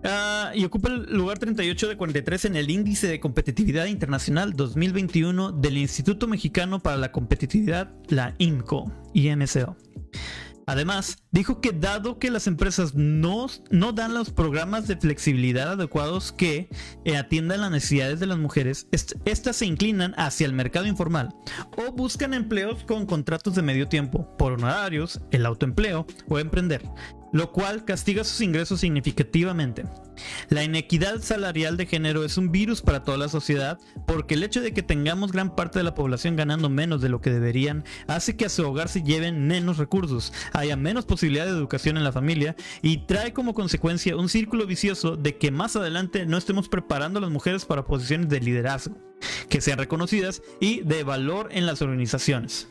Ah, 0.05 0.53
y 0.55 0.65
ocupa 0.65 0.91
el 0.91 1.13
lugar 1.17 1.39
38 1.39 1.89
de 1.89 1.97
43 1.97 2.45
en 2.47 2.57
el 2.57 2.71
Índice 2.71 3.09
de 3.09 3.19
Competitividad 3.19 3.87
Internacional 3.87 4.55
2021 4.55 5.53
del 5.53 5.77
Instituto 5.77 6.29
Mexicano 6.29 6.79
para 6.81 6.97
la 6.97 7.11
Competitividad, 7.11 7.93
la 8.09 8.35
IMCO, 8.39 8.93
IMCO. 9.13 9.77
Además, 10.69 11.25
dijo 11.31 11.63
que 11.63 11.73
dado 11.73 12.19
que 12.19 12.31
las 12.31 12.47
empresas 12.47 12.95
no, 12.95 13.47
no 13.71 13.93
dan 13.95 14.13
los 14.13 14.29
programas 14.29 14.87
de 14.87 14.99
flexibilidad 14.99 15.73
adecuados 15.73 16.31
que 16.31 16.69
eh, 17.07 17.17
atiendan 17.17 17.63
las 17.63 17.71
necesidades 17.71 18.21
de 18.21 18.27
las 18.27 18.37
mujeres, 18.37 18.87
estas 18.93 19.57
se 19.57 19.65
inclinan 19.65 20.13
hacia 20.19 20.45
el 20.47 20.53
mercado 20.53 20.87
informal 20.87 21.35
o 21.79 21.91
buscan 21.93 22.35
empleos 22.35 22.85
con 22.85 23.07
contratos 23.07 23.55
de 23.55 23.63
medio 23.63 23.89
tiempo, 23.89 24.37
por 24.37 24.53
honorarios, 24.53 25.23
el 25.31 25.47
autoempleo 25.47 26.07
o 26.29 26.39
emprender, 26.39 26.83
lo 27.33 27.53
cual 27.53 27.85
castiga 27.85 28.25
sus 28.25 28.41
ingresos 28.41 28.81
significativamente. 28.81 29.85
La 30.49 30.65
inequidad 30.65 31.21
salarial 31.21 31.77
de 31.77 31.87
género 31.87 32.25
es 32.25 32.39
un 32.39 32.51
virus 32.51 32.83
para 32.83 33.05
toda 33.05 33.19
la 33.19 33.29
sociedad 33.29 33.79
porque 34.07 34.35
el 34.35 34.43
hecho 34.43 34.61
de 34.61 34.73
que 34.73 34.83
tengamos 34.83 35.33
gran 35.33 35.55
parte 35.55 35.79
de 35.79 35.85
la 35.85 35.95
población 35.95 36.37
ganando 36.37 36.69
menos 36.69 37.01
de 37.01 37.09
lo 37.09 37.21
que 37.21 37.31
deberían 37.31 37.85
hace 38.07 38.37
que 38.37 38.47
a 38.47 38.49
su 38.49 38.67
hogar 38.67 38.89
se 38.89 39.03
lleven 39.03 39.47
menos 39.47 39.79
recursos, 39.79 40.33
haya 40.53 40.77
menos 40.77 41.05
posibilidad 41.05 41.47
de 41.47 41.53
educación 41.53 41.97
en 41.97 42.05
la 42.05 42.13
familia 42.13 42.57
y 42.83 43.07
trae 43.07 43.33
como 43.33 43.55
consecuencia 43.55 44.17
un 44.17 44.29
círculo 44.29 44.67
vicioso 44.67 45.17
de 45.17 45.37
que 45.37 45.51
más 45.51 45.77
adelante 45.77 46.27
no 46.27 46.37
estemos 46.37 46.69
preparando 46.69 47.19
a 47.19 47.23
las 47.23 47.31
mujeres 47.31 47.65
para 47.65 47.87
posiciones 47.87 48.29
de 48.29 48.41
liderazgo, 48.41 48.97
que 49.49 49.61
sean 49.61 49.79
reconocidas 49.79 50.43
y 50.61 50.81
de 50.81 51.05
valor 51.05 51.49
en 51.53 51.67
las 51.67 51.83
organizaciones. 51.83 52.69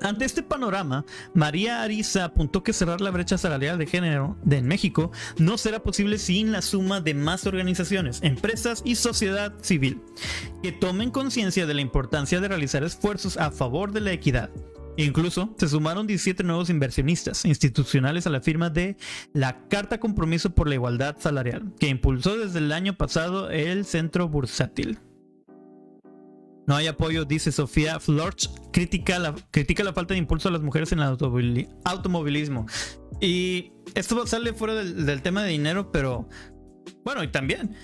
Ante 0.00 0.24
este 0.24 0.42
panorama, 0.42 1.04
María 1.34 1.82
Ariza 1.82 2.24
apuntó 2.24 2.62
que 2.62 2.72
cerrar 2.72 3.00
la 3.00 3.10
brecha 3.10 3.38
salarial 3.38 3.78
de 3.78 3.86
género 3.86 4.36
de 4.44 4.62
México 4.62 5.10
no 5.38 5.58
será 5.58 5.82
posible 5.82 6.18
sin 6.18 6.52
la 6.52 6.62
suma 6.62 7.00
de 7.00 7.14
más 7.14 7.46
organizaciones, 7.46 8.20
empresas 8.22 8.82
y 8.84 8.96
sociedad 8.96 9.54
civil, 9.62 10.02
que 10.62 10.72
tomen 10.72 11.10
conciencia 11.10 11.66
de 11.66 11.74
la 11.74 11.80
importancia 11.80 12.40
de 12.40 12.48
realizar 12.48 12.84
esfuerzos 12.84 13.36
a 13.36 13.50
favor 13.50 13.92
de 13.92 14.00
la 14.00 14.12
equidad. 14.12 14.50
Incluso 14.98 15.54
se 15.58 15.68
sumaron 15.68 16.06
17 16.06 16.42
nuevos 16.42 16.70
inversionistas 16.70 17.44
institucionales 17.44 18.26
a 18.26 18.30
la 18.30 18.40
firma 18.40 18.70
de 18.70 18.96
la 19.34 19.68
Carta 19.68 20.00
Compromiso 20.00 20.50
por 20.50 20.68
la 20.68 20.74
Igualdad 20.74 21.16
Salarial, 21.18 21.74
que 21.78 21.88
impulsó 21.88 22.38
desde 22.38 22.60
el 22.60 22.72
año 22.72 22.96
pasado 22.96 23.50
el 23.50 23.84
Centro 23.84 24.28
Bursátil. 24.28 24.98
No 26.66 26.74
hay 26.74 26.88
apoyo, 26.88 27.24
dice 27.24 27.52
Sofía 27.52 28.00
Florch. 28.00 28.50
Critica 28.72 29.18
la, 29.18 29.34
critica 29.50 29.84
la 29.84 29.92
falta 29.92 30.14
de 30.14 30.18
impulso 30.18 30.48
a 30.48 30.52
las 30.52 30.62
mujeres 30.62 30.92
en 30.92 30.98
el 30.98 31.68
automovilismo. 31.84 32.66
Y 33.20 33.72
esto 33.94 34.26
sale 34.26 34.52
fuera 34.52 34.74
del, 34.74 35.22
tema 35.22 35.42
de 35.42 35.50
dinero, 35.50 35.90
pero 35.90 36.28
bueno, 37.04 37.22
y 37.22 37.28
también 37.28 37.74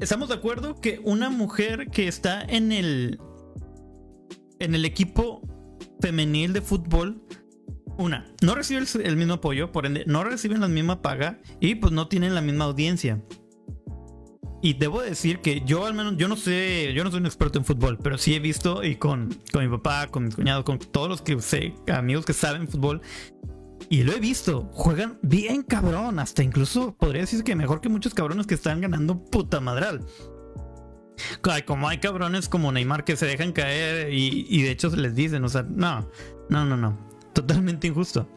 estamos 0.00 0.28
de 0.28 0.34
acuerdo 0.34 0.80
que 0.80 1.00
una 1.04 1.30
mujer 1.30 1.88
que 1.90 2.08
está 2.08 2.42
en 2.42 2.72
el 2.72 3.18
en 4.58 4.74
el 4.74 4.84
equipo 4.84 5.40
femenil 6.02 6.52
de 6.52 6.60
fútbol, 6.60 7.24
una, 7.96 8.26
no 8.42 8.54
recibe 8.54 8.80
el, 8.80 9.06
el, 9.06 9.16
mismo 9.16 9.34
apoyo, 9.34 9.72
por 9.72 9.86
ende, 9.86 10.04
no 10.06 10.22
reciben 10.22 10.60
la 10.60 10.68
misma 10.68 11.00
paga 11.00 11.40
y 11.60 11.76
pues 11.76 11.92
no 11.92 12.08
tienen 12.08 12.34
la 12.34 12.42
misma 12.42 12.66
audiencia. 12.66 13.22
Y 14.62 14.74
debo 14.74 15.00
decir 15.00 15.40
que 15.40 15.62
yo 15.62 15.86
al 15.86 15.94
menos, 15.94 16.16
yo 16.18 16.28
no 16.28 16.36
sé, 16.36 16.92
yo 16.94 17.02
no 17.02 17.10
soy 17.10 17.20
un 17.20 17.26
experto 17.26 17.58
en 17.58 17.64
fútbol, 17.64 17.98
pero 18.02 18.18
sí 18.18 18.34
he 18.34 18.40
visto 18.40 18.84
y 18.84 18.96
con, 18.96 19.34
con 19.52 19.64
mi 19.64 19.70
papá, 19.70 20.08
con 20.08 20.24
mi 20.24 20.30
cuñado, 20.30 20.64
con 20.64 20.78
todos 20.78 21.08
los 21.08 21.22
que 21.22 21.40
sé, 21.40 21.74
amigos 21.90 22.26
que 22.26 22.34
saben 22.34 22.68
fútbol, 22.68 23.00
y 23.88 24.02
lo 24.02 24.12
he 24.12 24.20
visto, 24.20 24.68
juegan 24.72 25.18
bien 25.22 25.62
cabrón, 25.62 26.18
hasta 26.18 26.42
incluso 26.42 26.94
podría 26.94 27.22
decir 27.22 27.42
que 27.42 27.56
mejor 27.56 27.80
que 27.80 27.88
muchos 27.88 28.12
cabrones 28.12 28.46
que 28.46 28.54
están 28.54 28.80
ganando 28.80 29.24
puta 29.24 29.60
madral. 29.60 30.04
Como 31.66 31.88
hay 31.88 31.98
cabrones 31.98 32.48
como 32.48 32.70
Neymar 32.70 33.04
que 33.04 33.16
se 33.16 33.26
dejan 33.26 33.52
caer 33.52 34.12
y, 34.12 34.46
y 34.48 34.62
de 34.62 34.70
hecho 34.70 34.90
se 34.90 34.96
les 34.96 35.14
dicen, 35.14 35.42
o 35.44 35.48
sea, 35.48 35.62
no, 35.62 36.08
no, 36.50 36.64
no, 36.64 36.76
no, 36.76 36.98
totalmente 37.32 37.88
injusto. 37.88 38.28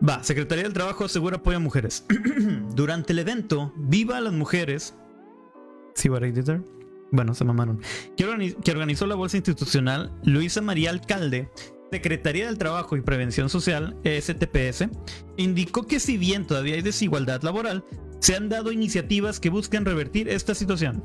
Va, 0.00 0.22
Secretaría 0.22 0.64
del 0.64 0.74
Trabajo 0.74 1.04
asegura 1.04 1.36
apoyo 1.36 1.56
a 1.56 1.60
mujeres. 1.60 2.04
Durante 2.74 3.12
el 3.12 3.18
evento, 3.18 3.72
Viva 3.76 4.18
a 4.18 4.20
las 4.20 4.32
Mujeres. 4.32 4.94
¿Sí, 5.94 6.10
what 6.10 6.22
I 6.22 6.32
Bueno, 7.10 7.34
se 7.34 7.44
mamaron. 7.44 7.80
Que, 8.16 8.26
organizó 8.70 9.06
la 9.06 9.14
Bolsa 9.14 9.38
Institucional, 9.38 10.12
Luisa 10.22 10.60
María 10.60 10.90
Alcalde, 10.90 11.48
Secretaría 11.90 12.46
del 12.46 12.58
Trabajo 12.58 12.96
y 12.96 13.00
Prevención 13.00 13.48
Social, 13.48 13.96
STPS, 14.04 14.88
indicó 15.38 15.86
que 15.86 15.98
si 15.98 16.18
bien 16.18 16.46
todavía 16.46 16.74
hay 16.74 16.82
desigualdad 16.82 17.42
laboral, 17.42 17.84
se 18.20 18.36
han 18.36 18.50
dado 18.50 18.72
iniciativas 18.72 19.40
que 19.40 19.48
buscan 19.48 19.86
revertir 19.86 20.28
esta 20.28 20.54
situación. 20.54 21.02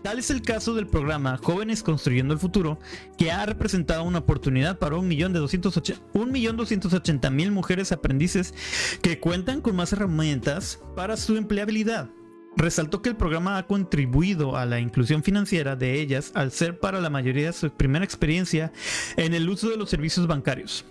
Tal 0.00 0.18
es 0.18 0.30
el 0.30 0.40
caso 0.42 0.74
del 0.74 0.86
programa 0.86 1.36
Jóvenes 1.36 1.82
Construyendo 1.82 2.32
el 2.34 2.40
Futuro, 2.40 2.78
que 3.18 3.30
ha 3.30 3.44
representado 3.44 4.04
una 4.04 4.20
oportunidad 4.20 4.78
para 4.78 4.96
1.280.000 4.96 7.50
mujeres 7.50 7.92
aprendices 7.92 8.54
que 9.02 9.20
cuentan 9.20 9.60
con 9.60 9.76
más 9.76 9.92
herramientas 9.92 10.80
para 10.96 11.16
su 11.16 11.36
empleabilidad. 11.36 12.08
Resaltó 12.56 13.00
que 13.00 13.10
el 13.10 13.16
programa 13.16 13.58
ha 13.58 13.66
contribuido 13.66 14.56
a 14.56 14.66
la 14.66 14.80
inclusión 14.80 15.22
financiera 15.22 15.76
de 15.76 16.00
ellas 16.00 16.32
al 16.34 16.52
ser 16.52 16.80
para 16.80 17.00
la 17.00 17.10
mayoría 17.10 17.52
su 17.52 17.70
primera 17.70 18.04
experiencia 18.04 18.72
en 19.16 19.34
el 19.34 19.48
uso 19.48 19.70
de 19.70 19.76
los 19.76 19.90
servicios 19.90 20.26
bancarios. 20.26 20.84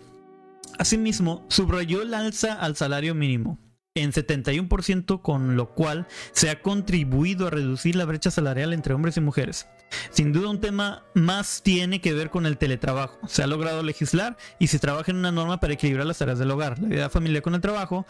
Asimismo, 0.80 1.46
subrayó 1.50 2.02
el 2.02 2.14
alza 2.14 2.54
al 2.54 2.76
salario 2.76 3.14
mínimo, 3.14 3.60
en 3.96 4.14
71%, 4.14 5.22
con 5.22 5.58
lo 5.58 5.74
cual 5.74 6.08
se 6.32 6.50
ha 6.50 6.62
contribuido 6.62 7.48
a 7.48 7.50
reducir 7.50 7.96
la 7.96 8.06
brecha 8.06 8.32
salarial 8.32 8.74
entre 8.74 8.94
hombres 8.94 9.18
y 9.18 9.22
mujeres. 9.22 9.68
Sin 10.12 10.32
duda 10.32 10.50
un 10.50 10.62
tema 10.62 11.04
más 11.14 11.62
tiene 11.62 12.00
que 12.00 12.14
ver 12.14 12.30
con 12.30 12.46
el 12.46 12.58
teletrabajo. 12.58 13.20
Se 13.28 13.44
ha 13.44 13.48
logrado 13.48 13.84
legislar 13.84 14.38
y 14.60 14.68
se 14.68 14.80
trabaja 14.80 15.12
en 15.12 15.18
una 15.18 15.34
norma 15.34 15.60
para 15.60 15.74
equilibrar 15.74 16.06
las 16.06 16.20
tareas 16.20 16.40
del 16.40 16.52
hogar, 16.52 16.80
la 16.80 16.88
vida 16.88 17.10
familiar 17.10 17.44
con 17.44 17.54
el 17.54 17.62
trabajo, 17.62 18.06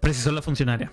precisó 0.00 0.30
la 0.30 0.42
funcionaria. 0.42 0.92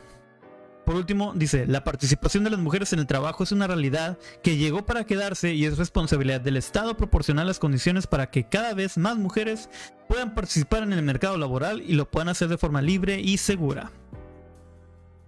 Por 0.90 0.96
último, 0.96 1.34
dice, 1.36 1.68
la 1.68 1.84
participación 1.84 2.44
de 2.44 2.50
las 2.50 2.60
mujeres 2.60 2.94
en 2.94 2.98
el 2.98 3.06
trabajo 3.06 3.44
es 3.44 3.52
una 3.52 3.68
realidad 3.68 4.18
que 4.42 4.58
llegó 4.58 4.88
para 4.88 5.04
quedarse 5.04 5.54
y 5.54 5.66
es 5.66 5.78
responsabilidad 5.78 6.42
del 6.42 6.58
Estado 6.58 6.98
proporcionar 6.98 7.46
las 7.46 7.60
condiciones 7.60 8.08
para 8.08 8.32
que 8.32 8.46
cada 8.46 8.74
vez 8.74 8.98
más 8.98 9.16
mujeres 9.16 9.70
puedan 10.08 10.34
participar 10.34 10.82
en 10.82 10.94
el 10.94 11.04
mercado 11.04 11.38
laboral 11.38 11.84
y 11.86 11.94
lo 11.94 12.10
puedan 12.10 12.30
hacer 12.30 12.48
de 12.48 12.58
forma 12.58 12.82
libre 12.82 13.22
y 13.22 13.38
segura. 13.38 13.92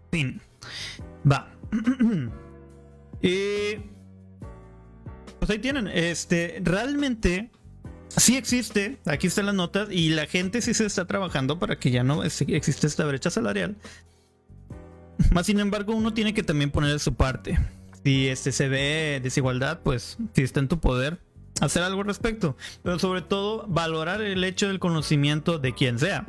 Fin. 0.10 0.42
Va. 1.32 1.48
y... 3.22 3.76
Pues 5.38 5.52
ahí 5.52 5.60
tienen. 5.60 5.88
Este, 5.88 6.60
realmente 6.64 7.52
sí 8.08 8.36
existe, 8.36 8.98
aquí 9.06 9.28
están 9.28 9.46
las 9.46 9.56
notas, 9.56 9.90
y 9.92 10.10
la 10.10 10.26
gente 10.26 10.62
sí 10.64 10.74
se 10.74 10.88
está 10.88 11.06
trabajando 11.06 11.60
para 11.60 11.78
que 11.78 11.92
ya 11.92 12.04
no 12.04 12.24
existe 12.24 12.88
esta 12.88 13.06
brecha 13.06 13.30
salarial. 13.30 13.76
Más 15.32 15.46
sin 15.46 15.60
embargo, 15.60 15.94
uno 15.96 16.14
tiene 16.14 16.34
que 16.34 16.44
también 16.44 16.72
poner 16.72 17.00
su 17.00 17.14
parte. 17.14 17.60
Si 18.04 18.28
este 18.28 18.52
se 18.52 18.68
ve 18.68 19.20
desigualdad, 19.22 19.82
pues 19.84 20.18
si 20.34 20.42
está 20.42 20.60
en 20.60 20.68
tu 20.68 20.80
poder, 20.80 21.20
hacer 21.62 21.84
algo 21.84 22.02
al 22.02 22.08
respecto. 22.08 22.58
Pero 22.84 22.98
sobre 23.00 23.22
todo, 23.22 23.66
valorar 23.68 24.22
el 24.22 24.44
hecho 24.44 24.68
del 24.68 24.80
conocimiento 24.80 25.60
de 25.60 25.74
quien 25.74 26.00
sea. 26.00 26.26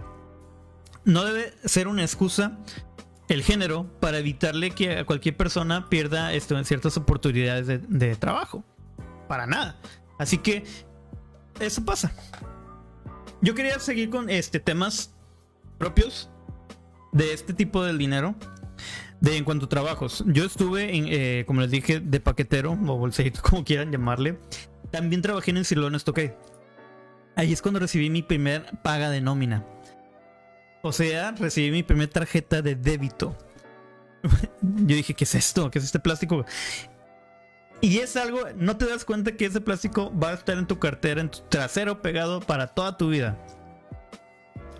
No 1.04 1.24
debe 1.24 1.54
ser 1.64 1.88
una 1.88 2.02
excusa 2.02 2.58
el 3.28 3.42
género 3.42 3.86
para 4.00 4.18
evitarle 4.18 4.70
que 4.72 4.98
a 4.98 5.04
cualquier 5.04 5.36
persona 5.36 5.88
pierda 5.88 6.34
esto 6.34 6.58
en 6.58 6.64
ciertas 6.64 6.96
oportunidades 6.96 7.66
de, 7.66 7.78
de 7.78 8.14
trabajo. 8.16 8.62
Para 9.28 9.46
nada. 9.46 9.80
Así 10.18 10.38
que 10.38 10.64
eso 11.58 11.84
pasa. 11.84 12.12
Yo 13.40 13.54
quería 13.54 13.78
seguir 13.78 14.10
con 14.10 14.28
este 14.30 14.60
temas 14.60 15.14
propios 15.78 16.30
de 17.12 17.32
este 17.32 17.52
tipo 17.52 17.82
del 17.82 17.98
dinero 17.98 18.34
de 19.22 19.36
en 19.36 19.44
cuanto 19.44 19.66
a 19.66 19.68
trabajos, 19.68 20.24
yo 20.26 20.44
estuve, 20.44 20.96
en, 20.96 21.06
eh, 21.08 21.44
como 21.46 21.60
les 21.60 21.70
dije, 21.70 22.00
de 22.00 22.18
paquetero 22.18 22.72
o 22.72 22.96
bolsito, 22.98 23.40
como 23.48 23.64
quieran 23.64 23.92
llamarle. 23.92 24.36
También 24.90 25.22
trabajé 25.22 25.52
en 25.52 25.58
el 25.58 25.64
Cirlón 25.64 25.98
Stockade. 25.98 26.36
Ahí 27.36 27.52
es 27.52 27.62
cuando 27.62 27.78
recibí 27.78 28.10
mi 28.10 28.22
primer 28.22 28.66
paga 28.82 29.10
de 29.10 29.20
nómina. 29.20 29.64
O 30.82 30.90
sea, 30.90 31.30
recibí 31.30 31.70
mi 31.70 31.84
primer 31.84 32.08
tarjeta 32.08 32.62
de 32.62 32.74
débito. 32.74 33.38
yo 34.60 34.96
dije, 34.96 35.14
¿qué 35.14 35.22
es 35.22 35.36
esto? 35.36 35.70
¿Qué 35.70 35.78
es 35.78 35.84
este 35.84 36.00
plástico? 36.00 36.44
Y 37.80 37.98
es 37.98 38.16
algo, 38.16 38.40
no 38.56 38.76
te 38.76 38.86
das 38.86 39.04
cuenta 39.04 39.36
que 39.36 39.44
ese 39.46 39.60
plástico 39.60 40.12
va 40.18 40.30
a 40.30 40.34
estar 40.34 40.58
en 40.58 40.66
tu 40.66 40.80
cartera, 40.80 41.20
en 41.20 41.30
tu 41.30 41.38
trasero 41.48 42.02
pegado 42.02 42.40
para 42.40 42.66
toda 42.66 42.96
tu 42.96 43.08
vida. 43.08 43.38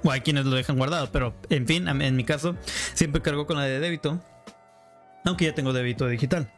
O 0.02 0.10
hay 0.10 0.20
quienes 0.20 0.46
lo 0.46 0.56
dejan 0.56 0.76
guardado, 0.76 1.12
pero 1.12 1.32
en 1.48 1.64
fin, 1.68 1.86
en 1.86 2.16
mi 2.16 2.24
caso, 2.24 2.56
siempre 2.94 3.22
cargo 3.22 3.46
con 3.46 3.56
la 3.56 3.62
de 3.62 3.78
débito. 3.78 4.20
Aunque 5.24 5.44
ya 5.44 5.54
tengo 5.54 5.72
débito 5.72 6.06
digital. 6.08 6.52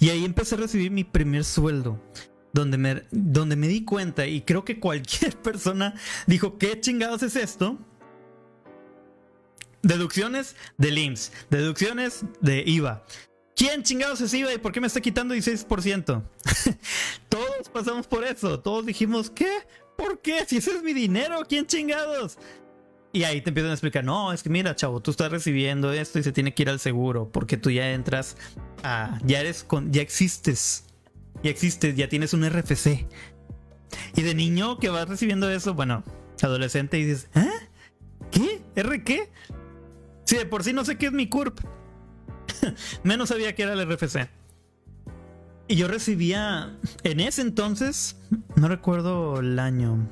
Y 0.00 0.10
ahí 0.10 0.24
empecé 0.24 0.54
a 0.54 0.58
recibir 0.58 0.90
mi 0.90 1.04
primer 1.04 1.44
sueldo. 1.44 2.00
Donde 2.52 2.78
me, 2.78 3.02
donde 3.10 3.54
me 3.54 3.68
di 3.68 3.84
cuenta, 3.84 4.26
y 4.26 4.40
creo 4.40 4.64
que 4.64 4.80
cualquier 4.80 5.36
persona 5.42 5.94
dijo, 6.26 6.56
¿qué 6.56 6.80
chingados 6.80 7.22
es 7.22 7.36
esto? 7.36 7.78
Deducciones 9.82 10.56
de 10.78 10.88
IMSS, 10.88 11.32
deducciones 11.50 12.24
de 12.40 12.64
IVA. 12.66 13.04
¿Quién 13.54 13.82
chingados 13.82 14.20
es 14.20 14.32
IVA 14.34 14.54
y 14.54 14.58
por 14.58 14.72
qué 14.72 14.80
me 14.80 14.86
está 14.86 15.00
quitando 15.00 15.34
16%? 15.34 16.22
todos 17.28 17.68
pasamos 17.72 18.06
por 18.06 18.24
eso, 18.24 18.58
todos 18.60 18.86
dijimos, 18.86 19.30
¿qué? 19.30 19.50
¿Por 19.96 20.20
qué? 20.20 20.44
Si 20.46 20.56
ese 20.56 20.76
es 20.76 20.82
mi 20.82 20.92
dinero, 20.92 21.40
¿quién 21.48 21.66
chingados? 21.66 22.38
Y 23.16 23.24
ahí 23.24 23.40
te 23.40 23.48
empiezan 23.48 23.70
a 23.70 23.72
explicar, 23.72 24.04
no, 24.04 24.30
es 24.30 24.42
que 24.42 24.50
mira, 24.50 24.76
chavo, 24.76 25.00
tú 25.00 25.10
estás 25.10 25.30
recibiendo 25.30 25.90
esto 25.90 26.18
y 26.18 26.22
se 26.22 26.32
tiene 26.32 26.52
que 26.52 26.64
ir 26.64 26.68
al 26.68 26.78
seguro, 26.78 27.30
porque 27.32 27.56
tú 27.56 27.70
ya 27.70 27.92
entras 27.92 28.36
a, 28.82 29.18
ya 29.24 29.40
eres 29.40 29.64
con, 29.64 29.90
ya 29.90 30.02
existes, 30.02 30.84
ya 31.42 31.48
existes, 31.48 31.96
ya 31.96 32.10
tienes 32.10 32.34
un 32.34 32.46
RFC. 32.46 33.06
Y 34.16 34.20
de 34.20 34.34
niño 34.34 34.78
que 34.78 34.90
vas 34.90 35.08
recibiendo 35.08 35.48
eso, 35.48 35.72
bueno, 35.72 36.04
adolescente 36.42 36.98
y 36.98 37.06
dices, 37.06 37.30
¿eh? 37.34 37.48
¿Qué? 38.30 38.60
¿R 38.74 39.02
qué? 39.02 39.30
Si 40.24 40.36
de 40.36 40.44
por 40.44 40.62
sí 40.62 40.74
no 40.74 40.84
sé 40.84 40.98
qué 40.98 41.06
es 41.06 41.12
mi 41.12 41.26
CURP. 41.30 41.58
Menos 43.02 43.30
sabía 43.30 43.54
que 43.54 43.62
era 43.62 43.72
el 43.72 43.90
RFC. 43.90 44.28
Y 45.68 45.76
yo 45.76 45.88
recibía, 45.88 46.76
en 47.02 47.20
ese 47.20 47.40
entonces, 47.40 48.18
no 48.56 48.68
recuerdo 48.68 49.40
el 49.40 49.58
año, 49.58 50.06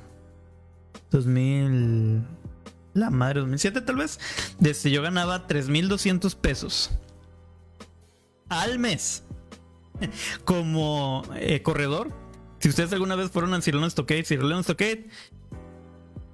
2000 1.11 2.44
la 2.95 3.11
madre, 3.11 3.41
2007 3.41 3.81
tal 3.83 3.97
vez, 3.97 4.19
desde 4.59 4.91
yo 4.91 5.03
ganaba 5.03 5.47
3.200 5.47 6.35
pesos 6.37 6.91
al 8.49 8.79
mes 8.79 9.25
como 10.45 11.25
eh, 11.37 11.63
corredor. 11.63 12.13
Si 12.59 12.69
ustedes 12.69 12.93
alguna 12.93 13.17
vez 13.17 13.31
fueron 13.31 13.53
al 13.53 13.63
Cirlón 13.63 13.91
Stockade, 13.91 14.25
Cirlón 14.25 14.65
Stockade, 14.65 15.09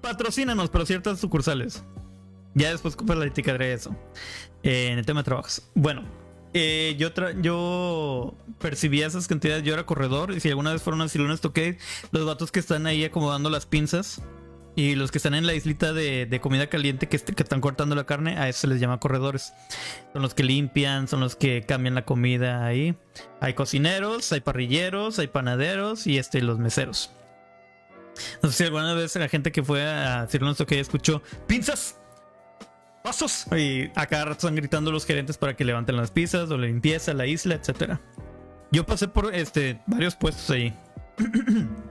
patrocínanos 0.01 0.71
para 0.71 0.87
ciertas 0.87 1.19
sucursales. 1.19 1.83
Ya 2.55 2.71
después 2.71 2.97
para 2.97 3.21
la 3.21 3.27
de 3.27 3.73
eso. 3.73 3.97
Eh, 4.63 4.89
en 4.93 4.99
el 4.99 5.07
tema 5.07 5.21
de 5.21 5.25
trabajos. 5.25 5.63
Bueno, 5.75 6.05
eh, 6.53 6.97
yo, 6.99 7.11
yo 7.41 8.35
percibía 8.59 9.07
esas 9.07 9.29
cantidades. 9.29 9.63
Yo 9.65 9.73
era 9.73 9.87
corredor. 9.87 10.33
Y 10.33 10.41
si 10.41 10.49
alguna 10.49 10.73
vez 10.73 10.83
fueron 10.83 11.01
al 11.01 11.11
Cirlón 11.11 11.37
Stockade, 11.37 11.79
los 12.13 12.27
vatos 12.27 12.53
que 12.53 12.61
están 12.61 12.87
ahí 12.87 13.05
acomodando 13.05 13.51
las 13.51 13.67
pinzas 13.67 14.23
y 14.81 14.95
los 14.95 15.11
que 15.11 15.19
están 15.19 15.35
en 15.35 15.47
la 15.47 15.53
islita 15.53 15.93
de, 15.93 16.41
comida 16.41 16.69
caliente 16.69 17.07
que, 17.07 17.17
están 17.17 17.61
cortando 17.61 17.95
la 17.95 18.05
carne, 18.05 18.39
a 18.39 18.49
eso 18.49 18.61
se 18.61 18.67
les 18.67 18.81
llama 18.81 18.99
corredores. 18.99 19.53
Son 20.15 20.23
los 20.23 20.33
que 20.33 20.43
limpian, 20.43 21.07
son 21.07 21.21
los 21.21 21.37
que 21.37 21.63
cambian 21.63 21.95
la 21.95 22.07
comida 22.07 22.65
ahí. 22.65 22.97
Hay 23.41 23.53
cocineros, 23.53 24.33
hay 24.33 24.41
parrilleros, 24.41 25.19
hay 25.19 25.27
panaderos 25.27 26.07
y 26.07 26.17
este, 26.17 26.41
los 26.41 26.59
meseros. 26.59 27.11
No 28.43 28.51
sé 28.51 28.57
si 28.57 28.65
alguna 28.65 28.95
vez 28.95 29.15
la 29.17 29.29
gente 29.29 29.53
que 29.53 29.63
fue 29.63 29.85
a 29.85 30.25
esto 30.25 30.67
que 30.67 30.81
escuchó 30.81 31.23
¡Pinzas! 31.47 31.99
¡Pasos! 33.05 33.47
Y 33.55 33.91
acá 33.95 34.31
están 34.31 34.55
gritando 34.55 34.91
los 34.91 35.05
gerentes 35.05 35.37
para 35.37 35.55
que 35.57 35.65
levanten 35.65 35.97
las 35.97 36.11
pizzas 36.11 36.51
o 36.51 36.57
la 36.57 36.67
limpieza, 36.67 37.13
la 37.13 37.27
isla, 37.27 37.57
etc. 37.57 37.99
Yo 38.73 38.87
pasé 38.87 39.09
por 39.09 39.35
este, 39.35 39.83
varios 39.87 40.17
puestos 40.17 40.51
ahí. 40.51 40.75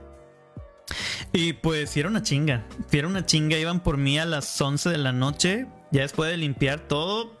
Y 1.32 1.54
pues, 1.54 1.90
si 1.90 2.00
era 2.00 2.08
una 2.08 2.22
chinga. 2.22 2.66
Si 2.90 2.98
una 3.00 3.26
chinga, 3.26 3.58
iban 3.58 3.80
por 3.80 3.96
mí 3.96 4.18
a 4.18 4.24
las 4.24 4.60
11 4.60 4.90
de 4.90 4.98
la 4.98 5.12
noche. 5.12 5.66
Ya 5.92 6.02
después 6.02 6.30
de 6.30 6.36
limpiar 6.36 6.80
todo. 6.80 7.38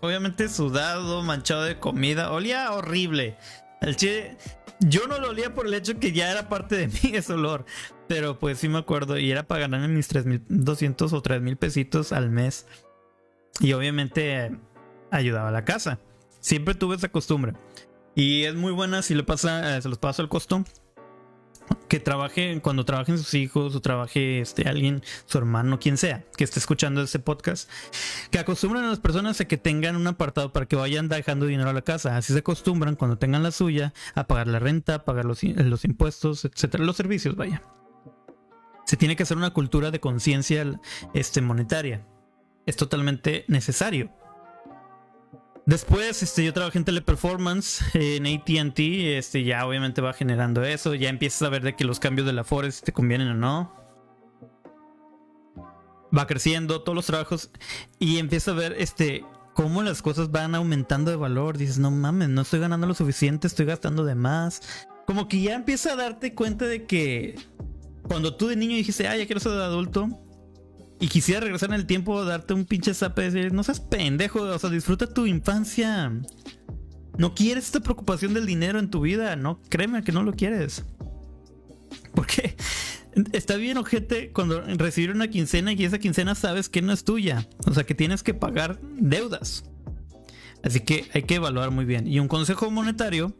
obviamente 0.00 0.48
sudado, 0.48 1.22
manchado 1.22 1.64
de 1.64 1.78
comida, 1.78 2.30
olía 2.32 2.72
horrible. 2.72 3.36
El 3.80 3.96
chile, 3.96 4.36
yo 4.80 5.06
no 5.06 5.18
lo 5.18 5.30
olía 5.30 5.54
por 5.54 5.66
el 5.66 5.74
hecho 5.74 5.98
que 5.98 6.12
ya 6.12 6.30
era 6.30 6.48
parte 6.48 6.76
de 6.76 6.88
mí 7.02 7.16
ese 7.16 7.32
olor, 7.32 7.64
pero 8.06 8.38
pues 8.38 8.58
sí 8.58 8.68
me 8.68 8.78
acuerdo 8.78 9.18
y 9.18 9.30
era 9.30 9.44
para 9.44 9.62
ganarme 9.62 9.88
mis 9.88 10.10
3.200 10.12 11.12
o 11.12 11.22
3.000 11.22 11.56
pesitos 11.56 12.12
al 12.12 12.30
mes. 12.30 12.66
Y 13.60 13.72
obviamente 13.72 14.52
ayudaba 15.10 15.48
a 15.48 15.52
la 15.52 15.64
casa. 15.64 15.98
Siempre 16.40 16.74
tuve 16.74 16.96
esa 16.96 17.08
costumbre. 17.08 17.54
Y 18.14 18.44
es 18.44 18.54
muy 18.54 18.72
buena 18.72 19.02
si 19.02 19.14
le 19.14 19.24
pasa, 19.24 19.76
eh, 19.76 19.82
se 19.82 19.88
los 19.88 19.98
paso 19.98 20.22
al 20.22 20.28
costo 20.28 20.64
que 21.88 22.00
trabaje, 22.00 22.60
cuando 22.62 22.84
trabajen 22.84 23.18
sus 23.18 23.34
hijos 23.34 23.74
o 23.74 23.80
trabaje 23.80 24.40
este, 24.40 24.68
alguien, 24.68 25.02
su 25.26 25.38
hermano, 25.38 25.78
quien 25.78 25.96
sea, 25.96 26.24
que 26.36 26.44
esté 26.44 26.58
escuchando 26.58 27.02
este 27.02 27.18
podcast, 27.18 27.70
que 28.30 28.38
acostumbren 28.38 28.84
a 28.84 28.88
las 28.88 29.00
personas 29.00 29.40
a 29.40 29.46
que 29.46 29.56
tengan 29.56 29.96
un 29.96 30.06
apartado 30.06 30.52
para 30.52 30.66
que 30.66 30.76
vayan 30.76 31.08
dejando 31.08 31.46
dinero 31.46 31.70
a 31.70 31.72
la 31.72 31.82
casa. 31.82 32.16
Así 32.16 32.32
se 32.32 32.40
acostumbran 32.40 32.96
cuando 32.96 33.18
tengan 33.18 33.42
la 33.42 33.50
suya 33.50 33.92
a 34.14 34.26
pagar 34.26 34.48
la 34.48 34.58
renta, 34.58 35.04
pagar 35.04 35.24
los, 35.24 35.42
los 35.42 35.84
impuestos, 35.84 36.44
etcétera, 36.44 36.84
los 36.84 36.96
servicios, 36.96 37.36
vaya. 37.36 37.62
Se 38.84 38.96
tiene 38.96 39.16
que 39.16 39.22
hacer 39.22 39.36
una 39.36 39.50
cultura 39.50 39.90
de 39.90 40.00
conciencia 40.00 40.80
este, 41.14 41.42
monetaria. 41.42 42.06
Es 42.66 42.76
totalmente 42.76 43.44
necesario. 43.48 44.10
Después, 45.68 46.22
este, 46.22 46.42
yo 46.46 46.54
trabajé 46.54 46.78
en 46.78 46.86
teleperformance, 46.86 47.84
en 47.92 48.24
ATT, 48.24 48.78
este, 49.18 49.44
ya 49.44 49.66
obviamente 49.66 50.00
va 50.00 50.14
generando 50.14 50.64
eso, 50.64 50.94
ya 50.94 51.10
empiezas 51.10 51.42
a 51.42 51.50
ver 51.50 51.62
de 51.62 51.76
que 51.76 51.84
los 51.84 52.00
cambios 52.00 52.26
de 52.26 52.32
la 52.32 52.42
Forest 52.42 52.86
te 52.86 52.92
convienen 52.94 53.28
o 53.28 53.34
no. 53.34 53.76
Va 56.16 56.26
creciendo 56.26 56.80
todos 56.80 56.96
los 56.96 57.04
trabajos 57.04 57.50
y 57.98 58.16
empiezas 58.16 58.54
a 58.54 58.56
ver 58.56 58.76
este 58.78 59.26
cómo 59.52 59.82
las 59.82 60.00
cosas 60.00 60.30
van 60.30 60.54
aumentando 60.54 61.10
de 61.10 61.18
valor. 61.18 61.58
Dices, 61.58 61.78
no 61.78 61.90
mames, 61.90 62.30
no 62.30 62.40
estoy 62.40 62.60
ganando 62.60 62.86
lo 62.86 62.94
suficiente, 62.94 63.46
estoy 63.46 63.66
gastando 63.66 64.06
de 64.06 64.14
más. 64.14 64.86
Como 65.06 65.28
que 65.28 65.42
ya 65.42 65.54
empieza 65.54 65.92
a 65.92 65.96
darte 65.96 66.34
cuenta 66.34 66.64
de 66.64 66.86
que 66.86 67.34
cuando 68.04 68.34
tú 68.36 68.46
de 68.46 68.56
niño 68.56 68.74
dijiste, 68.74 69.06
ah, 69.06 69.18
ya 69.18 69.26
quiero 69.26 69.40
ser 69.40 69.52
adulto, 69.52 70.08
y 71.00 71.08
quisiera 71.08 71.40
regresar 71.40 71.70
en 71.70 71.76
el 71.76 71.86
tiempo, 71.86 72.24
darte 72.24 72.54
un 72.54 72.64
pinche 72.64 72.94
zape 72.94 73.22
y 73.22 73.30
decir, 73.30 73.52
no 73.52 73.62
seas 73.62 73.80
pendejo, 73.80 74.42
o 74.42 74.58
sea, 74.58 74.70
disfruta 74.70 75.06
tu 75.06 75.26
infancia. 75.26 76.12
No 77.16 77.34
quieres 77.34 77.66
esta 77.66 77.80
preocupación 77.80 78.34
del 78.34 78.46
dinero 78.46 78.78
en 78.78 78.90
tu 78.90 79.00
vida, 79.00 79.36
no, 79.36 79.60
créeme 79.68 80.02
que 80.02 80.12
no 80.12 80.22
lo 80.22 80.32
quieres. 80.32 80.84
Porque 82.14 82.56
está 83.32 83.56
bien, 83.56 83.78
ojete, 83.78 84.32
cuando 84.32 84.60
recibir 84.60 85.10
una 85.10 85.28
quincena 85.28 85.72
y 85.72 85.84
esa 85.84 85.98
quincena 85.98 86.34
sabes 86.34 86.68
que 86.68 86.82
no 86.82 86.92
es 86.92 87.04
tuya. 87.04 87.48
O 87.66 87.72
sea, 87.72 87.84
que 87.84 87.94
tienes 87.94 88.22
que 88.22 88.34
pagar 88.34 88.80
deudas. 88.82 89.64
Así 90.64 90.80
que 90.80 91.08
hay 91.14 91.22
que 91.22 91.36
evaluar 91.36 91.70
muy 91.70 91.84
bien. 91.84 92.06
Y 92.06 92.18
un 92.18 92.28
consejo 92.28 92.70
monetario 92.70 93.36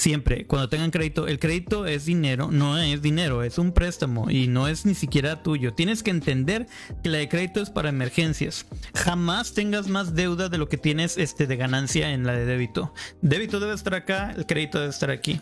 Siempre, 0.00 0.46
cuando 0.46 0.70
tengan 0.70 0.90
crédito, 0.90 1.28
el 1.28 1.38
crédito 1.38 1.84
es 1.84 2.06
dinero, 2.06 2.50
no 2.50 2.78
es 2.78 3.02
dinero, 3.02 3.42
es 3.42 3.58
un 3.58 3.72
préstamo 3.72 4.30
y 4.30 4.46
no 4.46 4.66
es 4.66 4.86
ni 4.86 4.94
siquiera 4.94 5.42
tuyo. 5.42 5.74
Tienes 5.74 6.02
que 6.02 6.10
entender 6.10 6.68
que 7.02 7.10
la 7.10 7.18
de 7.18 7.28
crédito 7.28 7.60
es 7.60 7.68
para 7.68 7.90
emergencias. 7.90 8.64
Jamás 8.94 9.52
tengas 9.52 9.88
más 9.88 10.14
deuda 10.14 10.48
de 10.48 10.56
lo 10.56 10.70
que 10.70 10.78
tienes 10.78 11.18
este, 11.18 11.46
de 11.46 11.54
ganancia 11.56 12.12
en 12.12 12.24
la 12.24 12.32
de 12.32 12.46
débito. 12.46 12.94
Débito 13.20 13.60
debe 13.60 13.74
estar 13.74 13.94
acá, 13.94 14.32
el 14.34 14.46
crédito 14.46 14.78
debe 14.78 14.88
estar 14.88 15.10
aquí. 15.10 15.38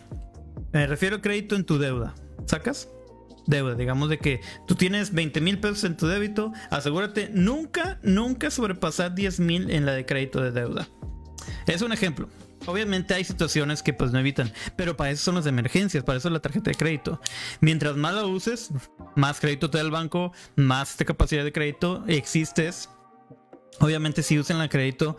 Me 0.72 0.88
refiero 0.88 1.18
a 1.18 1.22
crédito 1.22 1.54
en 1.54 1.62
tu 1.62 1.78
deuda. 1.78 2.16
¿Sacas? 2.46 2.88
Deuda, 3.46 3.76
digamos 3.76 4.08
de 4.08 4.18
que 4.18 4.40
tú 4.66 4.74
tienes 4.74 5.14
20 5.14 5.40
mil 5.40 5.60
pesos 5.60 5.84
en 5.84 5.96
tu 5.96 6.08
débito, 6.08 6.52
asegúrate 6.70 7.30
nunca, 7.32 8.00
nunca 8.02 8.50
sobrepasar 8.50 9.14
10 9.14 9.38
mil 9.38 9.70
en 9.70 9.86
la 9.86 9.92
de 9.92 10.04
crédito 10.04 10.42
de 10.42 10.50
deuda. 10.50 10.88
Es 11.68 11.80
un 11.80 11.92
ejemplo. 11.92 12.28
Obviamente 12.66 13.14
hay 13.14 13.24
situaciones 13.24 13.82
que 13.82 13.92
pues 13.92 14.12
no 14.12 14.18
evitan, 14.18 14.52
pero 14.76 14.96
para 14.96 15.10
eso 15.10 15.24
son 15.24 15.36
las 15.36 15.46
emergencias, 15.46 16.04
para 16.04 16.18
eso 16.18 16.28
es 16.28 16.32
la 16.32 16.40
tarjeta 16.40 16.70
de 16.70 16.76
crédito. 16.76 17.20
Mientras 17.60 17.96
más 17.96 18.14
la 18.14 18.26
uses, 18.26 18.70
más 19.16 19.40
crédito 19.40 19.70
te 19.70 19.78
da 19.78 19.84
el 19.84 19.90
banco, 19.90 20.32
más 20.56 20.92
esta 20.92 21.04
capacidad 21.04 21.44
de 21.44 21.52
crédito 21.52 22.04
existes. 22.06 22.90
Obviamente 23.80 24.22
si 24.22 24.38
usan 24.38 24.58
la 24.58 24.68
crédito, 24.68 25.16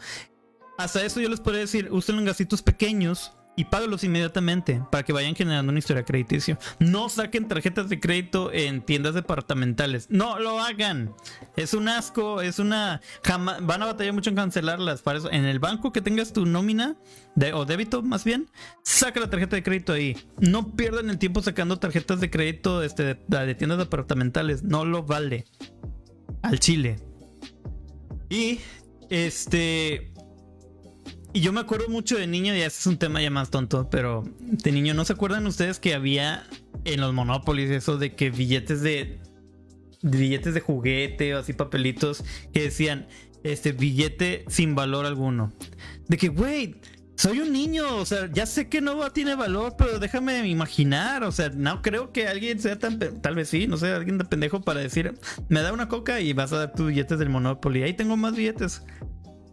hasta 0.78 1.04
eso 1.04 1.20
yo 1.20 1.30
les 1.30 1.40
podría 1.40 1.62
decir, 1.62 1.90
usen 1.92 2.18
en 2.20 2.26
gastitos 2.26 2.62
pequeños 2.62 3.34
y 3.60 3.66
págalos 3.66 4.06
inmediatamente 4.06 4.82
para 4.90 5.04
que 5.04 5.12
vayan 5.12 5.36
generando 5.36 5.70
una 5.70 5.80
historia 5.80 6.06
crediticia. 6.06 6.58
No 6.80 7.10
saquen 7.10 7.46
tarjetas 7.50 7.90
de 7.90 8.00
crédito 8.00 8.54
en 8.54 8.82
tiendas 8.82 9.16
departamentales. 9.16 10.08
No 10.10 10.40
lo 10.40 10.62
hagan. 10.62 11.14
Es 11.58 11.74
un 11.74 11.90
asco, 11.90 12.42
es 12.42 12.58
una 12.60 13.02
van 13.62 13.84
a 13.84 13.88
batallar 13.88 14.14
mucho 14.14 14.30
en 14.30 14.38
cancelarlas. 14.38 15.02
Para 15.02 15.20
eso, 15.20 15.30
en 15.30 15.44
el 15.44 15.60
banco 15.60 15.92
que 15.92 16.00
tengas 16.00 16.32
tu 16.32 16.46
nómina 16.46 16.96
de, 17.36 17.52
o 17.52 17.66
débito, 17.66 18.02
más 18.02 18.24
bien, 18.24 18.50
saca 18.82 19.20
la 19.20 19.30
tarjeta 19.30 19.58
de 19.58 19.64
crédito 19.64 19.92
ahí. 19.92 20.16
No 20.38 20.78
pierdan 20.78 21.10
el 21.10 21.18
tiempo 21.18 21.42
sacando 21.42 21.80
tarjetas 21.80 22.22
de 22.22 22.30
crédito 22.30 22.82
este, 22.82 23.16
de 23.28 23.56
tiendas 23.56 23.78
departamentales. 23.78 24.64
No 24.64 24.86
lo 24.86 25.04
vale. 25.04 25.44
Al 26.44 26.62
chile. 26.62 26.96
Y 28.30 28.62
este 29.10 30.09
y 31.34 31.42
yo 31.42 31.54
me 31.54 31.60
acuerdo 31.60 31.90
mucho 31.90 32.18
de 32.18 32.28
niño, 32.28 32.56
y 32.56 32.62
este 32.62 32.80
es 32.80 32.88
un 32.88 32.98
tema 32.98 33.22
ya 33.22 33.30
más 33.30 33.50
tonto, 33.52 33.90
pero 33.90 34.24
de 34.40 34.72
niño, 34.72 34.94
¿no 34.94 35.06
se 35.06 35.14
acuerdan 35.14 35.46
ustedes 35.46 35.80
que 35.80 35.94
había 35.94 36.48
en 36.86 37.02
los 37.02 37.14
Monopolis 37.14 37.70
eso 37.70 37.98
de 37.98 38.16
que 38.16 38.32
billetes 38.32 38.82
de, 38.82 39.20
billetes 40.02 40.54
de 40.54 40.62
juguete 40.62 41.36
o 41.36 41.40
así 41.40 41.54
papelitos 41.54 42.24
que 42.54 42.64
decían 42.64 43.08
este 43.44 43.74
billete 43.74 44.46
sin 44.48 44.74
valor 44.74 45.06
alguno? 45.06 45.54
De 46.08 46.18
que, 46.18 46.30
güey, 46.30 46.82
soy 47.16 47.42
un 47.42 47.52
niño, 47.52 47.98
o 47.98 48.06
sea, 48.06 48.32
ya 48.32 48.46
sé 48.46 48.70
que 48.70 48.82
no 48.82 49.12
tiene 49.12 49.36
valor, 49.36 49.76
pero 49.78 50.00
déjame 50.00 50.48
imaginar, 50.48 51.24
o 51.24 51.32
sea, 51.32 51.50
no 51.50 51.82
creo 51.82 52.12
que 52.12 52.28
alguien 52.28 52.60
sea 52.60 52.80
tan, 52.80 52.98
tal 52.98 53.36
vez 53.36 53.50
sí, 53.50 53.68
no 53.68 53.78
sé, 53.78 53.92
alguien 53.92 54.18
de 54.18 54.26
pendejo 54.26 54.62
para 54.62 54.80
decir, 54.80 55.14
me 55.48 55.62
da 55.62 55.74
una 55.74 55.90
coca 55.90 56.22
y 56.22 56.34
vas 56.34 56.54
a 56.54 56.60
dar 56.60 56.74
tus 56.74 56.88
billetes 56.88 57.20
del 57.20 57.30
Monopoly, 57.30 57.84
ahí 57.84 57.94
tengo 57.94 58.18
más 58.18 58.36
billetes. 58.36 58.84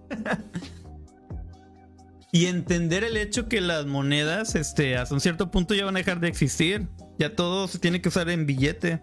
y 2.37 2.49
entender 2.49 3.03
el 3.03 3.17
hecho 3.17 3.49
que 3.49 3.63
las 3.63 3.87
monedas, 3.87 4.57
este, 4.57 4.99
hasta 4.99 5.15
un 5.15 5.23
cierto 5.23 5.51
punto 5.51 5.75
ya 5.75 5.87
van 5.87 5.97
a 5.97 6.01
dejar 6.01 6.21
de 6.21 6.29
existir. 6.29 6.87
Ya 7.19 7.35
todo 7.35 7.67
se 7.67 7.79
tiene 7.79 8.03
que 8.03 8.11
usar 8.11 8.29
en 8.29 8.45
billete. 8.45 9.01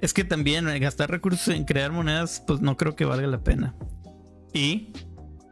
Es 0.00 0.14
que 0.14 0.22
también 0.22 0.68
eh, 0.68 0.78
gastar 0.78 1.10
recursos 1.10 1.48
en 1.48 1.64
crear 1.64 1.90
monedas, 1.90 2.40
pues 2.46 2.60
no 2.60 2.76
creo 2.76 2.94
que 2.94 3.04
valga 3.04 3.26
la 3.26 3.42
pena. 3.42 3.74
Y 4.52 4.92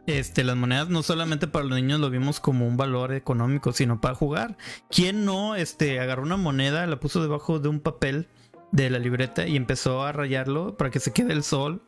este, 0.07 0.45
las 0.45 0.55
monedas 0.55 0.87
no 0.87 1.03
solamente 1.03 1.47
para 1.47 1.65
los 1.65 1.75
niños 1.75 1.99
lo 1.99 2.09
vimos 2.09 2.39
como 2.39 2.65
un 2.65 2.77
valor 2.77 3.11
económico, 3.11 3.73
sino 3.73 3.99
para 3.99 4.15
jugar. 4.15 4.55
¿Quién 4.89 5.25
no 5.25 5.55
este, 5.55 5.99
agarró 5.99 6.23
una 6.23 6.37
moneda, 6.37 6.87
la 6.87 6.97
puso 6.97 7.21
debajo 7.21 7.59
de 7.59 7.67
un 7.67 7.81
papel 7.81 8.29
de 8.71 8.89
la 8.89 8.99
libreta 8.99 9.45
y 9.47 9.57
empezó 9.57 10.03
a 10.03 10.13
rayarlo 10.13 10.77
para 10.77 10.91
que 10.91 11.01
se 11.01 11.11
quede 11.11 11.33
el 11.33 11.43
sol 11.43 11.83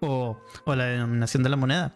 o, 0.00 0.38
la 0.66 0.84
denominación 0.84 1.42
de 1.42 1.48
la 1.48 1.56
moneda. 1.56 1.94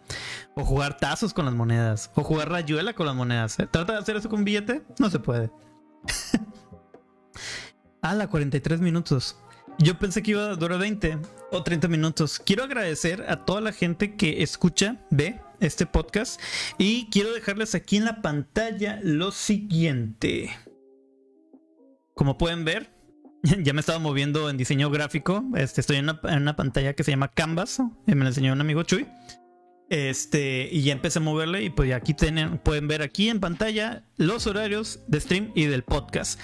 O 0.55 0.65
jugar 0.65 0.97
tazos 0.97 1.33
con 1.33 1.45
las 1.45 1.53
monedas. 1.53 2.11
O 2.15 2.23
jugar 2.23 2.49
rayuela 2.49 2.93
con 2.93 3.05
las 3.05 3.15
monedas. 3.15 3.57
¿Trata 3.57 3.93
de 3.93 3.99
hacer 3.99 4.15
eso 4.15 4.29
con 4.29 4.43
billete? 4.43 4.83
No 4.99 5.09
se 5.09 5.19
puede. 5.19 5.51
a 8.01 8.15
la 8.15 8.27
43 8.27 8.81
minutos. 8.81 9.37
Yo 9.77 9.97
pensé 9.97 10.21
que 10.21 10.31
iba 10.31 10.51
a 10.51 10.55
durar 10.55 10.79
20 10.79 11.17
o 11.51 11.63
30 11.63 11.87
minutos. 11.87 12.39
Quiero 12.39 12.63
agradecer 12.63 13.25
a 13.27 13.45
toda 13.45 13.61
la 13.61 13.71
gente 13.71 14.15
que 14.15 14.43
escucha, 14.43 14.97
ve 15.09 15.41
este 15.59 15.85
podcast. 15.85 16.39
Y 16.77 17.09
quiero 17.09 17.33
dejarles 17.33 17.73
aquí 17.75 17.97
en 17.97 18.05
la 18.05 18.21
pantalla 18.21 18.99
lo 19.01 19.31
siguiente. 19.31 20.51
Como 22.13 22.37
pueden 22.37 22.65
ver, 22.65 22.90
ya 23.63 23.73
me 23.73 23.79
estaba 23.79 23.99
moviendo 23.99 24.49
en 24.49 24.57
diseño 24.57 24.89
gráfico. 24.89 25.43
Este, 25.55 25.81
estoy 25.81 25.97
en 25.97 26.09
una, 26.09 26.55
pantalla 26.55 26.93
que 26.93 27.03
se 27.03 27.11
llama 27.11 27.29
Canvas. 27.29 27.81
me 28.05 28.15
la 28.15 28.27
enseñó 28.27 28.53
un 28.53 28.61
amigo 28.61 28.83
Chuy. 28.83 29.07
Este, 29.89 30.69
y 30.71 30.83
ya 30.83 30.93
empecé 30.93 31.19
a 31.19 31.21
moverle. 31.21 31.63
Y 31.63 31.69
pues 31.69 31.91
aquí 31.93 32.13
tienen, 32.13 32.57
pueden 32.59 32.87
ver 32.87 33.01
aquí 33.01 33.29
en 33.29 33.39
pantalla 33.39 34.03
los 34.17 34.47
horarios 34.47 34.99
de 35.07 35.19
stream 35.19 35.51
y 35.55 35.65
del 35.65 35.83
podcast. 35.83 36.39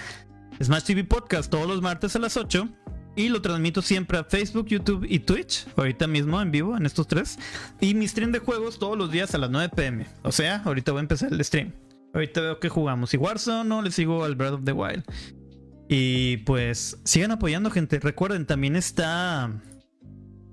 Smash 0.61 0.83
TV 0.83 1.03
Podcast 1.03 1.51
todos 1.51 1.67
los 1.67 1.81
martes 1.81 2.15
a 2.15 2.19
las 2.19 2.35
8. 2.35 2.67
Y 3.15 3.29
lo 3.29 3.41
transmito 3.41 3.81
siempre 3.81 4.19
a 4.19 4.23
Facebook, 4.23 4.67
YouTube 4.67 5.05
y 5.07 5.19
Twitch. 5.19 5.65
Ahorita 5.75 6.05
mismo 6.05 6.39
en 6.39 6.51
vivo, 6.51 6.77
en 6.77 6.85
estos 6.85 7.07
tres. 7.07 7.39
Y 7.81 7.95
mi 7.95 8.07
stream 8.07 8.31
de 8.31 8.39
juegos 8.39 8.77
todos 8.77 8.97
los 8.97 9.11
días 9.11 9.33
a 9.33 9.39
las 9.39 9.49
9 9.49 9.71
pm. 9.75 10.05
O 10.23 10.31
sea, 10.31 10.61
ahorita 10.65 10.91
voy 10.91 10.99
a 10.99 11.01
empezar 11.01 11.33
el 11.33 11.43
stream. 11.43 11.73
Ahorita 12.13 12.41
veo 12.41 12.59
que 12.59 12.69
jugamos. 12.69 13.13
Y 13.13 13.17
Warzone 13.17 13.67
no 13.67 13.81
le 13.81 13.91
sigo 13.91 14.23
al 14.23 14.35
Breath 14.35 14.53
of 14.53 14.63
the 14.65 14.71
Wild. 14.71 15.03
Y 15.89 16.38
pues 16.38 16.99
sigan 17.03 17.31
apoyando, 17.31 17.71
gente. 17.71 17.99
Recuerden, 17.99 18.45
también 18.45 18.75
está. 18.75 19.51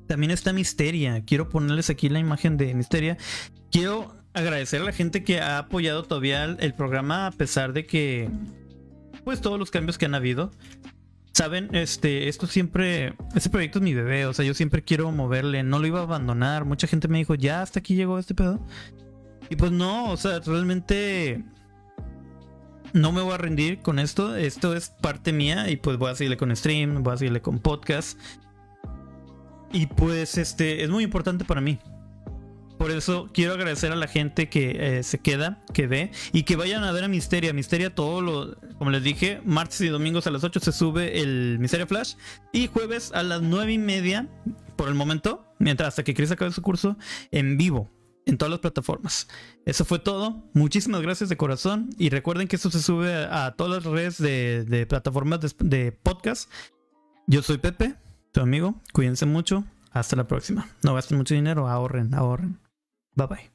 También 0.07 0.31
está 0.31 0.53
Misteria. 0.53 1.25
Quiero 1.25 1.49
ponerles 1.49 1.91
aquí 1.91 2.09
la 2.09 2.19
imagen 2.19 2.57
de 2.57 2.75
Misteria. 2.75 3.17
Quiero 3.71 4.17
agradecer 4.33 4.83
a 4.83 4.85
la 4.85 4.93
gente 4.93 5.25
que 5.25 5.41
ha 5.41 5.59
apoyado 5.59 6.05
todavía 6.05 6.45
el 6.45 6.75
programa 6.75 7.27
a 7.27 7.31
pesar 7.33 7.73
de 7.73 7.87
que. 7.87 8.31
Pues 9.25 9.41
todos 9.41 9.59
los 9.59 9.71
cambios 9.71 9.99
que 9.99 10.07
han 10.07 10.15
habido. 10.15 10.51
Saben, 11.33 11.75
este, 11.75 12.29
esto 12.29 12.47
siempre, 12.47 13.15
este 13.35 13.51
proyecto 13.51 13.81
es 13.81 13.83
mi 13.83 13.93
bebé, 13.93 14.27
o 14.27 14.33
sea, 14.33 14.45
yo 14.45 14.55
siempre 14.55 14.85
quiero 14.85 15.11
moverle, 15.11 15.65
no 15.65 15.81
lo 15.81 15.87
iba 15.89 15.99
a 15.99 16.05
abandonar. 16.05 16.65
Mucha 16.65 16.87
gente 16.87 17.09
me 17.09 17.19
dijo, 17.19 17.35
ya 17.35 17.61
hasta 17.61 17.81
aquí 17.81 17.97
llegó 17.97 18.21
este 18.21 18.37
pedo. 18.37 18.65
Y 19.51 19.57
pues 19.57 19.73
no, 19.73 20.13
o 20.13 20.17
sea, 20.17 20.39
realmente 20.39 21.43
no 22.95 23.11
me 23.13 23.21
voy 23.21 23.35
a 23.35 23.39
rendir 23.39 23.81
con 23.81 23.99
esto. 23.99 24.37
Esto 24.37 24.75
es 24.75 24.89
parte 24.89 25.33
mía 25.33 25.69
y 25.69 25.77
pues 25.77 25.99
voy 25.99 26.11
a 26.11 26.15
seguirle 26.15 26.39
con 26.39 26.55
stream, 26.57 27.03
voy 27.03 27.15
a 27.15 27.17
seguirle 27.19 27.43
con 27.43 27.59
podcast. 27.59 28.19
Y 29.73 29.87
pues 29.87 30.39
este 30.39 30.85
es 30.85 30.91
muy 30.91 31.03
importante 31.05 31.45
para 31.45 31.61
mí. 31.61 31.79
Por 32.79 32.93
eso 32.93 33.31
quiero 33.35 33.55
agradecer 33.55 33.91
a 33.93 33.97
la 33.97 34.07
gente 34.07 34.49
que 34.49 34.99
eh, 34.99 35.03
se 35.03 35.19
queda, 35.19 35.63
que 35.73 35.87
ve 35.87 36.13
y 36.33 36.45
que 36.45 36.55
vayan 36.55 36.85
a 36.85 36.93
ver 36.93 37.05
a 37.05 37.09
Misteria. 37.09 37.53
Misteria 37.53 37.93
todo 37.93 38.21
lo, 38.21 38.57
como 38.79 38.91
les 38.91 39.03
dije, 39.03 39.41
martes 39.45 39.81
y 39.81 39.89
domingos 39.89 40.27
a 40.29 40.31
las 40.31 40.45
8 40.45 40.61
se 40.61 40.73
sube 40.73 41.21
el 41.21 41.59
Misteria 41.59 41.87
Flash 41.87 42.15
y 42.53 42.69
jueves 42.69 43.11
a 43.13 43.23
las 43.25 43.43
9 43.43 43.73
y 43.73 43.79
media, 43.79 44.29
por 44.77 44.89
el 44.89 44.95
momento, 44.95 45.45
mientras 45.59 45.89
hasta 45.89 46.05
que 46.05 46.15
Chris 46.15 46.31
acabe 46.31 46.53
su 46.53 46.63
curso, 46.63 46.97
en 47.31 47.57
vivo 47.57 47.91
en 48.27 48.39
todas 48.39 48.51
las 48.51 48.61
plataformas. 48.61 49.29
Eso 49.65 49.85
fue 49.85 49.99
todo. 49.99 50.45
Muchísimas 50.53 51.03
gracias 51.03 51.29
de 51.29 51.37
corazón. 51.37 51.91
Y 51.99 52.11
recuerden 52.11 52.49
que 52.49 52.57
esto 52.57 52.71
se 52.71 52.83
sube 52.83 53.13
a, 53.15 53.55
todas 53.57 53.85
las 53.85 53.93
redes 53.93 54.19
de, 54.19 54.87
plataformas 54.89 55.41
de, 55.41 55.53
de, 55.59 55.93
podcast. 55.93 56.51
Yo 57.27 57.43
soy 57.43 57.59
Pepe, 57.59 57.97
tu 58.33 58.41
amigo. 58.41 58.81
Cuídense 58.93 59.27
mucho. 59.27 59.65
Hasta 59.91 60.17
la 60.17 60.27
próxima. 60.27 60.69
No 60.83 60.95
gasten 60.95 61.19
mucho 61.19 61.35
dinero. 61.35 61.69
Ahorren, 61.69 62.15
ahorren. 62.15 62.61
Bye 63.15 63.27
bye. 63.27 63.54